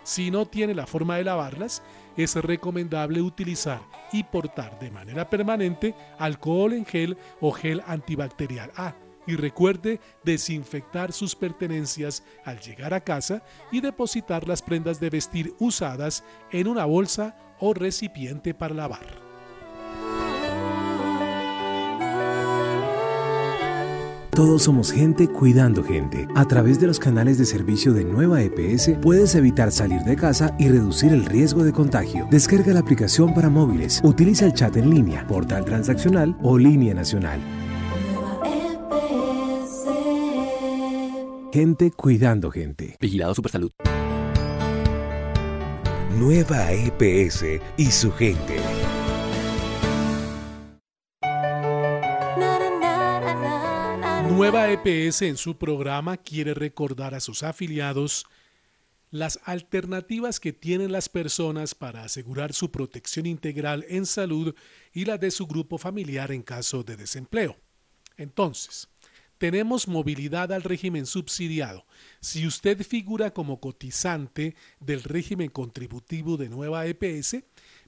Si 0.05 0.29
no 0.29 0.45
tiene 0.45 0.75
la 0.75 0.85
forma 0.85 1.17
de 1.17 1.23
lavarlas, 1.23 1.81
es 2.15 2.35
recomendable 2.35 3.21
utilizar 3.21 3.81
y 4.13 4.23
portar 4.23 4.77
de 4.77 4.91
manera 4.91 5.27
permanente 5.27 5.95
alcohol 6.19 6.73
en 6.73 6.85
gel 6.85 7.17
o 7.41 7.51
gel 7.51 7.81
antibacterial. 7.87 8.71
Ah, 8.77 8.93
y 9.25 9.35
recuerde 9.35 9.99
desinfectar 10.23 11.11
sus 11.11 11.35
pertenencias 11.35 12.23
al 12.43 12.59
llegar 12.59 12.93
a 12.93 13.01
casa 13.01 13.41
y 13.71 13.81
depositar 13.81 14.47
las 14.47 14.61
prendas 14.61 14.99
de 14.99 15.09
vestir 15.09 15.55
usadas 15.57 16.23
en 16.51 16.67
una 16.67 16.85
bolsa 16.85 17.35
o 17.59 17.73
recipiente 17.73 18.53
para 18.53 18.75
lavar. 18.75 19.24
Todos 24.35 24.63
somos 24.63 24.91
gente 24.91 25.29
cuidando 25.29 25.81
gente. 25.81 26.27
A 26.35 26.43
través 26.43 26.77
de 26.77 26.87
los 26.87 26.99
canales 26.99 27.37
de 27.37 27.45
servicio 27.45 27.93
de 27.93 28.03
Nueva 28.03 28.41
EPS 28.41 28.91
puedes 29.01 29.33
evitar 29.33 29.71
salir 29.71 30.01
de 30.01 30.17
casa 30.17 30.53
y 30.59 30.67
reducir 30.67 31.13
el 31.13 31.23
riesgo 31.23 31.63
de 31.63 31.71
contagio. 31.71 32.27
Descarga 32.29 32.73
la 32.73 32.81
aplicación 32.81 33.33
para 33.33 33.49
móviles, 33.49 34.01
utiliza 34.03 34.45
el 34.45 34.53
chat 34.53 34.75
en 34.75 34.89
línea, 34.89 35.25
portal 35.25 35.63
transaccional 35.63 36.35
o 36.43 36.57
línea 36.57 36.93
nacional. 36.93 37.39
Gente 41.53 41.91
cuidando 41.91 42.51
gente. 42.51 42.97
Vigilado 42.99 43.33
Supersalud. 43.33 43.71
Nueva 46.19 46.73
EPS 46.73 47.45
y 47.77 47.85
su 47.85 48.11
gente. 48.11 48.57
Nueva 54.29 54.71
EPS 54.71 55.21
en 55.21 55.37
su 55.37 55.57
programa 55.57 56.17
quiere 56.17 56.53
recordar 56.53 57.13
a 57.13 57.19
sus 57.19 57.43
afiliados 57.43 58.25
las 59.11 59.39
alternativas 59.45 60.39
que 60.39 60.51
tienen 60.51 60.91
las 60.91 61.09
personas 61.09 61.75
para 61.75 62.03
asegurar 62.03 62.53
su 62.53 62.71
protección 62.71 63.27
integral 63.27 63.85
en 63.87 64.05
salud 64.05 64.55
y 64.93 65.05
la 65.05 65.17
de 65.17 65.31
su 65.31 65.47
grupo 65.47 65.77
familiar 65.77 66.31
en 66.31 66.41
caso 66.41 66.83
de 66.83 66.97
desempleo. 66.97 67.55
Entonces, 68.17 68.89
tenemos 69.37 69.87
movilidad 69.87 70.51
al 70.51 70.63
régimen 70.63 71.05
subsidiado. 71.05 71.85
Si 72.19 72.47
usted 72.47 72.81
figura 72.83 73.31
como 73.31 73.59
cotizante 73.59 74.55
del 74.79 75.03
régimen 75.03 75.49
contributivo 75.49 76.35
de 76.37 76.49
Nueva 76.49 76.87
EPS, 76.87 77.43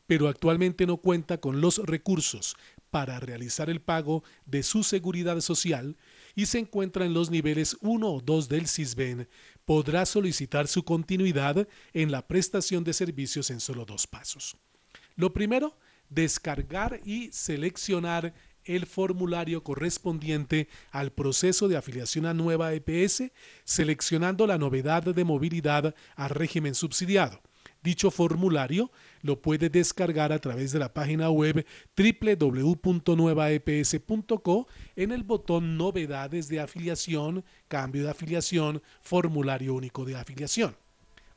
pero 0.06 0.28
actualmente 0.30 0.86
no 0.86 0.98
cuenta 0.98 1.40
con 1.40 1.62
los 1.62 1.80
recursos 1.80 2.56
para 2.90 3.20
realizar 3.20 3.70
el 3.70 3.82
pago 3.82 4.24
de 4.46 4.64
su 4.64 4.84
seguridad 4.84 5.40
social, 5.42 5.98
y 6.38 6.46
se 6.46 6.60
encuentra 6.60 7.04
en 7.04 7.16
los 7.16 7.32
niveles 7.32 7.76
1 7.82 8.08
o 8.08 8.22
2 8.22 8.48
del 8.48 8.68
CISBEN, 8.68 9.28
podrá 9.66 10.06
solicitar 10.06 10.68
su 10.68 10.84
continuidad 10.84 11.68
en 11.94 12.12
la 12.12 12.28
prestación 12.28 12.84
de 12.84 12.94
servicios 12.94 13.50
en 13.50 13.60
solo 13.60 13.86
dos 13.86 14.06
pasos. 14.06 14.56
Lo 15.16 15.34
primero, 15.34 15.76
descargar 16.10 17.02
y 17.04 17.32
seleccionar 17.32 18.36
el 18.66 18.86
formulario 18.86 19.64
correspondiente 19.64 20.70
al 20.92 21.12
proceso 21.12 21.68
de 21.68 21.78
afiliación 21.78 22.28
a 22.28 22.36
nueva 22.36 22.72
EPS, 22.72 23.32
seleccionando 23.64 24.46
la 24.46 24.60
novedad 24.60 25.02
de 25.02 25.24
movilidad 25.24 25.96
a 26.16 26.28
régimen 26.28 26.76
subsidiado. 26.76 27.42
Dicho 27.82 28.12
formulario 28.12 28.92
lo 29.22 29.42
puede 29.42 29.70
descargar 29.70 30.32
a 30.32 30.40
través 30.40 30.72
de 30.72 30.80
la 30.80 30.94
página 30.94 31.30
web 31.30 31.66
www.nuevaeps.co 31.96 34.68
en 34.96 35.12
el 35.12 35.24
botón 35.24 35.78
Novedades 35.78 36.48
de 36.48 36.60
afiliación, 36.60 37.44
cambio 37.68 38.04
de 38.04 38.12
afiliación, 38.12 38.82
formulario 39.02 39.74
único 39.76 40.06
de 40.06 40.16
afiliación. 40.16 40.76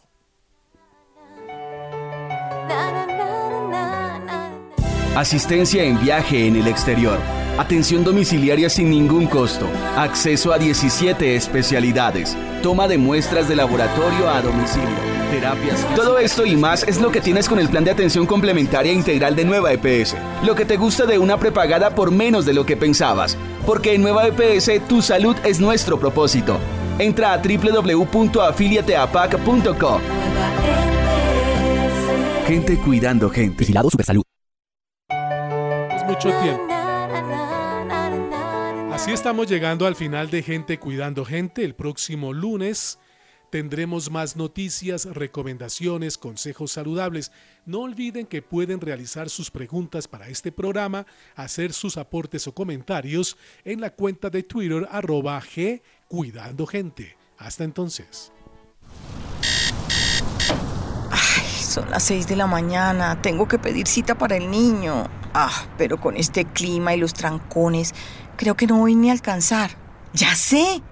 Asistencia 5.14 5.84
en 5.84 6.00
viaje 6.00 6.46
en 6.46 6.56
el 6.56 6.66
exterior. 6.66 7.20
Atención 7.58 8.02
domiciliaria 8.04 8.70
sin 8.70 8.90
ningún 8.90 9.26
costo. 9.26 9.66
Acceso 9.96 10.52
a 10.52 10.58
17 10.58 11.36
especialidades. 11.36 12.36
Toma 12.66 12.88
de 12.88 12.98
muestras 12.98 13.48
de 13.48 13.54
laboratorio 13.54 14.28
a 14.28 14.42
domicilio. 14.42 14.88
Terapias. 15.30 15.86
Todo 15.94 16.18
esto 16.18 16.44
y 16.44 16.56
más 16.56 16.82
es 16.82 17.00
lo 17.00 17.12
que 17.12 17.20
tienes 17.20 17.48
con 17.48 17.60
el 17.60 17.68
plan 17.68 17.84
de 17.84 17.92
atención 17.92 18.26
complementaria 18.26 18.92
integral 18.92 19.36
de 19.36 19.44
Nueva 19.44 19.72
EPS. 19.72 20.16
Lo 20.44 20.56
que 20.56 20.64
te 20.64 20.76
gusta 20.76 21.06
de 21.06 21.20
una 21.20 21.38
prepagada 21.38 21.90
por 21.90 22.10
menos 22.10 22.44
de 22.44 22.54
lo 22.54 22.66
que 22.66 22.76
pensabas. 22.76 23.36
Porque 23.64 23.94
en 23.94 24.02
Nueva 24.02 24.26
EPS 24.26 24.84
tu 24.88 25.00
salud 25.00 25.36
es 25.44 25.60
nuestro 25.60 26.00
propósito. 26.00 26.58
Entra 26.98 27.34
a 27.34 27.38
www.afiliateapac.co. 27.38 30.00
Gente 32.48 32.78
cuidando 32.78 33.30
gente. 33.30 33.58
Vigilado 33.58 33.90
Supersalud 33.90 34.24
mucho 36.06 36.30
tiempo. 36.40 36.75
Así 39.06 39.12
estamos 39.12 39.46
llegando 39.46 39.86
al 39.86 39.94
final 39.94 40.30
de 40.30 40.42
Gente 40.42 40.80
Cuidando 40.80 41.24
Gente. 41.24 41.62
El 41.64 41.76
próximo 41.76 42.32
lunes 42.32 42.98
tendremos 43.52 44.10
más 44.10 44.34
noticias, 44.34 45.04
recomendaciones, 45.04 46.18
consejos 46.18 46.72
saludables. 46.72 47.30
No 47.66 47.82
olviden 47.82 48.26
que 48.26 48.42
pueden 48.42 48.80
realizar 48.80 49.30
sus 49.30 49.48
preguntas 49.52 50.08
para 50.08 50.26
este 50.26 50.50
programa, 50.50 51.06
hacer 51.36 51.72
sus 51.72 51.98
aportes 51.98 52.48
o 52.48 52.52
comentarios 52.52 53.36
en 53.64 53.80
la 53.80 53.90
cuenta 53.90 54.28
de 54.28 54.42
Twitter 54.42 54.88
arroba 54.90 55.40
G 55.40 55.82
Cuidando 56.08 56.66
Gente. 56.66 57.16
Hasta 57.38 57.62
entonces. 57.62 58.32
Son 61.60 61.88
las 61.90 62.02
6 62.02 62.26
de 62.26 62.34
la 62.34 62.48
mañana, 62.48 63.22
tengo 63.22 63.46
que 63.46 63.58
pedir 63.60 63.86
cita 63.86 64.16
para 64.16 64.36
el 64.36 64.50
niño. 64.50 65.08
Ah, 65.32 65.66
pero 65.76 66.00
con 66.00 66.16
este 66.16 66.46
clima 66.46 66.94
y 66.94 66.98
los 66.98 67.12
trancones, 67.12 67.94
creo 68.36 68.56
que 68.56 68.66
no 68.66 68.78
voy 68.78 68.94
ni 68.94 69.10
a 69.10 69.12
alcanzar. 69.12 69.70
Ya 70.12 70.34
sé. 70.34 70.82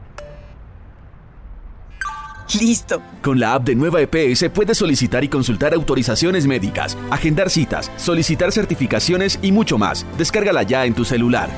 Listo. 2.61 3.03
Con 3.23 3.41
la 3.41 3.55
app 3.55 3.65
de 3.65 3.75
Nueva 3.75 4.01
EPS 4.03 4.51
puedes 4.51 4.79
solicitar 4.79 5.25
y 5.25 5.29
consultar 5.29 5.73
autorizaciones 5.75 6.47
médicas, 6.47 6.97
agendar 7.11 7.51
citas, 7.51 7.91
solicitar 7.97 8.53
certificaciones 8.53 9.39
y 9.43 9.51
mucho 9.51 9.79
más. 9.79 10.05
Descárgala 10.19 10.63
ya 10.63 10.85
en 10.85 10.95
tu 10.95 11.05
celular. 11.05 11.49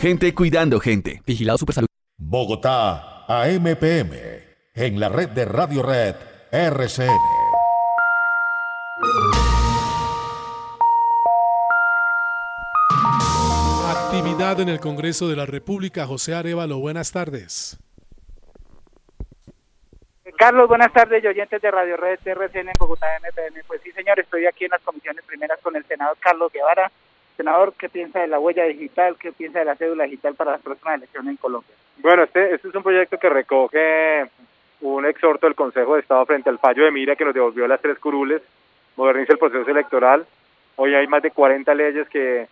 Gente 0.00 0.34
cuidando 0.34 0.80
gente. 0.80 1.22
Vigilado 1.26 1.58
Supersalud. 1.58 1.88
Bogotá, 2.18 3.24
AMPM 3.26 4.44
en 4.74 4.98
la 4.98 5.08
red 5.08 5.30
de 5.30 5.44
Radio 5.44 5.82
Red 5.82 6.16
RCN. 6.50 7.08
En 14.36 14.68
el 14.68 14.80
Congreso 14.80 15.28
de 15.28 15.36
la 15.36 15.46
República. 15.46 16.06
José 16.06 16.34
Arevalo, 16.34 16.78
buenas 16.78 17.12
tardes. 17.12 17.78
Carlos, 20.36 20.66
buenas 20.66 20.92
tardes, 20.92 21.22
y 21.22 21.26
oyentes 21.28 21.62
de 21.62 21.70
Radio 21.70 21.96
Red 21.96 22.18
RCN 22.24 22.66
en 22.66 22.72
Bogotá, 22.76 23.06
MPM. 23.20 23.62
Pues 23.64 23.80
sí, 23.82 23.92
señor, 23.92 24.18
estoy 24.18 24.46
aquí 24.46 24.64
en 24.64 24.72
las 24.72 24.82
comisiones 24.82 25.24
primeras 25.24 25.60
con 25.62 25.76
el 25.76 25.84
senador 25.84 26.16
Carlos 26.18 26.52
Guevara. 26.52 26.90
Senador, 27.36 27.74
¿qué 27.78 27.88
piensa 27.88 28.20
de 28.20 28.26
la 28.26 28.40
huella 28.40 28.64
digital? 28.64 29.16
¿Qué 29.20 29.30
piensa 29.30 29.60
de 29.60 29.66
la 29.66 29.76
cédula 29.76 30.02
digital 30.04 30.34
para 30.34 30.50
las 30.50 30.62
próximas 30.62 30.96
elecciones 30.96 31.30
en 31.30 31.36
Colombia? 31.36 31.74
Bueno, 31.98 32.24
este, 32.24 32.56
este 32.56 32.68
es 32.68 32.74
un 32.74 32.82
proyecto 32.82 33.18
que 33.18 33.28
recoge 33.28 34.28
un 34.80 35.06
exhorto 35.06 35.46
del 35.46 35.54
Consejo 35.54 35.94
de 35.94 36.00
Estado 36.00 36.26
frente 36.26 36.50
al 36.50 36.58
fallo 36.58 36.84
de 36.84 36.90
Mira 36.90 37.14
que 37.14 37.24
nos 37.24 37.34
devolvió 37.34 37.68
las 37.68 37.80
tres 37.80 38.00
curules, 38.00 38.42
moderniza 38.96 39.32
el 39.32 39.38
proceso 39.38 39.70
electoral. 39.70 40.26
Hoy 40.74 40.92
hay 40.92 41.06
más 41.06 41.22
de 41.22 41.30
40 41.30 41.72
leyes 41.72 42.08
que 42.08 42.48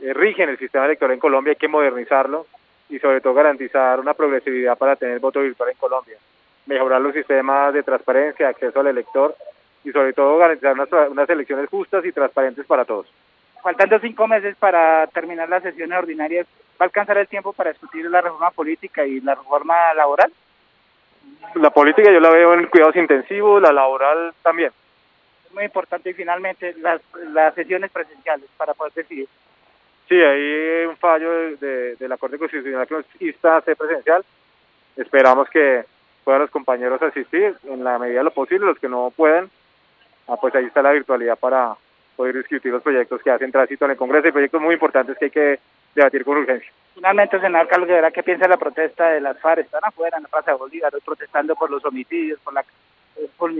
eh, 0.00 0.12
rigen 0.12 0.48
el 0.48 0.58
sistema 0.58 0.86
electoral 0.86 1.14
en 1.14 1.20
Colombia, 1.20 1.52
hay 1.52 1.56
que 1.56 1.68
modernizarlo 1.68 2.46
y 2.88 2.98
sobre 2.98 3.20
todo 3.20 3.34
garantizar 3.34 3.98
una 3.98 4.14
progresividad 4.14 4.76
para 4.76 4.96
tener 4.96 5.18
voto 5.18 5.40
virtual 5.40 5.70
en 5.70 5.76
Colombia, 5.76 6.16
mejorar 6.66 7.00
los 7.00 7.14
sistemas 7.14 7.72
de 7.74 7.82
transparencia, 7.82 8.48
acceso 8.48 8.80
al 8.80 8.88
elector 8.88 9.34
y 9.84 9.90
sobre 9.90 10.12
todo 10.12 10.38
garantizar 10.38 10.74
unas, 10.74 10.88
unas 11.10 11.28
elecciones 11.28 11.68
justas 11.68 12.04
y 12.04 12.12
transparentes 12.12 12.66
para 12.66 12.84
todos. 12.84 13.06
Faltando 13.62 13.98
cinco 13.98 14.28
meses 14.28 14.56
para 14.56 15.06
terminar 15.08 15.48
las 15.48 15.62
sesiones 15.62 15.98
ordinarias, 15.98 16.46
¿va 16.80 16.84
a 16.84 16.84
alcanzar 16.84 17.18
el 17.18 17.26
tiempo 17.26 17.52
para 17.52 17.70
discutir 17.70 18.08
la 18.08 18.20
reforma 18.20 18.50
política 18.50 19.04
y 19.04 19.20
la 19.20 19.34
reforma 19.34 19.94
laboral? 19.94 20.32
la 21.54 21.70
política 21.70 22.12
yo 22.12 22.20
la 22.20 22.30
veo 22.30 22.54
en 22.54 22.66
cuidados 22.66 22.96
intensivos, 22.96 23.62
la 23.62 23.72
laboral 23.72 24.34
también. 24.42 24.70
Es 25.46 25.52
muy 25.52 25.64
importante 25.64 26.10
y 26.10 26.14
finalmente 26.14 26.74
las, 26.78 27.00
las 27.32 27.54
sesiones 27.54 27.90
presenciales 27.90 28.48
para 28.56 28.74
poder 28.74 28.92
decidir. 28.92 29.28
Sí, 30.08 30.14
hay 30.14 30.86
un 30.86 30.96
fallo 30.96 31.56
de, 31.56 31.96
de, 31.96 32.08
la 32.08 32.16
Corte 32.16 32.38
Constitucional 32.38 32.86
que 32.86 32.94
nos 32.94 33.06
insta 33.20 33.56
a 33.56 33.62
ser 33.62 33.76
presencial. 33.76 34.24
Esperamos 34.96 35.48
que 35.50 35.84
puedan 36.24 36.42
los 36.42 36.50
compañeros 36.50 37.02
asistir 37.02 37.56
en 37.64 37.84
la 37.84 37.98
medida 37.98 38.18
de 38.18 38.24
lo 38.24 38.30
posible, 38.30 38.66
los 38.66 38.78
que 38.78 38.88
no 38.88 39.12
pueden, 39.14 39.50
ah, 40.28 40.36
pues 40.40 40.54
ahí 40.54 40.64
está 40.64 40.82
la 40.82 40.92
virtualidad 40.92 41.38
para 41.38 41.76
poder 42.16 42.36
discutir 42.36 42.72
los 42.72 42.82
proyectos 42.82 43.22
que 43.22 43.30
hacen 43.30 43.52
tránsito 43.52 43.84
en 43.84 43.92
el 43.92 43.96
Congreso 43.96 44.28
y 44.28 44.32
proyectos 44.32 44.60
muy 44.60 44.74
importantes 44.74 45.16
que 45.18 45.26
hay 45.26 45.30
que 45.30 45.58
debatir 45.94 46.24
con 46.24 46.38
urgencia. 46.38 46.70
Finalmente, 46.94 47.38
senador 47.40 47.68
Carlos 47.68 47.88
Guevara, 47.88 48.10
¿qué 48.10 48.22
piensa 48.22 48.44
de 48.44 48.50
la 48.50 48.56
protesta 48.56 49.10
de 49.10 49.20
las 49.20 49.38
FARC? 49.38 49.66
Están 49.66 49.84
afuera 49.84 50.16
en 50.16 50.22
la 50.22 50.28
Plaza 50.28 50.52
de 50.52 50.56
Bolívar 50.56 50.92
protestando 51.04 51.54
por 51.54 51.70
los 51.70 51.84
homicidios, 51.84 52.40
por, 52.40 52.54
la, 52.54 52.64
por, 53.36 53.52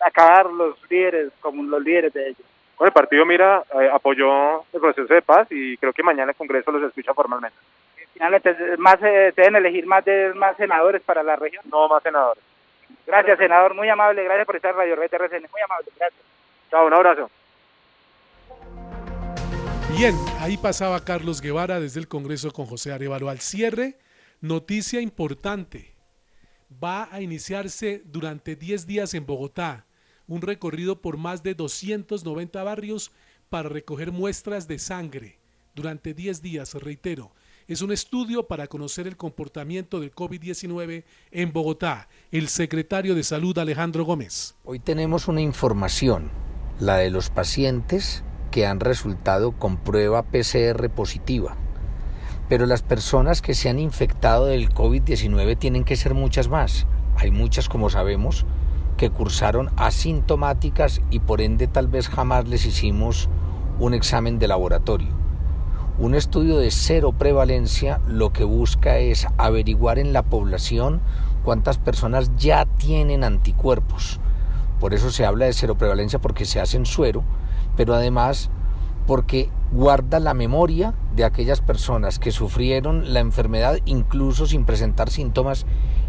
acabar 0.00 0.46
los 0.46 0.78
líderes 0.88 1.32
como 1.40 1.62
los 1.64 1.82
líderes 1.82 2.12
de 2.12 2.28
ellos. 2.28 2.46
Bueno, 2.80 2.88
el 2.88 2.94
partido 2.94 3.26
Mira 3.26 3.62
eh, 3.78 3.90
apoyó 3.92 4.64
el 4.72 4.80
proceso 4.80 5.12
de 5.12 5.20
paz 5.20 5.46
y 5.50 5.76
creo 5.76 5.92
que 5.92 6.02
mañana 6.02 6.30
el 6.30 6.36
Congreso 6.36 6.72
los 6.72 6.82
escucha 6.82 7.12
formalmente. 7.12 7.58
Finalmente, 8.14 8.56
más 8.78 8.96
eh, 9.02 9.34
deben 9.36 9.56
elegir 9.56 9.84
más 9.84 10.02
de 10.02 10.32
más 10.32 10.56
senadores 10.56 11.02
para 11.02 11.22
la 11.22 11.36
región. 11.36 11.62
No, 11.70 11.88
más 11.88 12.02
senadores. 12.02 12.42
Gracias, 13.06 13.36
senador, 13.36 13.74
muy 13.74 13.90
amable, 13.90 14.24
gracias 14.24 14.46
por 14.46 14.56
estar 14.56 14.70
en 14.70 14.78
Radio 14.78 14.96
Red 14.96 15.10
muy 15.12 15.60
amable, 15.62 15.90
gracias. 15.94 16.22
Chao, 16.70 16.86
un 16.86 16.94
abrazo. 16.94 17.30
Bien, 19.94 20.14
ahí 20.40 20.56
pasaba 20.56 21.04
Carlos 21.04 21.42
Guevara 21.42 21.80
desde 21.80 22.00
el 22.00 22.08
Congreso 22.08 22.50
con 22.50 22.64
José 22.64 22.94
Arevalo. 22.94 23.28
Al 23.28 23.40
cierre, 23.40 23.98
noticia 24.40 25.02
importante. 25.02 25.92
Va 26.82 27.08
a 27.12 27.20
iniciarse 27.20 28.00
durante 28.06 28.56
10 28.56 28.86
días 28.86 29.12
en 29.12 29.26
Bogotá 29.26 29.84
un 30.30 30.42
recorrido 30.42 31.02
por 31.02 31.16
más 31.16 31.42
de 31.42 31.54
290 31.54 32.62
barrios 32.62 33.10
para 33.48 33.68
recoger 33.68 34.12
muestras 34.12 34.68
de 34.68 34.78
sangre. 34.78 35.38
Durante 35.74 36.14
10 36.14 36.40
días, 36.40 36.72
reitero, 36.74 37.32
es 37.66 37.82
un 37.82 37.90
estudio 37.90 38.46
para 38.46 38.68
conocer 38.68 39.08
el 39.08 39.16
comportamiento 39.16 39.98
del 39.98 40.14
COVID-19 40.14 41.02
en 41.32 41.52
Bogotá. 41.52 42.08
El 42.30 42.48
secretario 42.48 43.16
de 43.16 43.24
Salud 43.24 43.58
Alejandro 43.58 44.04
Gómez. 44.04 44.54
Hoy 44.64 44.78
tenemos 44.78 45.26
una 45.26 45.40
información, 45.40 46.30
la 46.78 46.96
de 46.96 47.10
los 47.10 47.28
pacientes 47.28 48.22
que 48.52 48.66
han 48.66 48.78
resultado 48.78 49.50
con 49.52 49.78
prueba 49.78 50.22
PCR 50.22 50.90
positiva. 50.90 51.56
Pero 52.48 52.66
las 52.66 52.82
personas 52.82 53.42
que 53.42 53.54
se 53.54 53.68
han 53.68 53.80
infectado 53.80 54.46
del 54.46 54.70
COVID-19 54.70 55.58
tienen 55.58 55.82
que 55.82 55.96
ser 55.96 56.14
muchas 56.14 56.48
más. 56.48 56.86
Hay 57.16 57.32
muchas, 57.32 57.68
como 57.68 57.90
sabemos, 57.90 58.46
que 59.00 59.08
cursaron 59.08 59.70
asintomáticas 59.78 61.00
y 61.10 61.20
por 61.20 61.40
ende 61.40 61.66
tal 61.66 61.88
vez 61.88 62.06
jamás 62.06 62.46
les 62.46 62.66
hicimos 62.66 63.30
un 63.78 63.94
examen 63.94 64.38
de 64.38 64.46
laboratorio. 64.46 65.08
Un 65.98 66.14
estudio 66.14 66.58
de 66.58 66.70
cero 66.70 67.14
prevalencia 67.18 68.02
lo 68.06 68.34
que 68.34 68.44
busca 68.44 68.98
es 68.98 69.26
averiguar 69.38 69.98
en 69.98 70.12
la 70.12 70.22
población 70.22 71.00
cuántas 71.42 71.78
personas 71.78 72.32
ya 72.36 72.66
tienen 72.66 73.24
anticuerpos. 73.24 74.20
Por 74.80 74.92
eso 74.92 75.10
se 75.10 75.24
habla 75.24 75.46
de 75.46 75.54
cero 75.54 75.78
prevalencia 75.78 76.18
porque 76.18 76.44
se 76.44 76.60
hace 76.60 76.76
en 76.76 76.84
suero, 76.84 77.24
pero 77.78 77.94
además 77.94 78.50
porque 79.06 79.48
guarda 79.72 80.20
la 80.20 80.34
memoria 80.34 80.92
de 81.16 81.24
aquellas 81.24 81.62
personas 81.62 82.18
que 82.18 82.32
sufrieron 82.32 83.14
la 83.14 83.20
enfermedad 83.20 83.78
incluso 83.86 84.44
sin 84.44 84.66
presentar 84.66 85.08
síntomas 85.08 85.64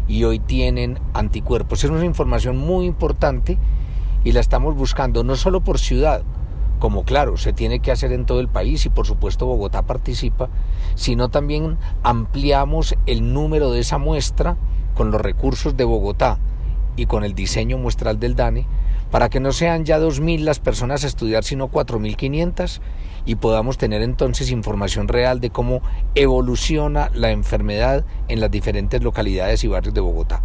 y 0.08 0.24
hoy 0.24 0.38
tienen 0.38 0.98
anticuerpos. 1.14 1.84
Es 1.84 1.90
una 1.90 2.04
información 2.04 2.56
muy 2.56 2.86
importante 2.86 3.58
y 4.24 4.32
la 4.32 4.40
estamos 4.40 4.74
buscando 4.76 5.24
no 5.24 5.36
solo 5.36 5.60
por 5.60 5.78
ciudad, 5.78 6.22
como 6.78 7.04
claro, 7.04 7.36
se 7.36 7.52
tiene 7.52 7.80
que 7.80 7.92
hacer 7.92 8.12
en 8.12 8.26
todo 8.26 8.40
el 8.40 8.48
país 8.48 8.84
y 8.86 8.88
por 8.88 9.06
supuesto 9.06 9.46
Bogotá 9.46 9.82
participa, 9.82 10.48
sino 10.96 11.28
también 11.28 11.78
ampliamos 12.02 12.96
el 13.06 13.32
número 13.32 13.70
de 13.70 13.80
esa 13.80 13.98
muestra 13.98 14.56
con 14.94 15.10
los 15.10 15.20
recursos 15.20 15.76
de 15.76 15.84
Bogotá 15.84 16.38
y 16.96 17.06
con 17.06 17.24
el 17.24 17.34
diseño 17.34 17.78
muestral 17.78 18.18
del 18.18 18.34
DANE 18.34 18.66
para 19.12 19.28
que 19.28 19.40
no 19.40 19.52
sean 19.52 19.84
ya 19.84 20.00
2.000 20.00 20.40
las 20.40 20.58
personas 20.58 21.04
a 21.04 21.06
estudiar, 21.06 21.44
sino 21.44 21.70
4.500 21.70 22.80
y 23.26 23.34
podamos 23.36 23.76
tener 23.76 24.00
entonces 24.00 24.50
información 24.50 25.06
real 25.06 25.38
de 25.38 25.50
cómo 25.50 25.82
evoluciona 26.14 27.10
la 27.14 27.30
enfermedad 27.30 28.06
en 28.28 28.40
las 28.40 28.50
diferentes 28.50 29.02
localidades 29.02 29.62
y 29.64 29.68
barrios 29.68 29.94
de 29.94 30.00
Bogotá. 30.00 30.42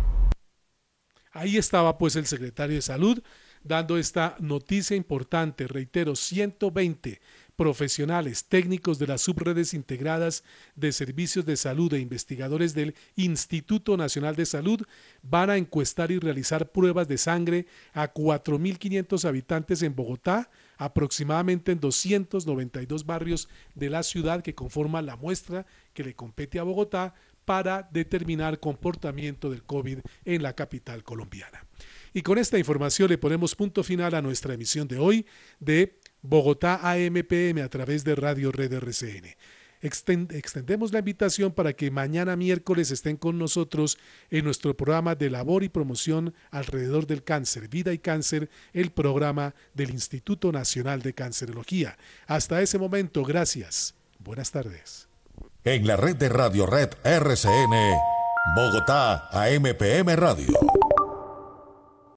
Ahí 1.31 1.55
estaba 1.55 1.97
pues 1.97 2.17
el 2.17 2.25
secretario 2.25 2.75
de 2.75 2.81
Salud 2.81 3.23
dando 3.63 3.97
esta 3.97 4.35
noticia 4.39 4.97
importante, 4.97 5.65
reitero, 5.65 6.15
120 6.15 7.21
profesionales 7.57 8.45
técnicos 8.45 8.99
de 8.99 9.07
las 9.07 9.21
subredes 9.21 9.73
integradas 9.73 10.43
de 10.75 10.91
servicios 10.91 11.43
de 11.45 11.57
salud 11.57 11.91
e 11.93 11.99
investigadores 11.99 12.75
del 12.75 12.95
Instituto 13.15 13.97
Nacional 13.97 14.35
de 14.35 14.45
Salud 14.45 14.83
van 15.23 15.49
a 15.49 15.57
encuestar 15.57 16.11
y 16.11 16.19
realizar 16.19 16.71
pruebas 16.71 17.07
de 17.07 17.17
sangre 17.17 17.65
a 17.93 18.13
4.500 18.13 19.25
habitantes 19.27 19.81
en 19.81 19.95
Bogotá, 19.95 20.51
aproximadamente 20.77 21.71
en 21.71 21.79
292 21.79 23.05
barrios 23.05 23.49
de 23.73 23.89
la 23.89 24.03
ciudad 24.03 24.43
que 24.43 24.55
conforman 24.55 25.07
la 25.07 25.15
muestra 25.15 25.65
que 25.93 26.03
le 26.03 26.13
compete 26.13 26.59
a 26.59 26.63
Bogotá 26.63 27.15
para 27.43 27.89
determinar 27.91 28.59
comportamiento 28.59 29.49
del 29.49 29.63
COVID 29.63 29.99
en 30.25 30.43
la 30.43 30.53
capital 30.53 31.03
colombiana. 31.03 31.65
Y 32.13 32.21
con 32.21 32.37
esta 32.37 32.57
información 32.59 33.09
le 33.09 33.17
ponemos 33.17 33.55
punto 33.55 33.83
final 33.83 34.13
a 34.13 34.21
nuestra 34.21 34.53
emisión 34.53 34.87
de 34.87 34.97
hoy 34.97 35.25
de 35.59 35.99
Bogotá 36.21 36.79
AMPM 36.83 37.61
a 37.61 37.69
través 37.69 38.03
de 38.03 38.15
Radio 38.15 38.51
Red 38.51 38.73
RCN. 38.73 39.35
extendemos 39.81 40.91
la 40.91 40.99
invitación 40.99 41.51
para 41.53 41.73
que 41.73 41.91
mañana 41.91 42.35
miércoles 42.35 42.91
estén 42.91 43.15
con 43.15 43.37
nosotros 43.37 43.97
en 44.31 44.43
nuestro 44.43 44.75
programa 44.75 45.15
de 45.15 45.29
labor 45.29 45.63
y 45.63 45.69
promoción 45.69 46.33
alrededor 46.51 47.05
del 47.05 47.23
cáncer, 47.23 47.69
vida 47.69 47.93
y 47.93 47.99
cáncer, 47.99 48.49
el 48.73 48.91
programa 48.91 49.53
del 49.73 49.91
Instituto 49.91 50.51
Nacional 50.51 51.01
de 51.01 51.13
Cancerología. 51.13 51.97
Hasta 52.25 52.61
ese 52.61 52.79
momento, 52.79 53.23
gracias. 53.23 53.93
Buenas 54.19 54.51
tardes. 54.51 55.07
En 55.63 55.85
la 55.85 55.95
red 55.95 56.15
de 56.15 56.29
Radio 56.29 56.65
Red 56.65 56.91
RCN, 57.03 57.75
Bogotá 58.55 59.29
AMPM 59.31 60.15
Radio. 60.15 60.86